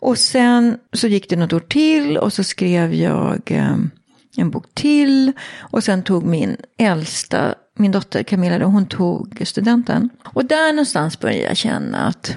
Och 0.00 0.18
sen 0.18 0.78
så 0.92 1.08
gick 1.08 1.30
det 1.30 1.36
något 1.36 1.52
år 1.52 1.60
till 1.60 2.18
och 2.18 2.32
så 2.32 2.44
skrev 2.44 2.94
jag 2.94 3.40
em, 3.46 3.90
en 4.36 4.50
bok 4.50 4.66
till. 4.74 5.32
Och 5.58 5.84
sen 5.84 6.02
tog 6.02 6.24
min 6.24 6.56
äldsta, 6.78 7.54
min 7.76 7.92
dotter 7.92 8.22
Camilla, 8.22 8.58
då, 8.58 8.66
hon 8.66 8.86
tog 8.86 9.42
studenten. 9.46 10.10
Och 10.24 10.44
där 10.44 10.72
någonstans 10.72 11.20
började 11.20 11.42
jag 11.42 11.56
känna 11.56 12.06
att 12.06 12.36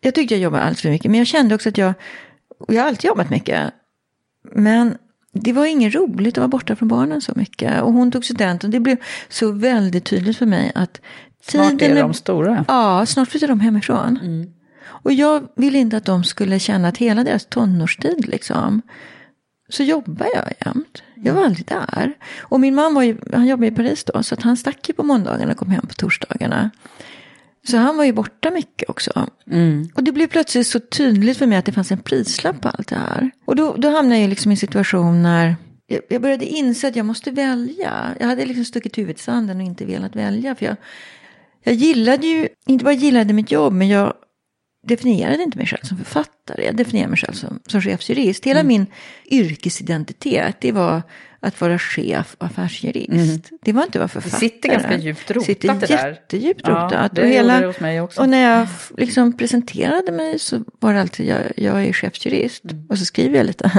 jag 0.00 0.14
tyckte 0.14 0.34
jag 0.34 0.40
jobbade 0.40 0.62
alldeles 0.62 0.82
för 0.82 0.90
mycket. 0.90 1.10
Men 1.10 1.18
jag 1.18 1.26
kände 1.26 1.54
också 1.54 1.68
att 1.68 1.78
jag, 1.78 1.94
och 2.58 2.74
jag 2.74 2.82
har 2.82 2.88
alltid 2.88 3.08
jobbat 3.08 3.30
mycket. 3.30 3.72
Men 4.54 4.98
det 5.32 5.52
var 5.52 5.66
inget 5.66 5.94
roligt 5.94 6.34
att 6.34 6.42
vara 6.42 6.48
borta 6.48 6.76
från 6.76 6.88
barnen 6.88 7.20
så 7.20 7.32
mycket. 7.36 7.82
Och 7.82 7.92
hon 7.92 8.10
tog 8.10 8.24
studenten. 8.24 8.70
Det 8.70 8.80
blev 8.80 8.96
så 9.28 9.52
väldigt 9.52 10.04
tydligt 10.04 10.36
för 10.36 10.46
mig 10.46 10.72
att 10.74 11.00
Snart 11.42 11.82
är 11.82 11.94
de 11.94 12.14
stora. 12.14 12.64
Ja, 12.68 13.06
snart 13.06 13.28
flyttar 13.28 13.48
de 13.48 13.60
hemifrån. 13.60 14.18
Och 14.84 15.12
jag 15.12 15.48
ville 15.56 15.78
inte 15.78 15.96
att 15.96 16.04
de 16.04 16.24
skulle 16.24 16.58
känna 16.58 16.88
att 16.88 16.96
hela 16.96 17.24
deras 17.24 17.46
tonårstid 17.46 18.28
liksom. 18.28 18.82
Så 19.68 19.82
jobbar 19.82 20.26
jag 20.34 20.52
jämt. 20.66 21.02
Jag 21.14 21.34
var 21.34 21.44
aldrig 21.44 21.66
där. 21.66 22.14
Och 22.38 22.60
min 22.60 22.74
man 22.74 22.94
var 22.94 23.02
ju, 23.02 23.18
han 23.32 23.46
jobbade 23.46 23.66
i 23.66 23.70
Paris 23.70 24.04
då. 24.04 24.22
Så 24.22 24.34
att 24.34 24.42
han 24.42 24.56
stack 24.56 24.88
ju 24.88 24.94
på 24.94 25.02
måndagarna 25.02 25.52
och 25.52 25.58
kom 25.58 25.70
hem 25.70 25.86
på 25.86 25.94
torsdagarna. 25.94 26.70
Så 27.68 27.76
han 27.76 27.96
var 27.96 28.04
ju 28.04 28.12
borta 28.12 28.50
mycket 28.50 28.90
också. 28.90 29.28
Och 29.94 30.04
det 30.04 30.12
blev 30.12 30.26
plötsligt 30.26 30.66
så 30.66 30.80
tydligt 30.80 31.36
för 31.36 31.46
mig 31.46 31.58
att 31.58 31.64
det 31.64 31.72
fanns 31.72 31.92
en 31.92 31.98
prislapp 31.98 32.60
på 32.60 32.68
allt 32.68 32.88
det 32.88 32.96
här. 32.96 33.30
Och 33.44 33.56
då, 33.56 33.74
då 33.76 33.90
hamnade 33.90 34.20
jag 34.20 34.30
liksom 34.30 34.52
i 34.52 34.54
en 34.54 34.56
situation 34.56 35.22
när 35.22 35.56
jag, 35.86 36.00
jag 36.08 36.22
började 36.22 36.46
inse 36.46 36.88
att 36.88 36.96
jag 36.96 37.06
måste 37.06 37.30
välja. 37.30 38.14
Jag 38.20 38.26
hade 38.26 38.46
liksom 38.46 38.64
stuckit 38.64 38.98
huvudet 38.98 39.20
i 39.20 39.22
sanden 39.22 39.56
och 39.56 39.62
inte 39.62 39.84
velat 39.84 40.16
välja. 40.16 40.54
För 40.54 40.66
jag, 40.66 40.76
jag 41.64 41.74
gillade 41.74 42.26
ju, 42.26 42.48
inte 42.66 42.84
bara 42.84 42.94
gillade 42.94 43.32
mitt 43.32 43.50
jobb, 43.50 43.72
men 43.72 43.88
jag 43.88 44.14
definierade 44.86 45.42
inte 45.42 45.58
mig 45.58 45.66
själv 45.66 45.82
som 45.82 45.98
författare. 45.98 46.64
Jag 46.64 46.76
definierade 46.76 47.10
mig 47.10 47.18
själv 47.18 47.34
som, 47.34 47.60
som 47.66 47.80
chefsjurist. 47.80 48.44
Hela 48.44 48.62
min 48.62 48.86
yrkesidentitet, 49.30 50.56
det 50.60 50.72
var 50.72 51.02
att 51.46 51.60
vara 51.60 51.78
chef 51.78 52.36
och 52.38 52.46
affärsjurist. 52.46 53.50
Det 53.62 53.72
var 53.72 53.82
inte 53.82 53.98
vara 53.98 54.08
författare. 54.08 54.40
sitter 54.40 54.68
ganska 54.68 54.96
djupt 54.96 55.30
rotat, 55.30 55.46
sitter 55.46 55.74
det 55.74 55.86
där. 55.86 56.08
jättedjupt 56.08 56.60
Ja, 56.64 56.70
rotat. 56.70 57.14
det 57.14 57.22
och, 57.22 57.28
hela, 57.28 57.60
det 57.60 57.66
hos 57.66 57.80
mig 57.80 58.00
också. 58.00 58.20
och 58.20 58.28
när 58.28 58.58
jag 58.58 58.68
liksom 58.96 59.36
presenterade 59.36 60.12
mig 60.12 60.38
så 60.38 60.64
var 60.80 60.94
det 60.94 61.00
alltid 61.00 61.26
jag, 61.26 61.40
jag 61.56 61.84
är 61.84 61.92
chefsjurist. 61.92 62.64
Mm. 62.64 62.86
Och 62.88 62.98
så 62.98 63.04
skriver 63.04 63.36
jag 63.36 63.46
lite. 63.46 63.70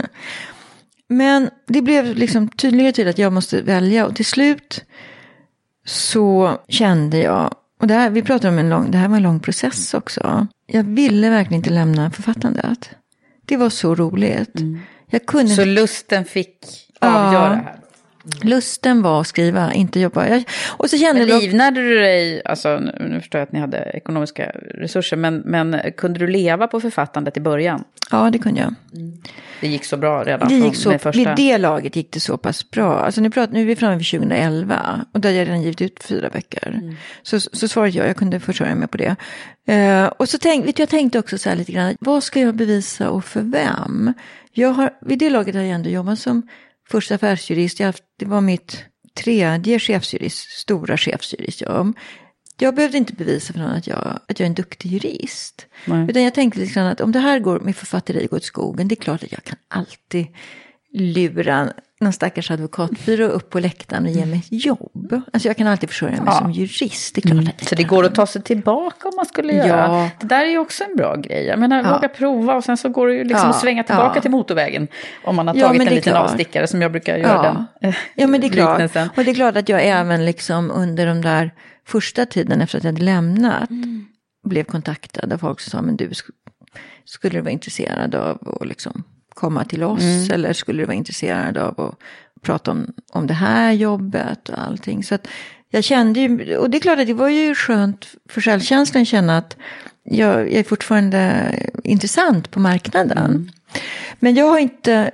Men 1.10 1.50
det 1.68 1.82
blev 1.82 2.16
liksom 2.16 2.50
tydligare 2.50 2.92
tydligare 2.92 3.10
att 3.10 3.18
jag 3.18 3.34
måste 3.34 3.62
välja. 3.62 4.06
Och 4.06 4.16
till 4.16 4.26
slut 4.26 4.86
så 5.86 6.58
kände 6.68 7.18
jag, 7.18 7.56
och 7.80 7.88
det 7.88 7.94
här, 7.94 8.10
vi 8.10 8.22
pratar 8.22 8.50
om 8.50 8.60
en 8.60 8.70
lång, 8.70 8.92
det 8.92 8.98
här 8.98 9.08
var 9.08 9.18
en 9.18 9.24
lång 9.24 9.40
process 9.40 9.94
också. 9.94 10.48
Jag 10.68 10.84
ville 10.84 11.30
verkligen 11.30 11.60
inte 11.60 11.70
lämna 11.70 12.12
författandet. 12.12 12.90
Det 13.46 13.58
var 13.58 13.70
så 13.70 13.96
roligt. 13.96 14.56
Jag 15.10 15.26
kunde 15.26 15.56
Så 15.56 15.66
lusten 15.66 16.26
fick 16.26 16.87
avgöra 17.00 17.56
här? 17.56 17.74
Lusten 18.44 19.02
var 19.02 19.22
att 19.22 19.28
skriva, 19.28 19.74
inte 19.74 20.00
jobba. 20.00 20.28
Jag, 20.28 20.44
och 20.70 20.90
så 20.90 20.98
kände 20.98 21.22
Men 21.22 21.30
jag- 21.30 21.42
livnärde 21.42 21.82
du 21.82 22.00
dig, 22.00 22.42
alltså 22.46 22.80
nu 23.00 23.20
förstår 23.20 23.40
jag 23.40 23.46
att 23.46 23.52
ni 23.52 23.60
hade 23.60 23.78
ekonomiska 23.78 24.52
resurser, 24.74 25.18
men, 25.18 25.38
men 25.46 25.82
kunde 25.98 26.20
du 26.20 26.28
leva 26.28 26.68
på 26.68 26.80
författandet 26.80 27.38
i 27.38 27.42
början? 27.42 27.84
Ja, 28.12 28.30
det 28.30 28.40
kunde 28.40 28.62
jag. 28.62 28.76
Det 29.62 29.68
gick 29.68 29.86
så 29.86 29.98
bra 29.98 30.24
redan 30.24 30.50
Det 30.50 30.56
gick 30.56 30.76
så, 30.76 30.90
med 30.90 31.02
första... 31.02 31.20
Vid 31.20 31.36
det 31.36 31.58
laget 31.58 31.96
gick 31.96 32.12
det 32.12 32.20
så 32.20 32.38
pass 32.38 32.72
bra. 32.72 33.00
Alltså 33.00 33.22
nu, 33.22 33.30
pratar, 33.30 33.54
nu 33.54 33.62
är 33.62 33.66
vi 33.66 33.76
framme 33.76 33.96
vid 33.98 34.08
2011 34.08 35.06
och 35.14 35.20
där 35.20 35.30
har 35.30 35.36
jag 35.38 35.48
redan 35.48 35.62
givit 35.62 35.82
ut 35.82 36.04
fyra 36.04 36.30
böcker. 36.30 36.68
Mm. 36.68 36.96
Så, 37.24 37.40
så 37.40 37.68
svaret 37.68 37.94
ja, 37.94 38.06
jag 38.06 38.16
kunde 38.16 38.40
försörja 38.40 38.76
mig 38.76 38.88
på 38.88 38.98
det. 38.98 39.16
Eh, 39.74 40.06
och 40.06 40.30
så 40.30 40.38
tänk, 40.38 40.68
vet 40.68 40.76
du, 40.76 40.82
jag 40.82 40.90
tänkte 40.90 41.20
också 41.20 41.38
så 41.38 41.50
här 41.50 41.56
lite 41.56 41.72
grann, 41.72 41.96
vad 42.00 42.24
ska 42.24 42.40
jag 42.40 42.56
bevisa 42.56 43.10
och 43.10 43.26
för 43.26 43.42
vem? 43.42 44.14
Jag 44.52 44.70
har, 44.70 44.90
vid 45.02 45.20
det 45.20 45.30
laget 45.30 45.56
har 45.56 45.62
jag 45.62 45.72
ändå 45.72 45.90
jobbat 45.90 46.20
som 46.20 46.48
första 46.90 47.16
affärsjurist. 47.16 47.80
Jag, 47.80 47.88
har 47.88 47.92
haft- 47.94 48.04
det 48.20 48.26
var 48.26 48.42
mitt 48.42 48.84
tredje 49.14 49.80
chefsjurist, 49.80 50.50
stora 50.50 50.98
chefsjuristjobb. 50.98 51.98
Jag 52.60 52.76
behövde 52.76 52.98
inte 52.98 53.14
bevisa 53.14 53.54
för 53.54 53.60
någon 53.60 53.70
att 53.72 53.88
jag, 53.88 54.20
att 54.28 54.40
jag 54.40 54.46
är 54.46 54.50
en 54.50 54.54
duktig 54.54 54.92
jurist. 54.92 55.66
Nej. 55.86 56.06
Utan 56.10 56.24
jag 56.24 56.34
tänkte 56.34 56.60
liksom 56.60 56.84
att 56.84 57.02
om 57.02 57.12
det 57.12 57.20
här 57.20 57.40
går 57.40 57.60
med 57.60 57.76
författeri 57.76 58.28
går 58.28 58.38
åt 58.38 58.44
skogen, 58.44 58.88
det 58.88 58.94
är 58.94 59.02
klart 59.02 59.24
att 59.24 59.32
jag 59.32 59.44
kan 59.44 59.58
alltid 59.68 60.28
lura 60.94 61.74
någon 62.00 62.14
stackars 62.14 62.52
advokatbyrå 62.52 63.26
upp 63.26 63.50
på 63.50 63.60
läktaren 63.60 64.04
och 64.06 64.10
ge 64.12 64.26
mig 64.26 64.40
ett 64.40 64.66
jobb. 64.66 65.22
Alltså 65.34 65.50
jag 65.50 65.58
kan 65.58 65.68
alltid 65.68 65.90
försörja 65.90 66.12
mig 66.12 66.24
Ja. 66.26 66.32
som 66.40 66.52
jurist, 66.52 67.16
det 67.16 67.26
är 67.26 67.30
klart 67.30 67.40
att 67.48 67.54
jag 67.60 67.70
Så 67.70 67.76
det 67.76 67.84
går 67.84 68.06
att 68.06 68.16
ta 68.16 68.26
sig 68.28 68.42
tillbaka 68.42 69.08
om 69.10 69.14
man 69.16 69.26
skulle 69.26 69.54
göra. 69.54 69.68
Ja. 69.68 70.10
Det 70.20 70.28
där 70.28 70.46
är 70.46 70.50
ju 70.50 70.58
också 70.58 70.84
en 70.84 70.96
bra 70.96 71.16
grej. 71.16 71.46
Jag 71.46 71.60
menar, 71.60 71.84
Ja. 71.84 71.94
våga 71.94 72.10
prova 72.10 72.56
och 72.56 72.64
sen 72.64 72.78
så 72.78 72.90
går 72.90 73.08
det 73.08 73.14
ju 73.14 73.24
liksom 73.24 73.44
Ja, 73.44 73.50
att 73.50 73.60
svänga 73.62 73.84
tillbaka 73.84 74.22
till 74.22 74.32
motorvägen. 74.32 74.88
Om 75.24 75.36
man 75.36 75.48
har 75.48 75.54
tagit 75.54 75.82
en 75.82 75.88
det 75.88 75.96
liten 75.96 76.14
klart. 76.14 76.30
avstickare 76.32 76.68
som 76.68 76.82
jag 76.82 76.92
brukar 76.92 77.18
göra 77.18 77.30
Ja. 77.46 77.66
den 77.82 77.90
eh, 77.90 77.96
Ja 78.16 78.28
men 78.28 78.42
det 78.42 78.48
är 78.48 78.52
klart. 78.52 78.82
Och 79.18 79.24
det 79.24 79.32
är 79.32 79.36
klart 79.36 79.56
att 79.58 79.70
jag 79.70 79.86
även 79.86 80.26
liksom 80.26 80.72
under 80.72 81.06
de 81.06 81.22
där 81.22 81.52
första 81.88 82.26
tiden 82.26 82.62
efter 82.62 82.78
att 82.78 82.84
jag 82.84 82.92
hade 82.92 83.04
lämnat 83.04 83.70
blev 84.44 84.64
kontaktad 84.64 85.34
av 85.34 85.38
folk 85.38 85.60
som 85.60 85.72
sa, 85.72 85.82
men 85.82 85.96
du 85.98 86.08
sk- 86.10 86.22
skulle 87.06 87.38
du 87.38 87.42
vara 87.42 87.52
intresserad 87.52 88.16
av 88.16 88.58
att 88.62 88.68
liksom 88.68 89.04
komma 89.38 89.64
till 89.64 89.84
oss 89.84 90.30
eller 90.30 90.54
skulle 90.54 90.82
du 90.82 90.86
vara 90.86 90.96
intresserad 90.96 91.58
av 91.58 91.82
att 91.82 91.96
prata 92.42 92.72
om, 92.72 92.94
om 93.14 93.28
det 93.28 93.34
här 93.34 93.72
jobbet 93.72 94.50
och 94.50 94.60
allting. 94.60 95.04
Så 95.04 95.16
att 95.16 95.28
jag 95.70 95.84
kände 95.84 96.20
ju, 96.20 96.58
och 96.58 96.70
det 96.70 96.78
är 96.78 96.80
klart 96.80 97.00
att 97.00 97.08
det 97.08 97.14
var 97.14 97.30
ju 97.30 97.56
skönt 97.56 98.08
för 98.30 98.42
självkänslan 98.42 99.02
att 99.02 99.08
känna 99.08 99.38
att 99.38 99.58
jag, 100.04 100.40
jag 100.40 100.60
är 100.60 100.64
fortfarande 100.64 101.52
intressant 101.84 102.52
på 102.52 102.60
marknaden. 102.60 103.52
Men 104.20 104.36
jag 104.36 104.50
har 104.50 104.60
inte, 104.60 105.12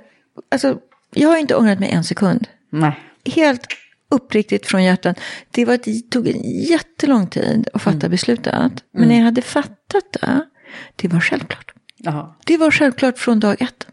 alltså, 0.50 0.78
jag 1.14 1.28
har 1.28 1.36
inte 1.36 1.56
ångrat 1.56 1.80
mig 1.80 1.90
en 1.90 2.04
sekund 2.04 2.48
Nej. 2.70 3.00
helt 3.34 3.66
uppriktigt 4.10 4.66
från 4.66 4.84
hjärtat. 4.84 5.20
Det 5.50 5.64
var, 5.64 5.78
det 5.84 6.10
tog 6.10 6.28
en 6.28 6.42
jättelång 6.62 7.26
tid 7.26 7.68
att 7.74 7.82
fatta 7.82 8.08
beslutet. 8.08 8.84
Men 8.92 9.08
när 9.08 9.16
jag 9.16 9.24
hade 9.24 9.42
fattat 9.42 10.12
det, 10.12 10.46
det 10.96 11.08
var 11.08 11.20
självklart. 11.20 11.73
Jaha. 12.04 12.34
Det 12.44 12.56
var 12.56 12.70
självklart 12.70 13.18
från 13.18 13.40
dag 13.40 13.62
ett. 13.62 13.86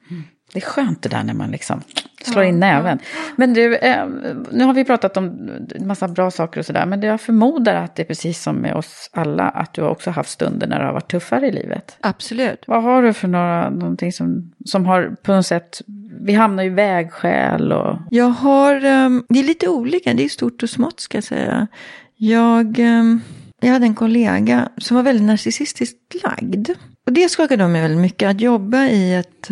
Det 0.54 0.60
är 0.60 0.66
skönt 0.66 1.02
det 1.02 1.10
där 1.10 1.24
när 1.24 1.34
man 1.34 1.52
liksom 1.52 1.82
slår 2.24 2.44
in 2.44 2.60
näven. 2.60 3.00
Men 3.36 3.54
du, 3.54 3.76
eh, 3.76 4.08
nu 4.52 4.64
har 4.64 4.74
vi 4.74 4.86
pratat 4.86 5.18
om 5.18 5.50
en 5.76 5.88
massa 5.88 6.08
bra 6.08 6.32
saker 6.32 6.60
och 6.60 6.66
sådär. 6.66 6.86
Men 6.86 7.02
jag 7.02 7.22
förmodar 7.22 7.76
att 7.76 7.96
det 7.96 8.02
är 8.02 8.06
precis 8.06 8.42
som 8.42 8.56
med 8.56 8.76
oss 8.76 9.10
alla. 9.14 9.44
Att 9.44 9.74
du 9.74 9.82
har 9.82 9.90
också 9.90 10.12
haft 10.12 10.30
stunder 10.30 10.68
när 10.68 10.80
det 10.80 10.86
har 10.86 10.94
varit 10.94 11.12
tuffare 11.12 11.48
i 11.48 11.52
livet. 11.52 11.98
Absolut. 12.02 12.64
Vad 12.68 12.84
har 12.84 13.04
du 13.04 13.14
för 13.14 13.28
några, 13.28 13.70
någonting 13.70 14.12
som, 14.12 14.52
som 14.66 14.86
har 14.86 15.16
på 15.24 15.34
något 15.34 15.46
sätt, 15.46 15.82
vi 16.22 16.34
hamnar 16.34 16.64
ju 16.64 16.70
i 16.70 16.74
vägskäl 16.74 17.72
och... 17.72 17.98
Jag 18.10 18.30
har, 18.30 18.86
ehm, 18.86 19.24
det 19.30 19.40
är 19.40 19.44
lite 19.44 19.68
olika, 19.68 20.14
det 20.14 20.26
är 20.26 20.30
stort 20.30 20.64
och 20.64 20.70
smått 20.70 21.00
ska 21.00 21.18
jag 21.18 21.24
säga. 21.24 21.68
Jag, 22.16 22.80
ehm, 22.80 23.22
jag 23.62 23.70
hade 23.70 23.86
en 23.86 23.96
kollega 23.96 24.70
som 24.78 24.96
var 24.98 25.04
väldigt 25.04 25.28
narcissistiskt 25.28 26.24
lagd. 26.24 26.70
Och 27.06 27.14
det 27.14 27.30
skakade 27.30 27.64
om 27.64 27.72
mig 27.72 27.82
väldigt 27.82 28.02
mycket, 28.02 28.30
att 28.30 28.42
jobba 28.42 28.86
i, 28.86 29.16
ett, 29.16 29.52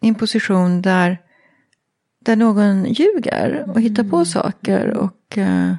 i 0.00 0.08
en 0.08 0.14
position 0.14 0.82
där, 0.82 1.18
där 2.24 2.36
någon 2.36 2.84
ljuger 2.84 3.64
och 3.68 3.80
hittar 3.80 4.04
på 4.04 4.24
saker 4.24 4.90
och 4.90 5.38
eh, 5.38 5.74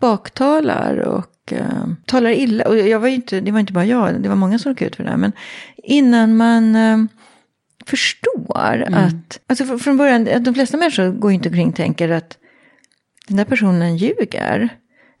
baktalar 0.00 0.98
och 0.98 1.52
eh, 1.52 1.86
talar 2.06 2.30
illa. 2.30 2.68
Och 2.68 2.78
jag 2.78 3.00
var 3.00 3.08
inte, 3.08 3.40
det 3.40 3.52
var 3.52 3.60
inte 3.60 3.72
bara 3.72 3.84
jag, 3.84 4.20
det 4.20 4.28
var 4.28 4.36
många 4.36 4.58
som 4.58 4.72
råkade 4.72 4.88
ut 4.88 4.96
för 4.96 5.04
det 5.04 5.10
här. 5.10 5.16
Men 5.16 5.32
innan 5.76 6.36
man 6.36 6.76
eh, 6.76 6.98
förstår 7.86 8.86
att, 8.92 9.40
alltså 9.46 9.64
fr- 9.64 9.78
från 9.78 9.96
början, 9.96 10.28
att 10.34 10.44
de 10.44 10.54
flesta 10.54 10.76
människor 10.76 11.10
går 11.10 11.30
ju 11.30 11.34
inte 11.34 11.48
omkring 11.48 11.68
och 11.68 11.74
tänker 11.74 12.08
att 12.08 12.38
den 13.28 13.36
där 13.36 13.44
personen 13.44 13.96
ljuger. 13.96 14.68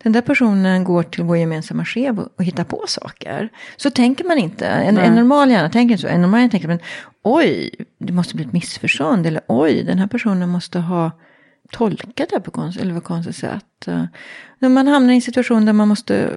Den 0.06 0.12
där 0.12 0.20
personen 0.20 0.84
går 0.84 1.02
till 1.02 1.24
vår 1.24 1.36
gemensamma 1.36 1.84
chef 1.84 2.18
och 2.18 2.28
och 2.38 2.44
hittar 2.44 2.64
på 2.64 2.84
saker. 2.88 3.48
Så 3.76 3.90
tänker 3.90 4.24
man 4.24 4.38
inte. 4.38 4.66
En, 4.66 4.98
en 4.98 5.14
normal 5.14 5.50
hjärna 5.50 5.70
tänker 5.70 5.92
inte 5.92 6.02
så. 6.02 6.08
En 6.08 6.22
normal 6.22 6.40
hjärna 6.40 6.50
tänker 6.50 6.68
men 6.68 6.78
oj, 7.22 7.70
det 7.98 8.12
måste 8.12 8.34
bli 8.36 8.44
ett 8.44 8.52
missförstånd. 8.52 9.26
Eller 9.26 9.42
oj, 9.48 9.82
den 9.82 9.98
här 9.98 10.06
personen 10.06 10.48
måste 10.48 10.78
ha 10.78 11.10
tolkat 11.72 12.28
det 12.30 12.40
på 12.40 12.50
konst, 12.50 12.80
eller 12.80 12.94
på 12.94 13.00
konstigt 13.00 13.36
sätt. 13.36 13.88
Eh, 13.88 14.04
När 14.58 14.68
man 14.68 14.86
hamnar 14.86 15.12
i 15.12 15.16
en 15.16 15.22
situation 15.22 15.64
där 15.66 15.72
man 15.72 15.88
måste 15.88 16.30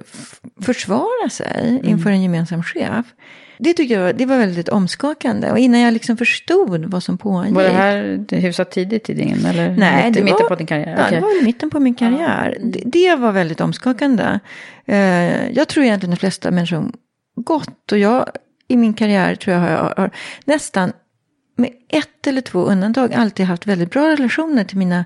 försvara 0.62 1.28
sig 1.30 1.80
inför 1.84 2.10
en 2.10 2.22
gemensam 2.22 2.62
chef. 2.62 3.06
Det 3.58 3.72
tyckte 3.74 3.94
jag 3.94 4.16
det 4.16 4.26
var 4.26 4.38
väldigt 4.38 4.68
omskakande. 4.68 5.50
Och 5.50 5.58
innan 5.58 5.80
jag 5.80 5.92
liksom 5.92 6.16
förstod 6.16 6.84
vad 6.84 7.02
som 7.02 7.18
pågick. 7.18 7.54
Var 7.54 7.62
det 7.62 7.68
här 7.68 8.24
hyfsat 8.30 8.70
tidigt 8.70 9.10
i 9.10 9.14
din, 9.14 9.46
eller 9.46 9.76
Nej, 9.76 10.04
mitt, 10.04 10.14
det 10.14 10.22
mitten 10.22 10.42
var, 10.42 10.48
på 10.48 10.54
din 10.54 10.66
karriär? 10.66 10.96
Ja, 10.98 11.10
det 11.10 11.20
var 11.20 11.40
i 11.42 11.44
mitten 11.44 11.70
på 11.70 11.80
min 11.80 11.94
karriär. 11.94 12.58
Det, 12.60 12.82
det 12.84 13.16
var 13.16 13.32
väldigt 13.32 13.60
omskakande. 13.60 14.40
Eh, 14.86 15.50
jag 15.50 15.68
tror 15.68 15.84
egentligen 15.84 16.10
de 16.10 16.16
flesta 16.16 16.50
människor 16.50 16.92
gått. 17.36 17.92
Och 17.92 17.98
jag 17.98 18.30
i 18.68 18.76
min 18.76 18.94
karriär 18.94 19.34
tror 19.34 19.56
jag 19.56 19.62
har, 19.62 19.94
har 19.96 20.10
nästan 20.44 20.92
med 21.60 21.70
ett 21.88 22.26
eller 22.26 22.40
två 22.40 22.64
undantag 22.64 23.14
alltid 23.14 23.46
haft 23.46 23.66
väldigt 23.66 23.90
bra 23.90 24.08
relationer 24.08 24.64
till 24.64 24.78
mina 24.78 25.04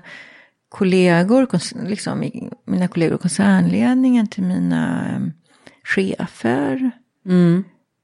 kollegor, 0.69 1.47
liksom, 1.87 2.31
mina 2.65 2.87
kollegor 2.87 3.15
i 3.15 3.21
koncernledningen, 3.21 4.27
till 4.27 4.43
mina 4.43 5.07
eh, 5.09 5.21
chefer. 5.83 6.91
Mm. 7.25 7.63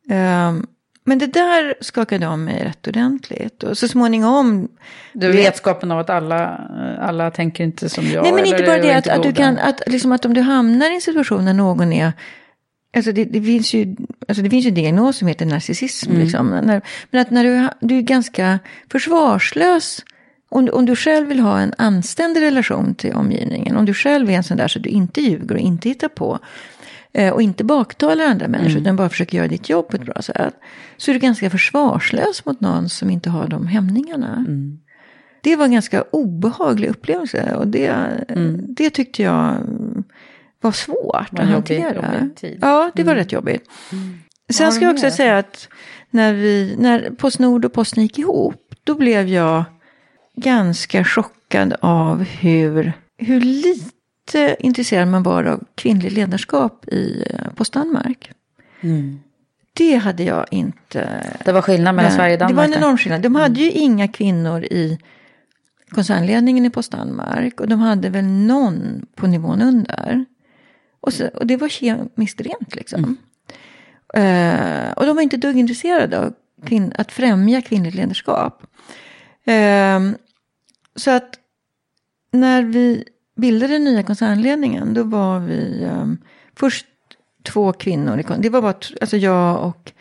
Eh, 0.09 0.65
men 1.03 1.17
det 1.17 1.27
där 1.27 1.75
skakade 1.81 2.27
om 2.27 2.43
mig 2.43 2.63
rätt 2.63 2.87
ordentligt. 2.87 3.63
Och 3.63 3.77
så 3.77 3.87
småningom 3.87 4.67
Du 5.13 5.31
vetskapen 5.31 5.91
av 5.91 5.99
att 5.99 6.09
alla, 6.09 6.47
alla 6.99 7.31
tänker 7.31 7.63
inte 7.63 7.89
som 7.89 8.05
jag. 8.05 8.23
Nej, 8.23 8.31
men 8.31 8.45
inte 8.45 8.63
bara 8.63 8.77
det 8.77 8.93
att, 8.93 9.07
att 9.07 9.23
du 9.23 9.33
kan, 9.33 9.57
att, 9.57 9.81
liksom 9.87 10.11
att 10.11 10.25
om 10.25 10.33
du 10.33 10.41
hamnar 10.41 10.91
i 10.91 10.95
en 10.95 11.01
situation 11.01 11.45
där 11.45 11.53
någon 11.53 11.93
är, 11.93 12.13
alltså 12.95 13.11
det, 13.11 13.25
det 13.25 13.41
finns 13.41 13.73
ju, 13.73 13.95
alltså 14.27 14.43
det 14.43 14.49
finns 14.49 14.65
ju 14.65 14.69
en 14.69 14.75
diagnos 14.75 15.17
som 15.17 15.27
heter 15.27 15.45
narcissism, 15.45 16.09
Mm. 16.09 16.21
liksom. 16.21 16.47
När, 16.47 16.81
men 17.11 17.21
att 17.21 17.31
när 17.31 17.43
du, 17.43 17.67
du 17.87 17.97
är 17.97 18.01
ganska 18.01 18.59
försvarslös, 18.91 20.05
om, 20.49 20.65
du- 20.65 20.71
om 20.71 20.85
du 20.85 20.95
själv 20.95 21.27
vill 21.27 21.39
ha 21.39 21.59
en 21.59 21.73
anständig 21.77 22.41
relation 22.41 22.95
till 22.95 23.13
omgivningen, 23.13 23.77
om 23.77 23.85
du 23.85 23.93
själv 23.93 24.29
är 24.29 24.33
en 24.33 24.43
sån 24.43 24.57
där 24.57 24.67
så 24.67 24.79
att 24.79 24.83
du 24.83 24.89
inte 24.89 25.21
ljuger 25.21 25.55
och 25.55 25.61
inte 25.61 25.89
hittar 25.89 26.07
på, 26.07 26.39
eh, 27.13 27.33
och 27.33 27.41
inte 27.41 27.63
baktalar 27.63 28.25
andra 28.25 28.47
människor, 28.47 28.71
Mm. 28.71 28.81
utan 28.81 28.95
bara 28.95 29.09
försöker 29.09 29.37
göra 29.37 29.47
ditt 29.47 29.69
jobb 29.69 29.87
på 29.87 29.95
ett 29.95 30.05
bra 30.05 30.21
sätt, 30.21 30.53
så 30.97 31.11
är 31.11 31.13
du 31.13 31.19
ganska 31.19 31.49
försvarslös 31.49 32.45
mot 32.45 32.61
någon 32.61 32.89
som 32.89 33.09
inte 33.09 33.29
har 33.29 33.47
de 33.47 33.67
hämningarna. 33.67 34.35
Mm. 34.47 34.79
Det 35.43 35.55
var 35.55 35.65
en 35.65 35.71
ganska 35.71 36.01
obehaglig 36.11 36.87
upplevelse 36.89 37.55
och 37.55 37.67
det, 37.67 37.93
det 38.67 38.89
tyckte 38.89 39.23
jag 39.23 39.55
mm, 39.55 40.03
var 40.61 40.71
svårt 40.71 41.27
Var 41.31 41.43
att 41.43 41.49
jobbig- 41.49 41.79
hantera. 41.81 41.95
jobbig 42.19 42.35
tid. 42.35 42.57
Ja, 42.61 42.91
det 42.95 43.03
var 43.03 43.15
rätt 43.15 43.31
jobbigt. 43.31 43.69
Sen 44.53 44.65
har 44.65 44.71
ska 44.71 44.85
jag 44.85 44.93
också 44.93 45.11
säga 45.11 45.37
att 45.37 45.67
när, 46.09 46.33
vi, 46.33 46.75
när 46.79 47.09
Postnord 47.09 47.65
och 47.65 47.73
Posten 47.73 48.03
gick 48.03 48.19
ihop, 48.19 48.75
då 48.83 48.95
blev 48.95 49.27
jag 49.27 49.63
ganska 50.35 51.03
chockad 51.03 51.73
av 51.79 52.23
hur, 52.23 52.93
hur 53.17 53.41
lite 53.41 54.55
intresserad 54.59 55.07
man 55.07 55.23
var 55.23 55.43
av 55.43 55.63
kvinnligt 55.75 56.13
ledarskap 56.13 56.87
i 56.87 57.25
eh, 57.29 57.53
Post 57.55 57.73
Danmark. 57.73 58.31
Det 59.73 59.95
hade 59.95 60.23
jag 60.23 60.45
inte 60.51 61.23
Det 61.45 61.51
var 61.51 61.61
skillnad 61.61 61.95
mellan 61.95 62.11
Sverige 62.11 62.33
och 62.33 62.39
Det 62.39 62.45
var 62.45 62.49
Danmark. 62.63 62.77
en 62.77 62.83
enorm 62.83 62.97
skillnad. 62.97 63.21
De 63.21 63.35
hade 63.35 63.59
ju 63.59 63.71
inga 63.71 64.07
kvinnor 64.07 64.63
i 64.63 64.99
koncernledningen 65.91 66.65
i 66.65 66.69
Post 66.69 66.91
Danmark. 66.91 67.59
Och 67.59 67.67
de 67.67 67.79
hade 67.79 68.09
väl 68.09 68.25
någon 68.25 69.05
på 69.15 69.27
nivån 69.27 69.61
under. 69.61 70.25
Och, 71.01 71.13
så, 71.13 71.27
och 71.27 71.47
det 71.47 71.57
var 71.57 71.69
kemiskt 71.69 72.41
rent 72.41 72.75
liksom. 72.75 73.17
Eh, 74.13 74.91
och 74.91 75.05
de 75.05 75.15
var 75.15 75.21
inte 75.21 75.37
dugg 75.37 75.57
intresserade 75.57 76.19
av 76.19 76.33
kvinn, 76.65 76.93
att 76.97 77.11
främja 77.11 77.61
kvinnligt 77.61 77.95
ledarskap. 77.95 78.63
Eh, 79.43 79.99
så 80.95 81.11
att 81.11 81.39
när 82.31 82.63
vi 82.63 83.03
bildade 83.35 83.73
den 83.73 83.83
nya 83.83 84.03
koncernledningen 84.03 84.93
då 84.93 85.03
var 85.03 85.39
vi 85.39 85.83
eh, 85.83 86.05
först 86.55 86.85
två 87.43 87.73
kvinnor. 87.73 88.23
Det 88.39 88.49
var 88.49 88.61
bara 88.61 88.73
alltså 89.01 89.17
jag 89.17 89.65
och 89.65 89.91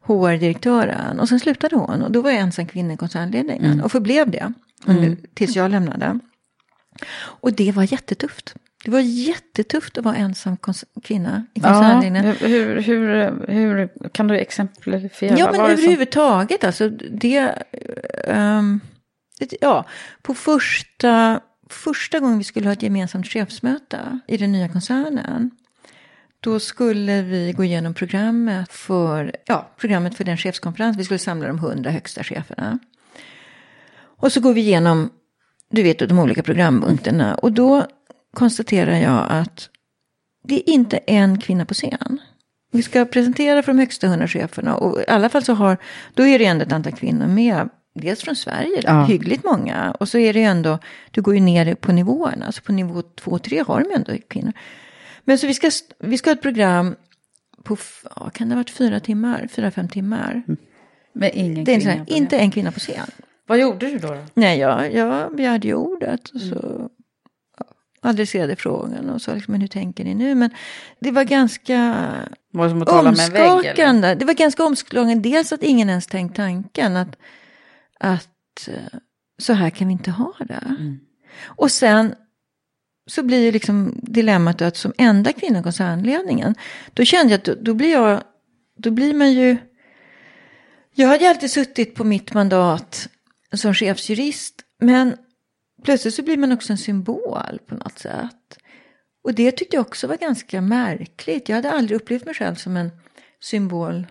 HR-direktören. 0.00 1.20
Och 1.20 1.28
sen 1.28 1.40
slutade 1.40 1.76
hon. 1.76 2.02
Och 2.02 2.12
då 2.12 2.22
var 2.22 2.30
jag 2.30 2.40
ensam 2.40 2.66
kvinna 2.66 2.94
i 2.94 2.96
koncernledningen. 2.96 3.80
Och 3.80 3.92
förblev 3.92 4.30
det. 4.30 4.52
Under, 4.86 5.16
Tills 5.34 5.56
jag 5.56 5.70
lämnade. 5.70 6.18
Och 7.18 7.52
det 7.52 7.72
var 7.72 7.92
jättetufft. 7.92 8.54
Det 8.88 8.92
var 8.92 9.00
jättetufft 9.00 9.98
att 9.98 10.04
vara 10.04 10.16
ensam 10.16 10.56
kvinna 11.02 11.46
i 11.54 11.60
Ja, 11.60 11.68
koncernledningen. 11.68 12.36
hur, 12.40 12.80
hur, 12.80 13.32
hur, 13.48 13.88
kan 14.12 14.28
du 14.28 14.36
exemplifiera? 14.38 15.38
Ja, 15.38 15.50
men 15.52 15.60
överhuvudtaget. 15.60 16.64
Alltså, 16.64 16.88
det, 17.10 17.64
ehm, 18.24 18.80
det, 19.38 19.54
ja, 19.60 19.84
på 20.22 20.34
första, 20.34 21.40
första 21.70 22.18
gången 22.18 22.38
vi 22.38 22.44
skulle 22.44 22.66
ha 22.66 22.72
ett 22.72 22.82
gemensamt 22.82 23.26
chefsmöte 23.26 24.20
i 24.26 24.36
den 24.36 24.52
nya 24.52 24.68
koncernen. 24.68 25.50
Då 26.40 26.60
skulle 26.60 27.22
vi 27.22 27.52
gå 27.52 27.64
igenom 27.64 27.94
programmet 27.94 28.72
för, 28.72 29.36
ja, 29.46 29.70
programmet 29.76 30.14
för 30.14 30.24
den 30.24 30.36
chefskonferens. 30.36 30.96
Vi 30.96 31.04
skulle 31.04 31.18
samla 31.18 31.48
de 31.48 31.58
hundra 31.58 31.90
högsta 31.90 32.22
cheferna. 32.22 32.78
Och 34.00 34.32
så 34.32 34.40
går 34.40 34.54
vi 34.54 34.60
igenom, 34.60 35.10
du 35.70 35.82
vet, 35.82 35.98
de 35.98 36.18
olika 36.18 36.42
programpunkterna. 36.42 37.34
Och 37.34 37.52
då 37.52 37.86
konstaterar 38.34 38.96
jag 38.98 39.26
att 39.28 39.68
det 40.44 40.54
är 40.54 40.72
inte 40.74 40.96
en 40.96 41.38
kvinna 41.38 41.64
på 41.64 41.74
scen. 41.74 42.20
Vi 42.72 42.82
ska 42.82 43.04
presentera 43.04 43.62
för 43.62 43.72
de 43.72 43.78
högsta 43.78 44.06
hundra 44.06 44.28
cheferna 44.28 44.76
och 44.76 45.00
i 45.00 45.04
alla 45.08 45.28
fall 45.28 45.44
så 45.44 45.54
har, 45.54 45.76
då 46.14 46.26
är 46.26 46.38
det 46.38 46.44
ändå 46.44 46.64
ett 46.64 46.72
antal 46.72 46.92
kvinnor 46.92 47.26
med. 47.26 47.68
Dels 47.94 48.20
från 48.22 48.36
Sverige, 48.36 48.82
Ja. 48.84 49.04
hyggligt 49.04 49.44
många. 49.44 49.96
Och 50.00 50.08
så 50.08 50.18
är 50.18 50.32
det 50.32 50.38
ju 50.38 50.44
ändå, 50.44 50.78
du 51.10 51.22
går 51.22 51.34
ju 51.34 51.40
ner 51.40 51.74
på 51.74 51.92
nivåerna. 51.92 52.52
Så 52.52 52.62
på 52.62 52.72
nivå 52.72 53.02
två 53.02 53.30
och 53.30 53.42
tre 53.42 53.64
har 53.66 53.80
de 53.80 53.88
ju 53.90 53.94
ändå 53.94 54.12
kvinnor. 54.28 54.52
Men 55.24 55.38
så 55.38 55.46
vi 55.46 55.54
ska, 55.54 55.70
vi 55.98 56.18
ska 56.18 56.30
ha 56.30 56.34
ett 56.34 56.42
program 56.42 56.96
på, 57.64 57.76
ja, 58.16 58.30
kan 58.30 58.48
det 58.48 58.54
ha 58.54 58.60
varit 58.60 58.70
fyra 58.70 59.00
timmar, 59.00 59.48
fyra, 59.50 59.70
fem 59.70 59.88
timmar. 59.88 60.42
Men 61.12 61.30
ingen 61.34 61.64
Det 61.64 61.74
är 61.74 61.80
kvinna 61.80 61.92
här, 61.92 62.04
inte 62.06 62.38
en 62.38 62.50
kvinna 62.50 62.72
på 62.72 62.80
scen. 62.80 63.06
Vad 63.46 63.58
gjorde 63.58 63.86
du 63.86 63.98
då? 63.98 64.08
då? 64.08 64.24
Nej, 64.34 64.58
jag, 64.58 64.94
jag 64.94 65.36
begärde 65.36 65.68
ju 65.68 65.74
ordet 65.74 66.28
och 66.28 66.40
så 66.40 66.54
ja, 66.80 66.88
adresserade 68.00 68.56
frågan 68.56 69.10
och 69.10 69.22
sa 69.22 69.34
liksom, 69.34 69.52
men 69.52 69.60
hur 69.60 69.68
tänker 69.68 70.04
ni 70.04 70.14
nu? 70.14 70.34
Men 70.34 70.50
det 71.00 71.10
var 71.10 71.24
ganska 71.24 72.04
Var 72.52 72.64
det 72.64 72.70
som 72.70 72.82
att 72.82 72.88
tala 72.88 73.10
med 73.10 73.20
en 73.20 73.32
vägg? 73.32 73.52
Omskakande. 73.52 74.14
Det 74.14 74.24
var 74.24 74.34
ganska 74.34 74.64
omskakande. 74.64 75.30
Dels 75.30 75.52
att 75.52 75.62
ingen 75.62 75.90
ens 75.90 76.06
tänkt 76.06 76.36
tanken 76.36 76.96
att, 76.96 77.16
att 78.00 78.68
eh, 78.68 78.98
så 79.38 79.52
här 79.52 79.70
kan 79.70 79.88
vi 79.88 79.92
inte 79.92 80.10
ha 80.10 80.34
det. 80.38 80.64
Mm. 80.78 80.98
Och 81.44 81.70
sen 81.70 82.14
så 83.06 83.22
blir 83.22 83.44
ju 83.44 83.52
liksom 83.52 83.94
dilemmat 84.02 84.62
att 84.62 84.76
som 84.76 84.92
enda 84.98 85.32
kvinna 85.32 85.58
i 85.58 85.62
koncernledningen, 85.62 86.54
då 86.94 87.04
kände 87.04 87.32
jag 87.32 87.38
att 87.38 87.44
då, 87.44 87.54
då 87.60 87.74
blir 87.74 87.92
jag, 87.92 88.22
då 88.76 88.90
blir 88.90 89.14
man 89.14 89.32
ju, 89.32 89.56
jag 90.94 91.08
hade 91.08 91.30
alltid 91.30 91.50
suttit 91.50 91.94
på 91.94 92.04
mitt 92.04 92.34
mandat 92.34 93.08
som 93.52 93.74
chefsjurist, 93.74 94.54
men 94.80 95.16
plötsligt 95.84 96.14
så 96.14 96.22
blir 96.22 96.36
man 96.36 96.52
också 96.52 96.72
en 96.72 96.78
symbol 96.78 97.58
på 97.66 97.74
något 97.74 97.98
sätt. 97.98 98.58
Och 99.24 99.34
det 99.34 99.52
tyckte 99.52 99.76
jag 99.76 99.86
också 99.86 100.06
var 100.06 100.16
ganska 100.16 100.60
märkligt. 100.60 101.48
Jag 101.48 101.56
hade 101.56 101.72
aldrig 101.72 102.00
upplevt 102.00 102.24
mig 102.24 102.34
själv 102.34 102.54
som 102.54 102.76
en 102.76 102.90
symbol 103.40 104.06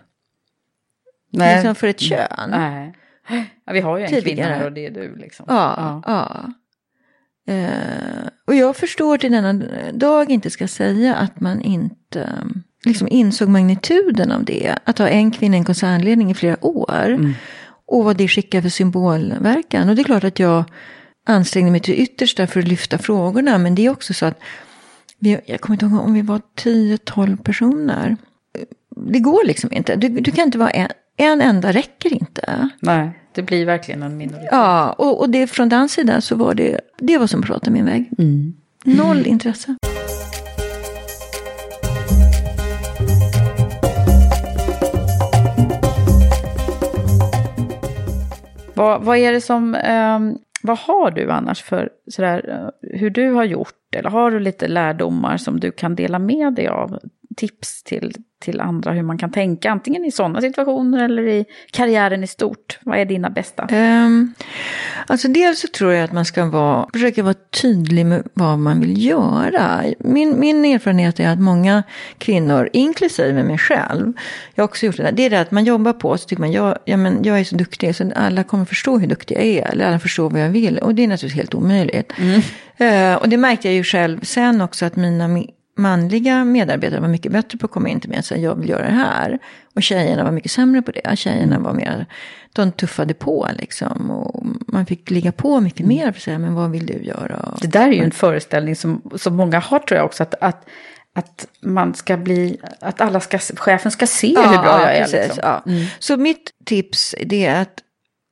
Nej. 1.30 1.54
liksom 1.54 1.74
för 1.74 1.86
ett 1.86 2.00
kön. 2.00 2.50
Nej. 2.50 2.94
Ja, 3.64 3.72
vi 3.72 3.80
har 3.80 3.98
ju 3.98 4.04
en 4.04 4.08
kvinna 4.08 4.22
Tidigare. 4.22 4.52
här 4.52 4.64
och 4.64 4.72
det 4.72 4.86
är 4.86 4.90
du 4.90 5.16
liksom. 5.16 5.46
Ja, 5.48 6.02
ja. 6.06 6.52
Eh, 7.54 8.28
och 8.46 8.54
jag 8.54 8.76
förstår 8.76 9.18
till 9.18 9.32
denna 9.32 9.52
dag 9.92 10.30
inte 10.30 10.50
ska 10.50 10.68
säga 10.68 11.14
att 11.14 11.40
man 11.40 11.60
inte 11.60 12.20
eh, 12.20 12.44
liksom 12.84 13.08
insåg 13.08 13.48
magnituden 13.48 14.32
av 14.32 14.44
det. 14.44 14.78
Att 14.84 14.98
ha 14.98 15.08
en 15.08 15.30
kvinna 15.30 15.56
i 15.56 15.58
en 15.58 15.64
koncernledning 15.64 16.30
i 16.30 16.34
flera 16.34 16.64
år. 16.64 17.34
Och 17.86 18.04
vad 18.04 18.16
det 18.16 18.28
skickar 18.28 18.62
för 18.62 18.68
symbolverkan. 18.68 19.88
Och 19.88 19.96
det 19.96 20.02
är 20.02 20.04
klart 20.04 20.24
att 20.24 20.38
jag 20.38 20.64
ansträngde 21.28 21.70
mig 21.70 21.80
till 21.80 21.94
yttersta 21.94 22.46
för 22.46 22.60
att 22.60 22.68
lyfta 22.68 22.98
frågorna. 22.98 23.58
Men 23.58 23.74
det 23.74 23.86
är 23.86 23.90
också 23.90 24.14
så 24.14 24.26
att, 24.26 24.40
vi, 25.18 25.40
jag 25.46 25.60
kommer 25.60 25.74
inte 25.74 25.86
ihåg 25.86 26.04
om 26.04 26.14
vi 26.14 26.22
var 26.22 26.40
10-12 26.56 27.36
personer. 27.36 28.16
Det 28.96 29.18
går 29.18 29.46
liksom 29.46 29.72
inte. 29.72 29.96
Du, 29.96 30.08
du 30.08 30.30
kan 30.30 30.44
inte 30.44 30.58
vara 30.58 30.70
en, 30.70 30.88
en 31.16 31.40
enda 31.40 31.72
räcker 31.72 32.12
inte. 32.12 32.70
Nej, 32.80 33.10
det 33.34 33.42
blir 33.42 33.66
verkligen 33.66 34.02
en 34.02 34.16
minoritet. 34.16 34.48
Ja, 34.50 34.92
och, 34.92 35.20
och 35.20 35.30
det, 35.30 35.46
från 35.46 35.68
den 35.68 35.88
sidan 35.88 36.22
så 36.22 36.36
var 36.36 36.54
det, 36.54 36.80
det 36.98 37.18
var 37.18 37.26
som 37.26 37.40
att 37.40 37.46
prata 37.46 37.70
med 37.70 37.80
en 37.80 37.86
vägg. 37.86 38.10
Noll 38.84 39.26
intresse. 39.26 39.76
Vad, 48.74 49.02
vad 49.02 49.16
är 49.16 49.32
det 49.32 49.40
som, 49.40 49.74
ehm, 49.74 50.38
vad 50.68 50.78
har 50.78 51.10
du 51.10 51.30
annars 51.30 51.62
för 51.62 51.90
sådär, 52.06 52.48
eh, 52.48 52.90
hur 52.98 53.10
du 53.10 53.32
har 53.32 53.44
gjort? 53.44 53.94
Eller 53.96 54.10
har 54.10 54.30
du 54.30 54.40
lite 54.40 54.68
lärdomar 54.68 55.36
som 55.36 55.60
du 55.60 55.70
kan 55.70 55.94
dela 55.94 56.18
med 56.18 56.54
dig 56.54 56.68
av? 56.68 56.98
Tips 57.38 57.82
till, 57.82 58.14
till 58.40 58.60
andra 58.60 58.92
hur 58.92 59.02
man 59.02 59.18
kan 59.18 59.30
tänka, 59.30 59.70
antingen 59.70 60.04
i 60.04 60.10
sådana 60.10 60.40
situationer 60.40 61.04
eller 61.04 61.28
i 61.28 61.44
karriären 61.70 62.24
i 62.24 62.26
stort. 62.26 62.78
Vad 62.82 62.98
är 62.98 63.04
dina 63.04 63.30
bästa? 63.30 63.68
Um, 63.72 64.34
alltså 65.06 65.28
dels 65.28 65.60
så 65.60 65.68
tror 65.68 65.92
jag 65.92 66.04
att 66.04 66.12
man 66.12 66.24
ska 66.24 66.44
vara, 66.44 66.86
försöka 66.92 67.22
vara 67.22 67.34
tydlig 67.62 68.06
med 68.06 68.22
vad 68.34 68.58
man 68.58 68.80
vill 68.80 69.06
göra. 69.06 69.84
Min, 69.98 70.40
min 70.40 70.64
erfarenhet 70.64 71.20
är 71.20 71.28
att 71.28 71.40
många 71.40 71.82
kvinnor, 72.18 72.70
inklusive 72.72 73.42
mig 73.42 73.58
själv, 73.58 74.12
jag 74.54 74.62
har 74.62 74.68
också 74.68 74.86
gjort 74.86 74.96
det 74.96 75.02
där, 75.02 75.12
det 75.12 75.22
är 75.22 75.30
det 75.30 75.40
att 75.40 75.50
man 75.50 75.64
jobbar 75.64 75.92
på 75.92 76.18
så 76.18 76.28
tycker 76.28 76.40
man, 76.40 76.52
jag, 76.52 76.78
ja, 76.84 76.96
men 76.96 77.24
jag 77.24 77.40
är 77.40 77.44
så 77.44 77.56
duktig 77.56 77.96
så 77.96 78.12
alla 78.16 78.44
kommer 78.44 78.64
förstå 78.64 78.98
hur 78.98 79.06
duktig 79.06 79.36
jag 79.36 79.44
är, 79.44 79.66
eller 79.72 79.86
alla 79.86 79.98
förstår 79.98 80.30
vad 80.30 80.40
jag 80.40 80.50
vill. 80.50 80.78
Och 80.78 80.94
det 80.94 81.04
är 81.04 81.08
naturligtvis 81.08 81.40
helt 81.40 81.54
omöjligt. 81.54 82.12
Eh, 82.76 83.14
och 83.14 83.28
det 83.28 83.36
märkte 83.36 83.68
jag 83.68 83.74
ju 83.74 83.84
själv 83.84 84.20
sen 84.22 84.60
också 84.60 84.86
att 84.86 84.96
mina 84.96 85.28
mi- 85.28 85.50
manliga 85.78 86.44
medarbetare 86.44 87.00
var 87.00 87.08
mycket 87.08 87.32
bättre 87.32 87.58
på 87.58 87.66
att 87.66 87.72
komma 87.72 87.88
in 87.88 88.00
till 88.00 88.10
mig 88.10 88.18
och 88.18 88.24
säga 88.24 88.40
jag 88.40 88.54
vill 88.54 88.68
göra 88.68 88.82
det 88.82 88.94
här. 88.94 89.38
Och 89.74 89.82
tjejerna 89.82 90.24
var 90.24 90.30
mycket 90.30 90.50
sämre 90.50 90.82
på 90.82 90.92
det. 90.92 91.18
Tjejerna 91.18 91.58
var 91.58 91.72
mer, 91.72 92.06
de 92.52 92.72
tuffade 92.72 93.14
på 93.14 93.48
liksom. 93.58 94.10
Och 94.10 94.46
man 94.66 94.86
fick 94.86 95.10
ligga 95.10 95.32
på 95.32 95.60
mycket 95.60 95.86
mer 95.86 96.02
för 96.02 96.08
att 96.08 96.22
säga, 96.22 96.38
men 96.38 96.54
vad 96.54 96.70
vill 96.70 96.86
du 96.86 97.02
göra? 97.02 97.54
Det 97.60 97.66
där 97.66 97.88
är 97.88 97.92
ju 97.92 98.04
en 98.04 98.10
föreställning 98.10 98.76
som, 98.76 99.10
som 99.16 99.36
många 99.36 99.58
har 99.58 99.78
tror 99.78 99.96
jag 99.96 100.04
också, 100.06 100.22
att, 100.22 100.34
att, 100.40 100.68
att 101.14 101.46
man 101.60 101.94
ska 101.94 102.16
bli, 102.16 102.60
att 102.80 103.00
alla 103.00 103.20
ska, 103.20 103.38
chefen 103.38 103.92
ska 103.92 104.06
se 104.06 104.28
hur 104.28 104.58
bra 104.58 104.80
jag 104.80 104.96
är. 104.96 105.02
precis, 105.02 105.26
Liksom. 105.26 105.42
ja. 105.42 105.64
Så 105.98 106.16
mitt 106.16 106.50
tips 106.64 107.14
det 107.26 107.46
är 107.46 107.62
att 107.62 107.78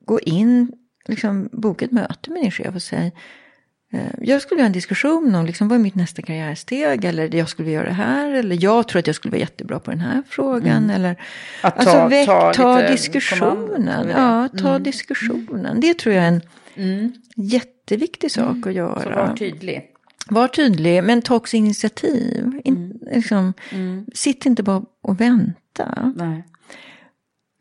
gå 0.04 0.20
in, 0.20 0.72
liksom, 1.08 1.48
boka 1.52 1.84
ett 1.84 1.92
möte 1.92 2.30
med 2.30 2.42
din 2.42 2.50
chef 2.50 2.74
och 2.74 2.82
säga 2.82 3.10
jag 4.20 4.42
skulle 4.42 4.56
vilja 4.56 4.64
ha 4.64 4.66
en 4.66 4.72
diskussion 4.72 5.34
om 5.34 5.46
liksom, 5.46 5.68
vad 5.68 5.78
är 5.78 5.82
mitt 5.82 5.94
nästa 5.94 6.22
karriärsteg 6.22 7.04
eller 7.04 7.34
jag 7.34 7.48
skulle 7.48 7.66
vilja 7.66 7.80
göra 7.80 7.88
det 7.88 7.94
här 7.94 8.30
eller 8.30 8.58
jag 8.64 8.88
tror 8.88 8.98
att 9.00 9.06
jag 9.06 9.16
skulle 9.16 9.32
vara 9.32 9.40
jättebra 9.40 9.80
på 9.80 9.90
den 9.90 10.00
här 10.00 10.22
frågan 10.28 10.90
eller 10.90 11.16
Att 11.60 11.78
alltså, 11.78 11.92
ta- 11.92 12.08
väck, 12.08 12.26
ta 12.26 12.52
ta, 12.52 12.88
diskussionen. 12.88 14.08
Ja, 14.08 14.48
ta 14.58 14.78
diskussionen. 14.78 15.80
Det 15.80 15.94
tror 15.98 16.14
jag 16.14 16.24
är 16.24 16.28
en 16.76 17.12
jätteviktig 17.36 18.30
sak 18.30 18.66
att 18.66 18.72
göra. 18.72 19.02
Så 19.02 19.08
var 19.10 19.36
tydlig. 19.36 19.82
Var 20.28 20.48
tydlig, 20.48 21.04
men 21.04 21.22
ta 21.22 21.34
också 21.34 21.56
initiativ. 21.56 22.60
In, 22.64 22.98
liksom, 23.12 23.52
Sitt 24.14 24.46
inte 24.46 24.62
bara 24.62 24.82
och 25.02 25.20
vänta. 25.20 26.12
Nej. 26.16 26.44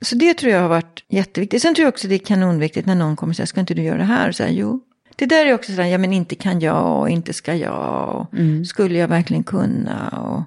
Så 0.01 0.15
det 0.15 0.33
tror 0.33 0.51
jag 0.51 0.61
har 0.61 0.69
varit 0.69 1.03
jätteviktigt. 1.09 1.61
Sen 1.61 1.75
tror 1.75 1.83
jag 1.83 1.89
också 1.93 2.07
det 2.07 2.15
är 2.15 2.19
kanonviktigt 2.19 2.87
när 2.87 2.95
någon 2.95 3.15
kommer 3.15 3.31
och 3.31 3.35
säger, 3.35 3.47
ska 3.47 3.59
inte 3.59 3.73
du 3.73 3.81
göra 3.81 3.97
det 3.97 4.03
här? 4.03 4.27
Och 4.29 4.35
säga, 4.35 4.49
jo. 4.51 4.81
Det 5.15 5.25
där 5.25 5.45
är 5.45 5.53
också 5.53 5.71
sådär, 5.71 5.85
ja 5.87 5.97
men 5.97 6.13
inte 6.13 6.35
kan 6.35 6.59
jag 6.59 6.99
och 7.01 7.09
inte 7.09 7.33
ska 7.33 7.55
jag. 7.55 8.15
Och 8.15 8.27
Skulle 8.67 8.97
jag 8.99 9.07
verkligen 9.07 9.43
kunna? 9.43 10.09
Och, 10.09 10.41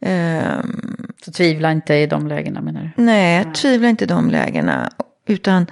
ehm, 0.00 1.06
Så 1.24 1.32
tvivla 1.32 1.72
inte 1.72 1.94
i 1.94 2.06
de 2.06 2.26
lägena 2.26 2.60
menar 2.60 2.92
du? 2.96 3.02
nej, 3.02 3.44
tvivla 3.54 3.88
inte 3.88 4.04
i 4.04 4.06
de 4.06 4.30
lägena. 4.30 4.90
Utan 5.26 5.66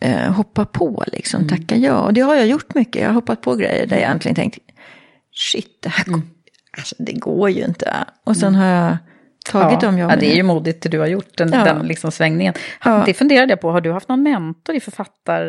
eh, 0.00 0.32
hoppa 0.32 0.64
på 0.64 1.04
liksom, 1.12 1.48
tacka 1.48 1.76
ja. 1.76 2.00
Och 2.00 2.12
det 2.14 2.20
har 2.20 2.34
jag 2.34 2.46
gjort 2.46 2.74
mycket. 2.74 3.02
Jag 3.02 3.08
har 3.08 3.14
hoppat 3.14 3.40
på 3.40 3.54
grejer 3.54 3.86
där 3.86 3.96
jag 3.96 4.04
egentligen 4.04 4.34
tänkt, 4.34 4.58
shit, 5.34 5.78
det 5.82 5.88
här 5.88 6.04
går, 6.04 6.20
alltså, 6.78 6.94
det 6.98 7.12
går 7.12 7.50
ju 7.50 7.64
inte. 7.64 7.94
Och 8.24 8.36
sen 8.36 8.54
har 8.54 8.66
jag 8.66 8.96
tagit 9.50 9.82
ja, 9.82 9.98
jobben. 9.98 10.18
det 10.18 10.32
är 10.32 10.36
ju 10.36 10.42
modigt 10.42 10.82
det 10.82 10.88
du 10.88 10.98
har 10.98 11.06
gjort, 11.06 11.36
den, 11.36 11.52
Ja. 11.52 11.64
den 11.64 11.86
liksom 11.86 12.10
svängningen. 12.12 12.54
Ja. 12.84 13.02
Det 13.06 13.14
funderade 13.14 13.52
jag 13.52 13.60
på, 13.60 13.70
har 13.70 13.80
du 13.80 13.92
haft 13.92 14.08
någon 14.08 14.22
mentor 14.22 14.74
i 14.76 14.80
författar... 14.80 15.44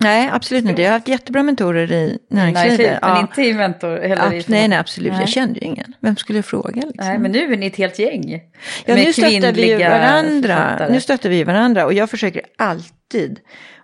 Nej, 0.00 0.30
absolut 0.32 0.64
inte. 0.64 0.82
Jag 0.82 0.88
har 0.88 0.92
haft 0.98 1.08
jättebra 1.08 1.42
mentorer 1.42 1.92
i 1.92 2.18
näringslivet. 2.30 2.54
näringsliv, 2.78 2.88
men 3.02 3.10
Ja. 3.10 3.20
inte 3.20 3.42
i 3.42 3.54
mentor? 3.54 3.98
Eller 3.98 4.16
i 4.16 4.18
Abs- 4.18 4.30
författ- 4.30 4.48
nej, 4.48 4.68
nej, 4.68 4.78
absolut. 4.78 5.12
Nej. 5.12 5.20
Jag 5.20 5.28
kände 5.28 5.60
ju 5.60 5.66
ingen. 5.66 5.94
Vem 6.00 6.16
skulle 6.16 6.38
jag 6.38 6.44
fråga? 6.44 6.74
Liksom? 6.74 6.92
Nej, 6.96 7.18
men 7.18 7.32
nu 7.32 7.52
är 7.52 7.56
ni 7.56 7.66
ett 7.66 7.76
helt 7.76 7.98
gäng. 7.98 8.40
ja, 8.86 8.94
nu 8.94 9.12
stöttar 9.12 9.52
vi 9.52 9.74
varandra. 9.74 10.56
författare. 10.56 10.92
Nu 10.92 11.00
stöttar 11.00 11.30
vi 11.30 11.44
varandra 11.44 11.84
och 11.84 11.92
jag 11.94 12.10
försöker 12.10 12.42
alltid. 12.58 13.38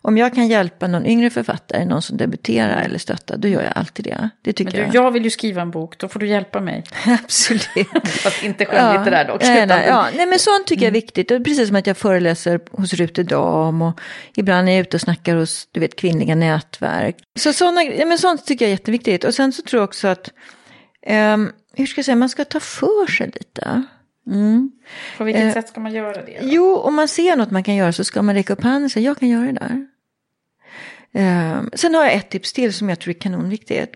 Om 0.07 0.18
jag 0.18 0.34
kan 0.34 0.48
hjälpa 0.48 0.86
någon 0.86 1.07
yngre 1.07 1.30
författare, 1.30 1.84
någon 1.84 2.02
som 2.02 2.16
debuterar 2.16 2.82
eller 2.82 2.98
stöttar, 2.98 3.36
då 3.36 3.48
gör 3.48 3.62
jag 3.62 3.72
alltid 3.76 4.04
det. 4.04 4.30
Det 4.42 4.52
tycker 4.52 4.72
Men 4.78 4.90
du, 4.90 4.96
jag. 4.96 5.07
jag 5.07 5.11
vill 5.11 5.24
ju 5.24 5.30
skriva 5.30 5.62
en 5.62 5.70
bok, 5.70 5.98
då 5.98 6.09
får 6.09 6.20
du 6.20 6.26
hjälpa 6.26 6.61
mig. 6.61 6.84
Absolut. 7.24 7.88
Fast 8.04 8.42
inte 8.44 8.64
skönlitterär 8.66 9.24
dock. 9.24 9.42
Nej, 9.42 9.66
nej, 9.66 9.84
ja, 9.88 10.07
nej, 10.16 10.26
men 10.26 10.38
sånt 10.38 10.66
tycker 10.66 10.82
jag 10.82 10.88
är 10.88 10.92
viktigt. 10.92 11.30
Och 11.30 11.44
precis 11.44 11.66
som 11.68 11.76
att 11.76 11.86
jag 11.86 11.96
föreläser 11.96 12.61
hos 12.70 12.92
Rute 12.94 13.22
Dam 13.22 13.82
och 13.82 14.00
ibland 14.36 14.68
är 14.68 14.72
jag 14.72 14.80
ute 14.80 14.96
och 14.96 15.00
snackar 15.00 15.36
hos 15.36 15.68
du 15.72 15.80
vet, 15.80 15.96
kvinnliga 15.96 16.34
nätverk. 16.34 17.16
Så 17.38 17.52
såna, 17.52 17.82
ja, 17.84 18.07
men 18.07 18.18
sånt 18.18 18.46
tycker 18.46 18.64
jag 18.64 18.70
är 18.70 18.74
jätteviktigt. 18.74 19.24
Och 19.24 19.34
sen 19.34 19.52
så 19.52 19.62
tror 19.62 19.80
jag 19.80 19.88
också 19.88 20.09
att, 20.09 20.30
ehm, 21.07 21.52
hur 21.74 21.86
ska 21.86 21.98
jag 21.98 22.04
säga, 22.04 22.16
man 22.16 22.28
ska 22.28 22.44
ta 22.44 22.61
för 22.61 23.07
sig 23.12 23.26
lite. 23.26 23.82
På 25.18 25.24
vilket 25.24 25.42
Eh, 25.44 25.52
sätt 25.52 25.68
ska 25.68 25.80
man 25.80 25.92
göra 25.92 26.12
det? 26.12 26.38
då? 26.40 26.48
Jo, 26.48 26.76
om 26.76 26.94
man 26.94 27.09
ser 27.09 27.36
något 27.36 27.50
man 27.50 27.62
kan 27.62 27.74
göra 27.74 27.92
så 27.92 28.04
ska 28.04 28.22
man 28.22 28.34
räcka 28.34 28.52
upp 28.52 28.62
handen 28.62 28.84
och 28.84 28.90
säga 28.90 29.04
jag 29.04 29.18
kan 29.18 29.28
göra 29.28 29.46
det 29.46 29.52
där. 29.52 29.86
Ehm, 31.17 31.71
sen 31.75 31.95
har 31.95 32.05
jag 32.05 32.14
ett 32.14 32.31
tips 32.31 32.53
till 32.53 32.73
som 32.73 32.89
jag 32.89 32.99
tror 32.99 33.14
är 33.14 33.19
kanonviktigt. 33.21 33.95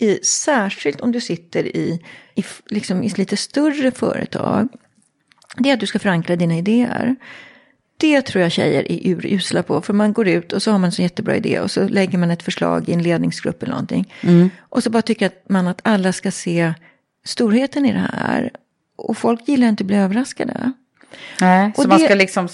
I, 0.00 0.18
särskilt 0.24 1.00
om 1.00 1.12
du 1.12 1.20
sitter 1.20 1.64
i, 1.76 2.00
i, 2.34 2.44
liksom, 2.70 3.02
i 3.02 3.08
lite 3.08 3.36
större 3.36 3.90
företag. 3.90 4.68
Det 5.56 5.70
är 5.70 5.74
att 5.74 5.80
du 5.80 5.86
ska 5.86 5.98
förankra 5.98 6.36
dina 6.36 6.58
idéer. 6.58 7.16
Det 7.96 8.22
tror 8.22 8.42
jag 8.42 8.52
tjejer 8.52 8.92
är 8.92 9.08
urusla 9.10 9.62
på. 9.62 9.80
För 9.80 9.92
man 9.92 10.12
går 10.12 10.28
ut 10.28 10.52
och 10.52 10.62
så 10.62 10.70
har 10.70 10.78
man 10.78 10.84
en 10.88 10.92
så 10.92 11.02
jättebra 11.02 11.36
idé 11.36 11.60
och 11.60 11.70
så 11.70 11.88
lägger 11.88 12.18
man 12.18 12.30
ett 12.30 12.42
förslag 12.42 12.88
i 12.88 12.92
en 12.92 13.02
ledningsgrupp 13.02 13.62
eller 13.62 13.72
någonting. 13.72 14.14
Och 14.60 14.82
så 14.82 14.90
bara 14.90 15.02
tycker 15.02 15.26
att 15.26 15.48
man 15.48 15.68
att 15.68 15.80
alla 15.84 16.12
ska 16.12 16.30
se 16.30 16.74
storheten 17.24 17.86
i 17.86 17.92
det 17.92 18.10
här. 18.12 18.50
Och 18.96 19.16
folk 19.16 19.48
gillar 19.48 19.68
inte 19.68 19.82
att 19.82 19.86
bli 19.86 19.96
överraskade. 19.96 20.72
Nej, 21.40 21.72
så 21.76 21.82
Och 21.82 21.88
man 21.88 21.98
det- 21.98 22.04
ska 22.04 22.14
liksom 22.14 22.48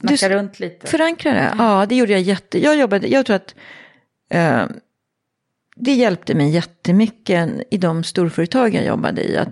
snacka 0.00 0.28
Du- 0.28 0.34
runt 0.34 0.60
lite. 0.60 0.86
Förankra 0.86 1.32
det? 1.32 1.54
Ja, 1.58 1.86
det 1.88 1.96
gjorde 1.96 2.12
jag 2.12 2.20
jätte... 2.20 2.58
Jag 2.64 2.76
jobbade, 2.76 3.08
jag 3.08 3.26
tror 3.26 3.36
att 3.36 3.54
eh, 4.30 4.64
det 5.76 5.92
hjälpte 5.94 6.34
mig 6.34 6.50
jättemycket 6.50 7.50
i 7.70 7.76
de 7.78 8.04
storföretag 8.04 8.74
jag 8.74 8.86
jobbade 8.86 9.22
i. 9.22 9.36
Att 9.36 9.48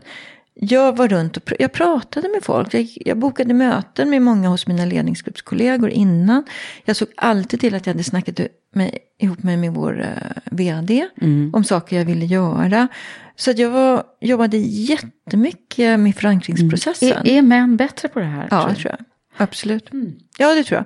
jag 0.54 0.96
var 0.96 1.08
runt 1.08 1.36
och 1.36 1.42
pr- 1.42 1.56
jag 1.58 1.72
pratade 1.72 2.28
med 2.28 2.44
folk. 2.44 2.74
Jag, 2.74 2.88
jag 3.04 3.18
bokade 3.18 3.54
möten 3.54 4.10
med 4.10 4.22
många 4.22 4.48
hos 4.48 4.66
mina 4.66 4.84
ledningsgruppskollegor 4.84 5.90
innan. 5.90 6.44
Jag 6.84 6.96
såg 6.96 7.08
alltid 7.16 7.60
till 7.60 7.74
att 7.74 7.86
jag 7.86 7.94
hade 7.94 8.04
snackat 8.04 8.40
mig, 8.74 8.98
ihop 9.18 9.42
mig 9.42 9.56
med 9.56 9.72
vår 9.74 10.00
eh, 10.02 10.08
vd 10.44 11.08
om 11.52 11.64
saker 11.64 11.96
jag 11.98 12.04
ville 12.04 12.24
göra. 12.26 12.88
Så 13.36 13.50
jag 13.56 13.70
var, 13.70 14.04
jobbade 14.20 14.56
jättemycket 14.56 16.00
med 16.00 16.16
förankringsprocessen. 16.16 17.08
Är, 17.08 17.26
är 17.28 17.42
män 17.42 17.76
bättre 17.76 18.08
på 18.08 18.18
det 18.18 18.24
här? 18.24 18.48
Ja, 18.50 18.60
tror 18.62 18.74
du? 18.74 18.80
tror 18.82 18.94
jag. 18.98 19.06
Absolut. 19.36 19.90
Ja, 20.38 20.54
det 20.54 20.64
tror 20.64 20.76
jag. 20.76 20.84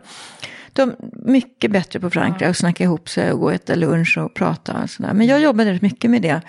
De 0.72 0.90
är 0.90 0.96
mycket 1.30 1.70
bättre 1.70 2.00
på 2.00 2.06
att 2.06 2.12
förankra 2.12 2.48
och 2.48 2.56
snacka 2.56 2.84
ihop 2.84 3.08
sig 3.08 3.32
och 3.32 3.40
gå 3.40 3.46
och 3.46 3.52
äta 3.52 3.74
lunch 3.74 4.18
och 4.18 4.34
prata 4.34 4.82
och 4.82 4.90
sådär. 4.90 5.12
Men 5.12 5.26
jag 5.26 5.40
jobbade 5.40 5.72
rätt 5.72 5.82
mycket 5.82 6.10
med 6.10 6.22
det 6.22 6.40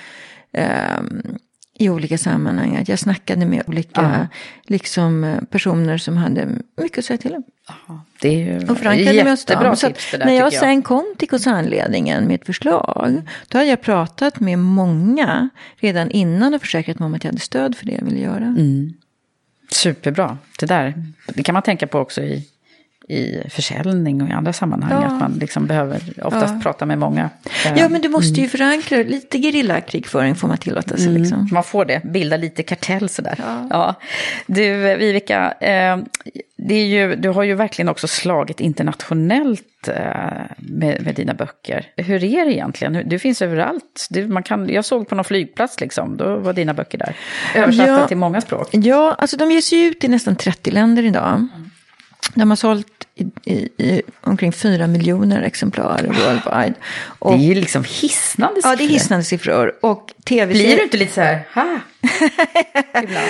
ehm, 0.54 1.22
i 1.74 1.90
olika 1.90 2.18
sammanhang. 2.18 2.76
Att 2.76 2.90
jag 2.90 3.00
snackade 3.00 3.46
med 3.46 3.64
olika 3.68 4.28
liksom, 4.64 5.24
eh, 5.24 5.42
personer 5.42 5.98
som 5.98 6.18
hade 6.18 6.48
mycket 6.82 6.98
att 6.98 7.06
säga 7.06 7.18
till 7.18 7.36
om. 7.36 7.44
Det 8.22 8.28
är 8.28 8.38
ju 8.38 8.68
Och 8.70 8.78
förankrade 8.78 9.32
oss 9.32 9.40
jättebra 9.40 9.68
dem. 9.68 9.76
Så 9.76 9.88
tips 9.88 10.12
där 10.12 10.26
när 10.26 10.34
jag 10.34 10.46
jag. 10.46 10.54
sen 10.54 10.82
kom 10.82 11.16
till 11.18 11.30
koncernledningen 11.30 12.28
med 12.28 12.36
ett 12.36 12.46
förslag. 12.46 13.22
Då 13.48 13.58
hade 13.58 13.70
jag 13.70 13.82
pratat 13.82 14.40
med 14.40 14.60
många 14.60 15.50
redan 15.76 16.12
innan 16.12 16.54
och 16.54 16.62
försäkrat 16.62 17.00
mig 17.00 17.06
om 17.06 17.14
att 17.14 17.24
jag 17.24 17.32
hade 17.32 17.42
stöd 17.42 17.78
för 17.78 17.86
det 17.86 17.92
jag 17.92 18.06
ville 18.06 18.20
göra. 18.20 18.46
Mm. 18.46 18.94
Superbra. 19.72 20.38
Det 20.60 20.66
där 20.66 20.94
det 21.28 21.44
kan 21.44 21.54
man 21.54 21.62
tänka 21.64 21.88
på 21.88 22.00
också 22.00 22.22
i, 22.22 22.44
i 23.10 23.42
försäljning 23.50 24.22
och 24.22 24.30
i 24.30 24.32
andra 24.32 24.54
sammanhang. 24.54 24.92
Ja. 25.02 25.08
Att 25.08 25.20
man 25.20 25.32
liksom 25.34 25.68
behöver 25.68 26.00
oftast 26.24 26.54
Ja. 26.54 26.60
prata 26.64 26.86
med 26.86 26.98
många. 26.98 27.30
Eh, 27.66 27.74
Ja, 27.78 27.90
men 27.90 28.02
du 28.02 28.10
måste 28.10 28.42
ju 28.42 28.48
förankra 28.50 28.98
lite 28.98 29.38
gerillakrigföring 29.38 30.36
får 30.36 30.48
man 30.48 30.58
tillåta 30.58 30.98
sig. 30.98 31.08
Mm, 31.08 31.22
Liksom. 31.22 31.50
Man 31.52 31.64
får 31.64 31.86
det, 31.86 32.02
bilda 32.04 32.38
lite 32.38 32.64
kartell 32.64 33.10
sådär. 33.10 33.36
Ja. 33.70 33.96
Du, 34.46 34.96
Vivica, 34.96 35.52
eh, 35.52 35.98
det 36.68 36.76
är 36.76 36.86
ju, 36.86 37.16
du 37.16 37.30
har 37.30 37.44
ju 37.44 37.56
verkligen 37.56 37.90
också 37.90 38.08
slagit 38.08 38.60
internationellt 38.60 39.88
eh, 39.88 39.96
med, 40.58 41.02
med 41.06 41.16
dina 41.16 41.34
böcker. 41.34 41.86
Hur 41.98 42.24
är 42.24 42.46
det 42.46 42.54
egentligen? 42.54 43.10
Du 43.10 43.20
finns 43.20 43.42
överallt. 43.42 44.08
Du, 44.10 44.28
man 44.28 44.44
kan, 44.44 44.70
jag 44.70 44.86
såg 44.86 45.08
på 45.08 45.16
någon 45.16 45.26
flygplats, 45.26 45.80
liksom, 45.82 46.18
då 46.18 46.36
var 46.36 46.54
dina 46.54 46.74
böcker 46.74 46.98
där. 46.98 47.16
Översatta 47.56 47.92
Ja. 47.92 48.08
till 48.08 48.18
många 48.18 48.42
språk. 48.42 48.68
Ja, 48.72 49.16
alltså 49.18 49.38
de 49.38 49.52
ges 49.52 49.74
ju 49.74 49.78
ut 49.78 50.04
i 50.04 50.08
nästan 50.08 50.36
30 50.36 50.72
länder 50.72 51.04
idag. 51.06 51.48
De 52.36 52.50
har 52.50 52.56
sålt 52.56 52.88
i, 53.16 53.24
i, 53.54 53.54
i 53.78 54.02
omkring 54.22 54.52
4 54.54 54.88
miljoner 54.88 55.42
exemplar 55.42 56.04
worldwide. 56.04 56.74
Och, 57.20 57.32
Det 57.32 57.38
är 57.38 57.48
ju 57.48 57.56
liksom 57.56 57.84
hisnande 57.84 58.62
ja, 58.64 58.70
det 58.70 58.74
är 58.74 58.78
siffror. 58.78 58.94
hisnande 58.94 59.24
siffror. 59.26 59.74
Och 59.86 60.14
Blir 60.26 60.76
du 60.76 60.84
inte 60.84 60.98
lite 60.98 61.14
så 61.14 61.22
här, 61.22 61.48
ha? 61.56 61.80
Ibland. 63.04 63.28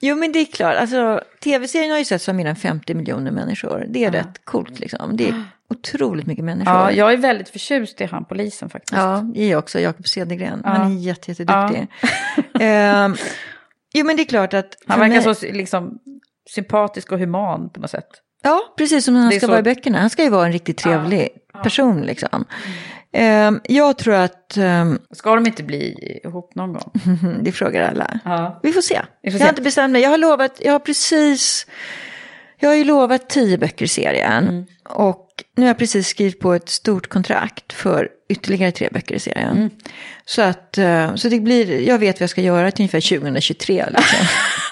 Jo, 0.00 0.16
men 0.16 0.32
det 0.32 0.38
är 0.38 0.44
klart. 0.44 0.76
Alltså, 0.76 1.20
tv-serien 1.44 1.90
har 1.90 1.98
ju 1.98 2.04
sett 2.04 2.28
av 2.28 2.34
mer 2.34 2.46
än 2.46 2.56
50 2.56 2.94
miljoner 2.94 3.30
människor. 3.30 3.84
Det 3.88 4.04
är 4.04 4.10
rätt 4.10 4.44
coolt 4.44 4.78
liksom. 4.80 5.16
Det 5.16 5.28
är 5.28 5.44
otroligt 5.70 6.26
mycket 6.26 6.44
människor. 6.44 6.74
Ja, 6.74 6.92
jag 6.92 7.12
är 7.12 7.16
väldigt 7.16 7.48
förtjust 7.48 8.00
i 8.00 8.04
han 8.04 8.24
polisen 8.24 8.70
faktiskt. 8.70 8.92
Ja, 8.96 9.30
det 9.34 9.42
är 9.42 9.50
jag 9.50 9.58
också. 9.58 9.80
Jakob 9.80 10.08
Cedergren. 10.08 10.60
Ja. 10.64 10.70
Han 10.70 10.92
är 10.96 11.00
jätte, 11.00 11.30
jätteduktig. 11.30 11.86
Ehm, 12.60 13.16
jo, 13.94 14.06
men 14.06 14.16
det 14.16 14.22
är 14.22 14.26
klart 14.26 14.54
att... 14.54 14.76
Han 14.86 15.00
verkar 15.00 15.26
mig- 15.26 15.34
så 15.34 15.46
liksom, 15.46 15.98
sympatisk 16.50 17.12
och 17.12 17.18
human 17.18 17.70
på 17.70 17.80
något 17.80 17.90
sätt. 17.90 18.08
Ja, 18.42 18.74
precis 18.78 19.04
som 19.04 19.14
han 19.14 19.30
ska 19.30 19.40
så- 19.40 19.46
vara 19.46 19.58
i 19.58 19.62
böckerna. 19.62 19.98
Han 19.98 20.10
ska 20.10 20.22
ju 20.22 20.30
vara 20.30 20.46
en 20.46 20.52
riktigt 20.52 20.78
trevlig 20.78 21.28
person 21.62 22.02
liksom. 22.02 22.44
Ehm, 23.12 23.60
jag 23.64 23.98
tror 23.98 24.14
att, 24.14 24.56
ehm, 24.56 24.98
Ska 25.12 25.34
de 25.34 25.46
inte 25.46 25.62
bli 25.62 25.96
ihop 26.24 26.54
någon 26.54 26.72
gång? 26.72 26.92
det 27.42 27.52
frågar 27.52 27.88
alla. 27.90 28.20
Ja. 28.24 28.60
Vi 28.62 28.72
får 28.72 28.80
se. 28.80 29.00
Vi 29.22 29.30
får 29.30 29.40
jag 29.40 29.46
har 29.46 29.48
se. 29.48 29.52
inte 29.52 29.62
bestämt 29.62 29.92
mig. 29.92 30.02
Jag 30.02 30.10
har 30.10 30.18
lovat, 30.18 30.60
jag 30.60 30.72
har 30.72 30.78
precis, 30.78 31.66
jag 32.60 32.68
har 32.68 32.74
ju 32.76 32.84
lovat 32.84 33.28
tio 33.30 33.58
böcker 33.58 33.84
i 33.84 33.88
serien. 33.88 34.48
Mm. 34.48 34.64
Och 34.88 35.26
nu 35.56 35.62
har 35.62 35.68
jag 35.68 35.78
precis 35.78 36.08
skrivit 36.08 36.40
på 36.40 36.52
ett 36.54 36.68
stort 36.68 37.06
kontrakt 37.08 37.72
för 37.72 38.08
ytterligare 38.28 38.72
tre 38.72 38.88
böcker 38.92 39.14
i 39.14 39.18
serien. 39.18 39.56
Mm. 39.56 39.70
Så 40.24 40.42
att, 40.42 40.78
eh, 40.78 41.14
så 41.14 41.28
det 41.28 41.40
blir, 41.40 41.80
jag 41.80 41.98
vet 41.98 42.16
vad 42.16 42.22
jag 42.22 42.30
ska 42.30 42.40
göra 42.40 42.70
till 42.70 42.82
ungefär 42.82 43.18
2023 43.18 43.84
liksom. 43.90 44.18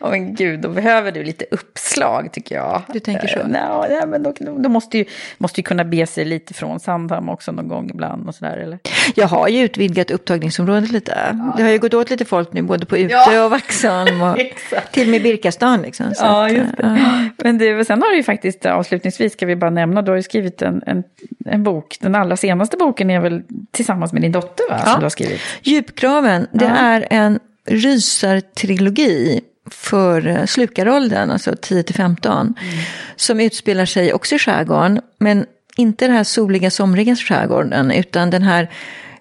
Åh 0.00 0.10
men 0.10 0.34
gud, 0.34 0.60
då 0.60 0.68
behöver 0.68 1.12
du 1.12 1.22
lite 1.24 1.44
uppslag 1.50 2.32
tycker 2.32 2.54
jag. 2.54 2.82
Du 2.92 3.00
tänker 3.00 3.28
så? 3.28 3.38
Eh, 3.38 3.46
nej, 3.48 3.62
nej, 3.90 4.06
men 4.06 4.22
då, 4.22 4.34
då 4.58 4.68
måste 4.68 4.98
ju, 4.98 5.04
måste 5.38 5.60
ju 5.60 5.64
kunna 5.64 5.84
be 5.84 6.06
sig 6.06 6.24
lite 6.24 6.54
från 6.54 6.80
Sandhamn 6.80 7.28
också 7.28 7.52
någon 7.52 7.68
gång 7.68 7.90
ibland 7.90 8.28
och 8.28 8.34
sådär 8.34 8.56
eller? 8.56 8.78
Jag 9.14 9.26
har 9.28 9.48
ju 9.48 9.60
utvidgat 9.64 10.10
upptagningsområdet 10.10 10.90
lite. 10.92 11.36
Det 11.56 11.62
har 11.62 11.70
ju 11.70 11.78
gått 11.78 11.94
åt 11.94 12.10
lite 12.10 12.24
folk 12.24 12.52
nu, 12.52 12.62
både 12.62 12.86
på 12.86 12.98
Utö 12.98 13.14
Ja. 13.14 13.44
och 13.44 13.50
Vaxholm 13.50 14.22
och 14.22 14.36
till 14.92 15.02
och 15.02 15.10
med 15.10 15.22
Birkastan. 15.22 15.82
Liksom, 15.82 16.06
Ja, 16.20 16.46
att, 16.46 16.52
just 16.52 16.76
det. 16.76 16.98
ja. 16.98 17.24
Men 17.44 17.58
du, 17.58 17.84
sen 17.84 18.02
har 18.02 18.10
du 18.10 18.16
ju 18.16 18.22
faktiskt, 18.22 18.66
avslutningsvis 18.66 19.32
ska 19.32 19.46
vi 19.46 19.56
bara 19.56 19.70
nämna, 19.70 20.02
du 20.02 20.10
har 20.10 20.16
ju 20.16 20.22
skrivit 20.22 20.62
en, 20.62 20.82
en, 20.86 21.02
en 21.46 21.62
bok. 21.62 21.96
Den 22.00 22.14
allra 22.14 22.36
senaste 22.36 22.76
boken 22.76 23.10
är 23.10 23.20
väl 23.20 23.42
tillsammans 23.70 24.12
med 24.12 24.22
din 24.22 24.32
dotter 24.32 24.64
va? 24.70 24.78
Som 24.78 25.00
du 25.00 25.04
har 25.04 25.10
skrivit. 25.10 25.40
Djupkraven, 25.62 26.46
det 26.52 26.64
Ja. 26.64 26.70
är 26.70 27.06
en 27.10 27.38
rysartrilogi 27.66 29.40
för 29.70 30.26
eh, 30.26 30.44
slukaråldern, 30.44 31.30
alltså 31.30 31.54
10 31.62 31.82
till 31.82 31.94
15. 31.94 32.54
Som 33.16 33.40
utspelar 33.40 33.86
sig 33.86 34.12
också 34.12 34.34
i 34.34 34.38
skärgården, 34.38 35.00
men 35.18 35.46
inte 35.76 36.06
den 36.06 36.16
här 36.16 36.24
soliga, 36.24 36.70
somriga 36.70 37.16
skärgården, 37.16 37.90
utan 37.90 38.30
den 38.30 38.42
här 38.42 38.70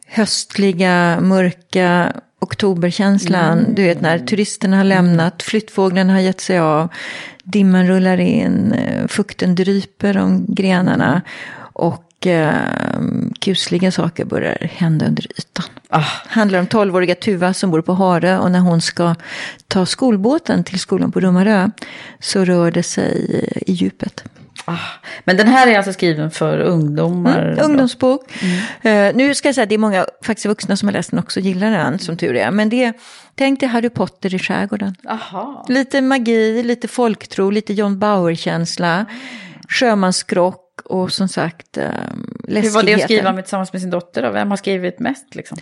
höstliga, 0.07 1.19
mörka 1.21 2.13
oktoberkänslan. 2.39 3.65
Du 3.75 3.83
vet 3.83 4.01
när 4.01 4.19
turisterna 4.19 4.77
har 4.77 4.83
lämnat, 4.83 5.43
flyttfåglarna 5.43 6.13
har 6.13 6.19
gett 6.19 6.41
sig 6.41 6.59
av, 6.59 6.87
dimman 7.43 7.87
rullar 7.87 8.19
in, 8.19 8.73
eh, 8.73 9.07
fukten 9.07 9.55
dryper 9.55 10.17
om 10.17 10.45
grenarna. 10.47 11.21
Och 11.73 12.12
eh, 12.27 12.53
kusliga 13.39 13.91
saker 13.91 14.25
börjar 14.25 14.57
hända 14.71 15.05
under 15.07 15.23
ytan. 15.39 15.65
Ah, 15.89 16.05
handlar 16.27 16.59
om 16.59 16.65
12-åriga 16.67 17.15
Tuva 17.15 17.53
som 17.53 17.71
bor 17.71 17.81
på 17.81 17.93
Harö 17.93 18.37
och 18.37 18.51
när 18.51 18.59
hon 18.59 18.81
ska 18.81 19.15
ta 19.67 19.85
skolbåten 19.85 20.63
till 20.63 20.79
skolan 20.79 21.11
på 21.11 21.19
Rummarö 21.19 21.69
så 22.19 22.45
rör 22.45 22.71
det 22.71 22.83
sig 22.83 23.41
i 23.67 23.71
djupet. 23.73 24.23
ah. 24.65 24.77
Men 25.23 25.37
den 25.37 25.47
här 25.47 25.67
är 25.67 25.77
alltså 25.77 25.93
skriven 25.93 26.31
för 26.31 26.59
ungdomar? 26.59 27.39
Mm, 27.51 27.65
ungdomsbok. 27.65 28.43
Eh, 28.81 29.15
nu 29.15 29.35
ska 29.35 29.47
jag 29.47 29.55
säga 29.55 29.63
att 29.63 29.69
det 29.69 29.75
är 29.75 29.79
många 29.79 30.05
faktiskt 30.25 30.45
vuxna 30.45 30.77
som 30.77 30.87
har 30.87 30.93
läst 30.93 31.09
den 31.11 31.19
också 31.19 31.39
och 31.39 31.45
gillar 31.45 31.71
den 31.71 31.99
som 31.99 32.17
tur 32.17 32.35
är. 32.35 32.51
Men 32.51 32.69
det, 32.69 32.93
tänk 33.35 33.59
dig 33.59 33.69
Harry 33.69 33.89
Potter 33.89 34.35
i 34.35 34.39
skärgården. 34.39 34.95
Aha. 35.09 35.65
Lite 35.69 36.01
magi, 36.01 36.63
lite 36.63 36.87
folktro, 36.87 37.49
lite 37.49 37.73
John 37.73 37.99
Bauer-känsla. 37.99 39.05
Sjömansskrock 39.69 40.62
och 40.85 41.11
som 41.11 41.27
sagt 41.27 41.77
eh, 41.77 41.83
Hur 41.83 42.53
läskigheten. 42.53 42.73
var 42.73 42.83
det 42.83 42.93
att 42.93 43.01
skriva 43.01 43.33
med, 43.33 43.43
tillsammans 43.43 43.73
med 43.73 43.81
sin 43.81 43.89
dotter 43.89 44.21
då? 44.21 44.31
Vem 44.31 44.49
har 44.49 44.57
skrivit 44.57 44.99
mest 44.99 45.35
liksom? 45.35 45.57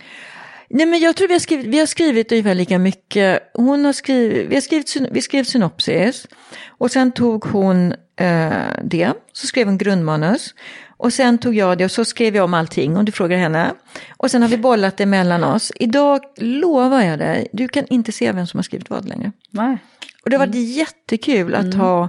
Nej, 0.74 0.86
men 0.86 1.00
jag 1.00 1.16
tror 1.16 1.28
vi 1.28 1.34
har 1.34 1.40
skrivit, 1.40 1.66
vi 1.66 1.78
har 1.78 1.86
skrivit 1.86 2.32
ungefär 2.32 2.54
lika 2.54 2.78
mycket. 2.78 3.50
Hon 3.54 3.84
har 3.84 3.92
skrivit, 3.92 4.48
vi, 4.48 4.54
har 4.54 4.60
skrivit, 4.60 4.96
vi 5.10 5.22
skrev 5.22 5.44
synopsis 5.44 6.28
och 6.68 6.90
sen 6.90 7.12
tog 7.12 7.44
hon 7.44 7.92
eh, 8.16 8.52
det, 8.84 9.12
så 9.32 9.46
skrev 9.46 9.66
hon 9.66 9.78
grundmanus. 9.78 10.54
Och 10.96 11.12
sen 11.12 11.38
tog 11.38 11.54
jag 11.54 11.78
det 11.78 11.84
och 11.84 11.90
så 11.90 12.04
skrev 12.04 12.36
jag 12.36 12.44
om 12.44 12.54
allting 12.54 12.96
om 12.96 13.04
du 13.04 13.12
frågar 13.12 13.38
henne. 13.38 13.72
Och 14.16 14.30
sen 14.30 14.42
har 14.42 14.48
vi 14.48 14.56
bollat 14.56 14.96
det 14.96 15.06
mellan 15.06 15.44
oss. 15.44 15.72
Idag 15.74 16.20
lovar 16.36 17.02
jag 17.02 17.18
dig, 17.18 17.48
du 17.52 17.68
kan 17.68 17.86
inte 17.86 18.12
se 18.12 18.32
vem 18.32 18.46
som 18.46 18.58
har 18.58 18.62
skrivit 18.62 18.90
vad 18.90 19.08
längre. 19.08 19.32
Nej. 19.50 19.78
Och 20.24 20.30
det 20.30 20.36
har 20.36 20.46
varit 20.46 20.54
mm. 20.54 20.66
jättekul 20.66 21.54
att 21.54 21.64
mm. 21.64 21.80
ha 21.80 22.08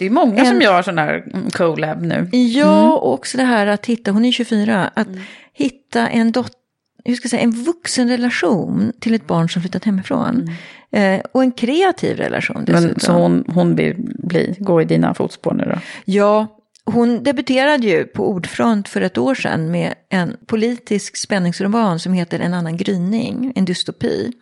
det 0.00 0.06
är 0.06 0.10
många 0.10 0.40
en... 0.40 0.46
som 0.46 0.60
gör 0.60 0.82
sån 0.82 0.98
här 0.98 1.24
collab 1.52 2.02
nu. 2.02 2.28
Ja, 2.32 2.78
mm. 2.78 2.92
och 2.92 3.12
också 3.12 3.36
det 3.36 3.44
här 3.44 3.66
att 3.66 3.86
hitta, 3.86 4.10
hon 4.10 4.24
är 4.24 4.32
24, 4.32 4.90
att 4.94 5.06
mm. 5.06 5.20
hitta 5.52 6.08
en 6.08 6.32
dotter 6.32 6.60
hur 7.04 7.14
ska 7.14 7.24
jag 7.24 7.30
säga, 7.30 7.42
en 7.42 7.50
vuxen 7.50 8.08
relation 8.08 8.92
till 9.00 9.14
ett 9.14 9.26
barn 9.26 9.48
som 9.48 9.62
flyttat 9.62 9.84
hemifrån. 9.84 10.48
Mm. 10.92 11.20
Eh, 11.20 11.24
och 11.32 11.42
en 11.42 11.52
kreativ 11.52 12.16
relation 12.16 12.64
dessutom. 12.64 12.90
Men, 12.90 13.00
så 13.00 13.12
hon, 13.12 13.44
hon 13.48 13.76
vill 13.76 13.94
bli, 13.98 14.56
gå 14.58 14.82
i 14.82 14.84
dina 14.84 15.14
fotspår 15.14 15.54
nu 15.54 15.64
då? 15.64 15.78
Ja, 16.04 16.46
hon 16.84 17.22
debuterade 17.22 17.86
ju 17.86 18.04
på 18.04 18.28
Ordfront 18.28 18.88
för 18.88 19.00
ett 19.00 19.18
år 19.18 19.34
sedan 19.34 19.70
med 19.70 19.94
en 20.08 20.36
politisk 20.46 21.16
spänningsroman 21.16 21.98
som 21.98 22.12
heter 22.12 22.40
En 22.40 22.54
annan 22.54 22.76
gryning, 22.76 23.52
en 23.56 23.64
dystopi. 23.64 24.32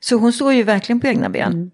Så 0.00 0.16
hon 0.16 0.32
står 0.32 0.52
ju 0.52 0.62
verkligen 0.62 1.00
på 1.00 1.06
egna 1.06 1.28
ben. 1.28 1.52
Mm. 1.52 1.70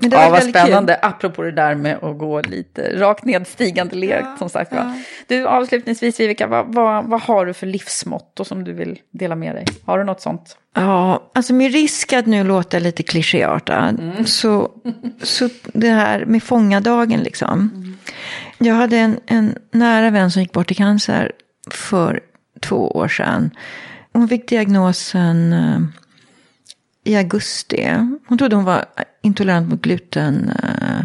Men 0.00 0.10
det 0.10 0.16
var 0.16 0.22
ja, 0.22 0.30
vad 0.30 0.42
spännande. 0.42 0.98
Kul. 1.02 1.10
Apropå 1.10 1.42
det 1.42 1.52
där 1.52 1.74
med 1.74 2.04
att 2.04 2.18
gå 2.18 2.40
lite 2.40 3.00
rakt 3.00 3.24
nedstigande 3.24 3.96
led, 3.96 4.20
ja, 4.24 4.36
som 4.38 4.48
sagt. 4.48 4.72
Ja. 4.74 4.94
Du, 5.26 5.46
avslutningsvis 5.46 6.20
Vivica, 6.20 6.46
vad, 6.46 6.74
vad, 6.74 7.04
vad 7.04 7.20
har 7.20 7.46
du 7.46 7.54
för 7.54 7.66
livsmotto 7.66 8.44
som 8.44 8.64
du 8.64 8.72
vill 8.72 8.98
dela 9.10 9.34
med 9.34 9.54
dig? 9.54 9.64
Har 9.84 9.98
du 9.98 10.04
något 10.04 10.20
sånt? 10.20 10.56
Ja, 10.74 11.30
alltså 11.34 11.54
med 11.54 11.72
risk 11.72 12.12
att 12.12 12.26
nu 12.26 12.44
låta 12.44 12.78
lite 12.78 13.02
klichéartad, 13.02 14.00
mm. 14.00 14.26
så, 14.26 14.70
så 15.22 15.48
det 15.72 15.88
här 15.88 16.24
med 16.24 16.42
fångadagen 16.42 17.20
liksom. 17.20 17.70
Mm. 17.74 17.96
Jag 18.58 18.74
hade 18.74 18.96
en, 18.96 19.20
en 19.26 19.54
nära 19.72 20.10
vän 20.10 20.30
som 20.30 20.42
gick 20.42 20.52
bort 20.52 20.70
i 20.70 20.74
cancer 20.74 21.32
för 21.70 22.20
två 22.60 22.90
år 22.90 23.08
sedan. 23.08 23.50
Hon 24.12 24.28
fick 24.28 24.48
diagnosen 24.48 25.52
eh, 25.52 25.80
i 27.04 27.16
augusti. 27.16 27.96
Hon 28.26 28.38
trodde 28.38 28.56
hon 28.56 28.64
var 28.64 28.84
intolerant 29.22 29.68
mot 29.68 29.82
gluten. 29.82 30.52
Eh, 30.62 31.04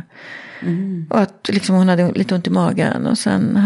mm. 0.62 1.08
Och 1.10 1.20
att 1.20 1.50
liksom 1.54 1.76
hon 1.76 1.90
hade 1.90 2.12
lite 2.12 2.36
ont 2.36 2.48
i 2.48 2.50
magen. 2.50 3.08
Och 3.08 3.18
sen 3.18 3.60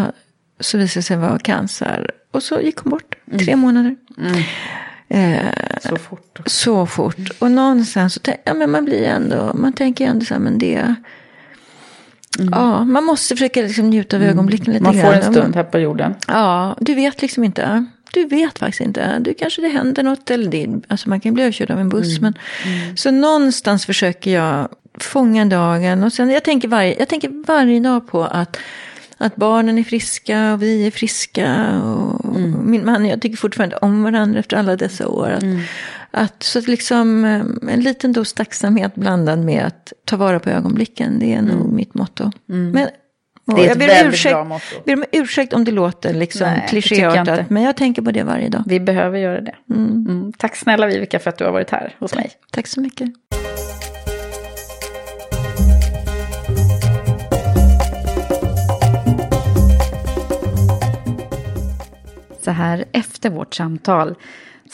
så 0.59 0.77
visade 0.77 0.99
det 0.99 1.03
sig 1.03 1.17
vara 1.17 1.39
cancer. 1.39 2.11
Och 2.31 2.43
så 2.43 2.61
gick 2.61 2.77
hon 2.77 2.89
bort. 2.89 3.15
Mm. 3.27 3.39
Tre 3.39 3.55
månader. 3.55 3.95
Mm. 4.17 4.43
Eh, 5.09 5.53
så 5.89 5.95
fort. 5.95 6.39
Så 6.45 6.85
fort. 6.85 7.29
Och 7.39 7.51
någonstans 7.51 8.13
så 8.13 8.19
ja, 8.45 8.53
men 8.53 8.71
man 8.71 8.85
blir 8.85 9.03
ändå, 9.03 9.51
man 9.53 9.73
tänker 9.73 10.07
ändå 10.07 10.25
så 10.25 10.33
här, 10.33 10.41
men 10.41 10.57
det. 10.57 10.95
Mm. 12.39 12.49
Ja, 12.51 12.83
man 12.83 13.03
måste 13.03 13.35
försöka 13.35 13.61
liksom 13.61 13.89
njuta 13.89 14.15
av 14.15 14.21
mm. 14.21 14.33
ögonblicken 14.33 14.73
lite 14.73 14.83
Man 14.83 14.93
får 14.93 15.13
en 15.13 15.33
stund 15.33 15.55
här 15.55 15.63
på 15.63 15.79
jorden. 15.79 16.15
Ja, 16.27 16.77
du 16.79 16.95
vet 16.95 17.21
liksom 17.21 17.43
inte. 17.43 17.85
Du 18.13 18.25
vet 18.25 18.59
faktiskt 18.59 18.81
inte. 18.81 19.19
Du 19.19 19.33
kanske 19.33 19.61
det 19.61 19.67
händer 19.67 20.03
något 20.03 20.31
eller 20.31 20.51
det, 20.51 20.67
alltså 20.87 21.09
man 21.09 21.19
kan 21.19 21.33
bli 21.33 21.43
överkörd 21.43 21.71
av 21.71 21.79
en 21.79 21.89
buss. 21.89 22.17
Mm. 22.17 22.21
Men, 22.21 22.33
mm. 22.73 22.97
Så 22.97 23.11
någonstans 23.11 23.85
försöker 23.85 24.31
jag 24.31 24.69
fånga 24.93 25.45
dagen. 25.45 26.03
Och 26.03 26.13
sen, 26.13 26.29
jag, 26.29 26.43
tänker 26.43 26.67
varje, 26.67 26.99
jag 26.99 27.07
tänker 27.07 27.45
varje 27.47 27.79
dag 27.79 28.07
på 28.07 28.23
att, 28.23 28.57
att 29.17 29.35
barnen 29.35 29.77
är 29.77 29.83
friska 29.83 30.53
och 30.53 30.63
vi 30.63 30.87
är 30.87 30.91
friska. 30.91 31.79
Och 31.81 32.35
mm. 32.35 32.71
Min 32.71 32.85
man 32.85 33.01
och 33.01 33.07
jag 33.07 33.21
tycker 33.21 33.37
fortfarande 33.37 33.77
om 33.77 34.03
varandra 34.03 34.39
efter 34.39 34.57
alla 34.57 34.75
dessa 34.75 35.07
år. 35.07 35.29
Att, 35.29 35.43
mm. 35.43 35.61
att, 36.11 36.43
så 36.43 36.59
att 36.59 36.67
liksom 36.67 37.25
eh, 37.25 37.73
en 37.73 37.81
liten 37.81 38.13
dos 38.13 38.33
tacksamhet 38.33 38.95
blandad 38.95 39.39
med 39.39 39.65
att 39.65 39.93
ta 40.05 40.17
vara 40.17 40.39
på 40.39 40.49
ögonblicken. 40.49 41.19
Det 41.19 41.33
är 41.33 41.41
nog 41.41 41.61
mm. 41.61 41.75
mitt 41.75 41.93
motto. 41.93 42.31
Mm. 42.49 42.71
Men 42.71 42.87
det 43.55 43.67
är 43.67 43.71
ett 43.71 43.77
väldigt 43.77 44.13
ursäkt, 44.13 44.33
bra 44.33 44.43
motto. 44.43 44.75
ber 44.85 44.93
om 44.93 45.03
ursäkt 45.11 45.53
om 45.53 45.63
det 45.63 45.71
låter 45.71 46.13
liksom 46.13 46.47
klichéartat, 46.69 47.49
men 47.49 47.63
jag 47.63 47.77
tänker 47.77 48.01
på 48.01 48.11
det 48.11 48.23
varje 48.23 48.49
dag. 48.49 48.63
Vi 48.67 48.79
behöver 48.79 49.19
göra 49.19 49.41
det. 49.41 49.55
Mm. 49.69 50.05
Mm. 50.09 50.33
Tack 50.37 50.55
snälla 50.55 50.87
Vivica 50.87 51.19
för 51.19 51.29
att 51.29 51.37
du 51.37 51.45
har 51.45 51.51
varit 51.51 51.69
här 51.69 51.95
hos 51.99 52.15
mig. 52.15 52.31
Tack 52.51 52.67
så 52.67 52.81
mycket. 52.81 53.09
Så 62.41 62.51
här 62.51 62.85
efter 62.91 63.29
vårt 63.29 63.53
samtal 63.53 64.15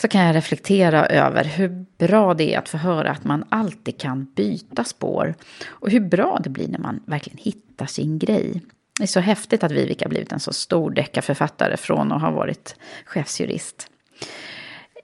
så 0.00 0.08
kan 0.08 0.20
jag 0.20 0.36
reflektera 0.36 1.06
över 1.06 1.44
hur 1.44 1.86
bra 1.98 2.34
det 2.34 2.54
är 2.54 2.58
att 2.58 2.68
få 2.68 2.76
höra 2.76 3.10
att 3.10 3.24
man 3.24 3.44
alltid 3.48 3.98
kan 3.98 4.24
byta 4.36 4.84
spår. 4.84 5.34
Och 5.66 5.90
hur 5.90 6.00
bra 6.00 6.40
det 6.44 6.50
blir 6.50 6.68
när 6.68 6.78
man 6.78 7.00
verkligen 7.06 7.38
hittar 7.38 7.65
sin 7.84 8.18
grej. 8.18 8.62
Det 8.98 9.02
är 9.02 9.06
så 9.06 9.20
häftigt 9.20 9.64
att 9.64 9.72
Vivica 9.72 10.08
blivit 10.08 10.32
en 10.32 10.40
så 10.40 10.52
stor 10.52 10.90
deckarförfattare 10.90 11.76
från 11.76 12.12
att 12.12 12.20
ha 12.20 12.30
varit 12.30 12.76
chefsjurist. 13.04 13.90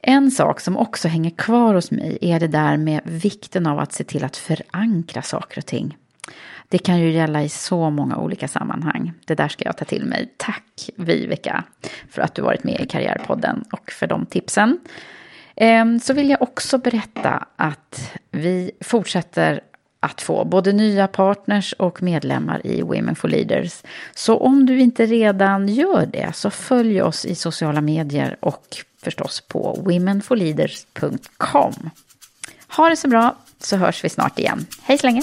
En 0.02 0.30
sak 0.30 0.60
som 0.60 0.76
också 0.76 1.08
hänger 1.08 1.30
kvar 1.30 1.74
hos 1.74 1.90
mig 1.90 2.18
är 2.20 2.40
det 2.40 2.48
där 2.48 2.76
med 2.76 3.00
vikten 3.04 3.66
av 3.66 3.78
att 3.78 3.92
se 3.92 4.04
till 4.04 4.24
att 4.24 4.36
förankra 4.36 5.22
saker 5.22 5.58
och 5.58 5.66
ting. 5.66 5.96
Det 6.68 6.78
kan 6.78 7.00
ju 7.00 7.10
gälla 7.10 7.42
i 7.42 7.48
så 7.48 7.90
många 7.90 8.16
olika 8.16 8.48
sammanhang. 8.48 9.12
Det 9.24 9.34
där 9.34 9.48
ska 9.48 9.64
jag 9.64 9.76
ta 9.76 9.84
till 9.84 10.04
mig. 10.04 10.32
Tack 10.36 10.90
Vivica 10.96 11.64
för 12.10 12.22
att 12.22 12.34
du 12.34 12.42
varit 12.42 12.64
med 12.64 12.80
i 12.80 12.86
Karriärpodden 12.86 13.64
och 13.72 13.90
för 13.90 14.06
de 14.06 14.26
tipsen. 14.26 14.78
Ehm, 15.56 16.00
så 16.00 16.14
vill 16.14 16.30
jag 16.30 16.42
också 16.42 16.78
berätta 16.78 17.46
att 17.56 18.18
vi 18.30 18.70
fortsätter 18.80 19.60
att 20.02 20.20
få 20.20 20.44
både 20.44 20.72
nya 20.72 21.08
partners 21.08 21.74
och 21.78 22.02
medlemmar 22.02 22.66
i 22.66 22.82
Women 22.82 23.16
for 23.16 23.28
Leaders. 23.28 23.82
Så 24.14 24.36
om 24.36 24.66
du 24.66 24.80
inte 24.80 25.06
redan 25.06 25.68
gör 25.68 26.06
det 26.06 26.32
så 26.34 26.50
följ 26.50 27.02
oss 27.02 27.24
i 27.24 27.34
sociala 27.34 27.80
medier 27.80 28.36
och 28.40 28.76
förstås 29.02 29.40
på 29.40 29.78
womenforleaders.com. 29.82 31.90
Ha 32.76 32.88
det 32.88 32.96
så 32.96 33.08
bra 33.08 33.36
så 33.58 33.76
hörs 33.76 34.04
vi 34.04 34.08
snart 34.08 34.38
igen. 34.38 34.66
Hej 34.82 34.98
så 34.98 35.06
länge! 35.06 35.22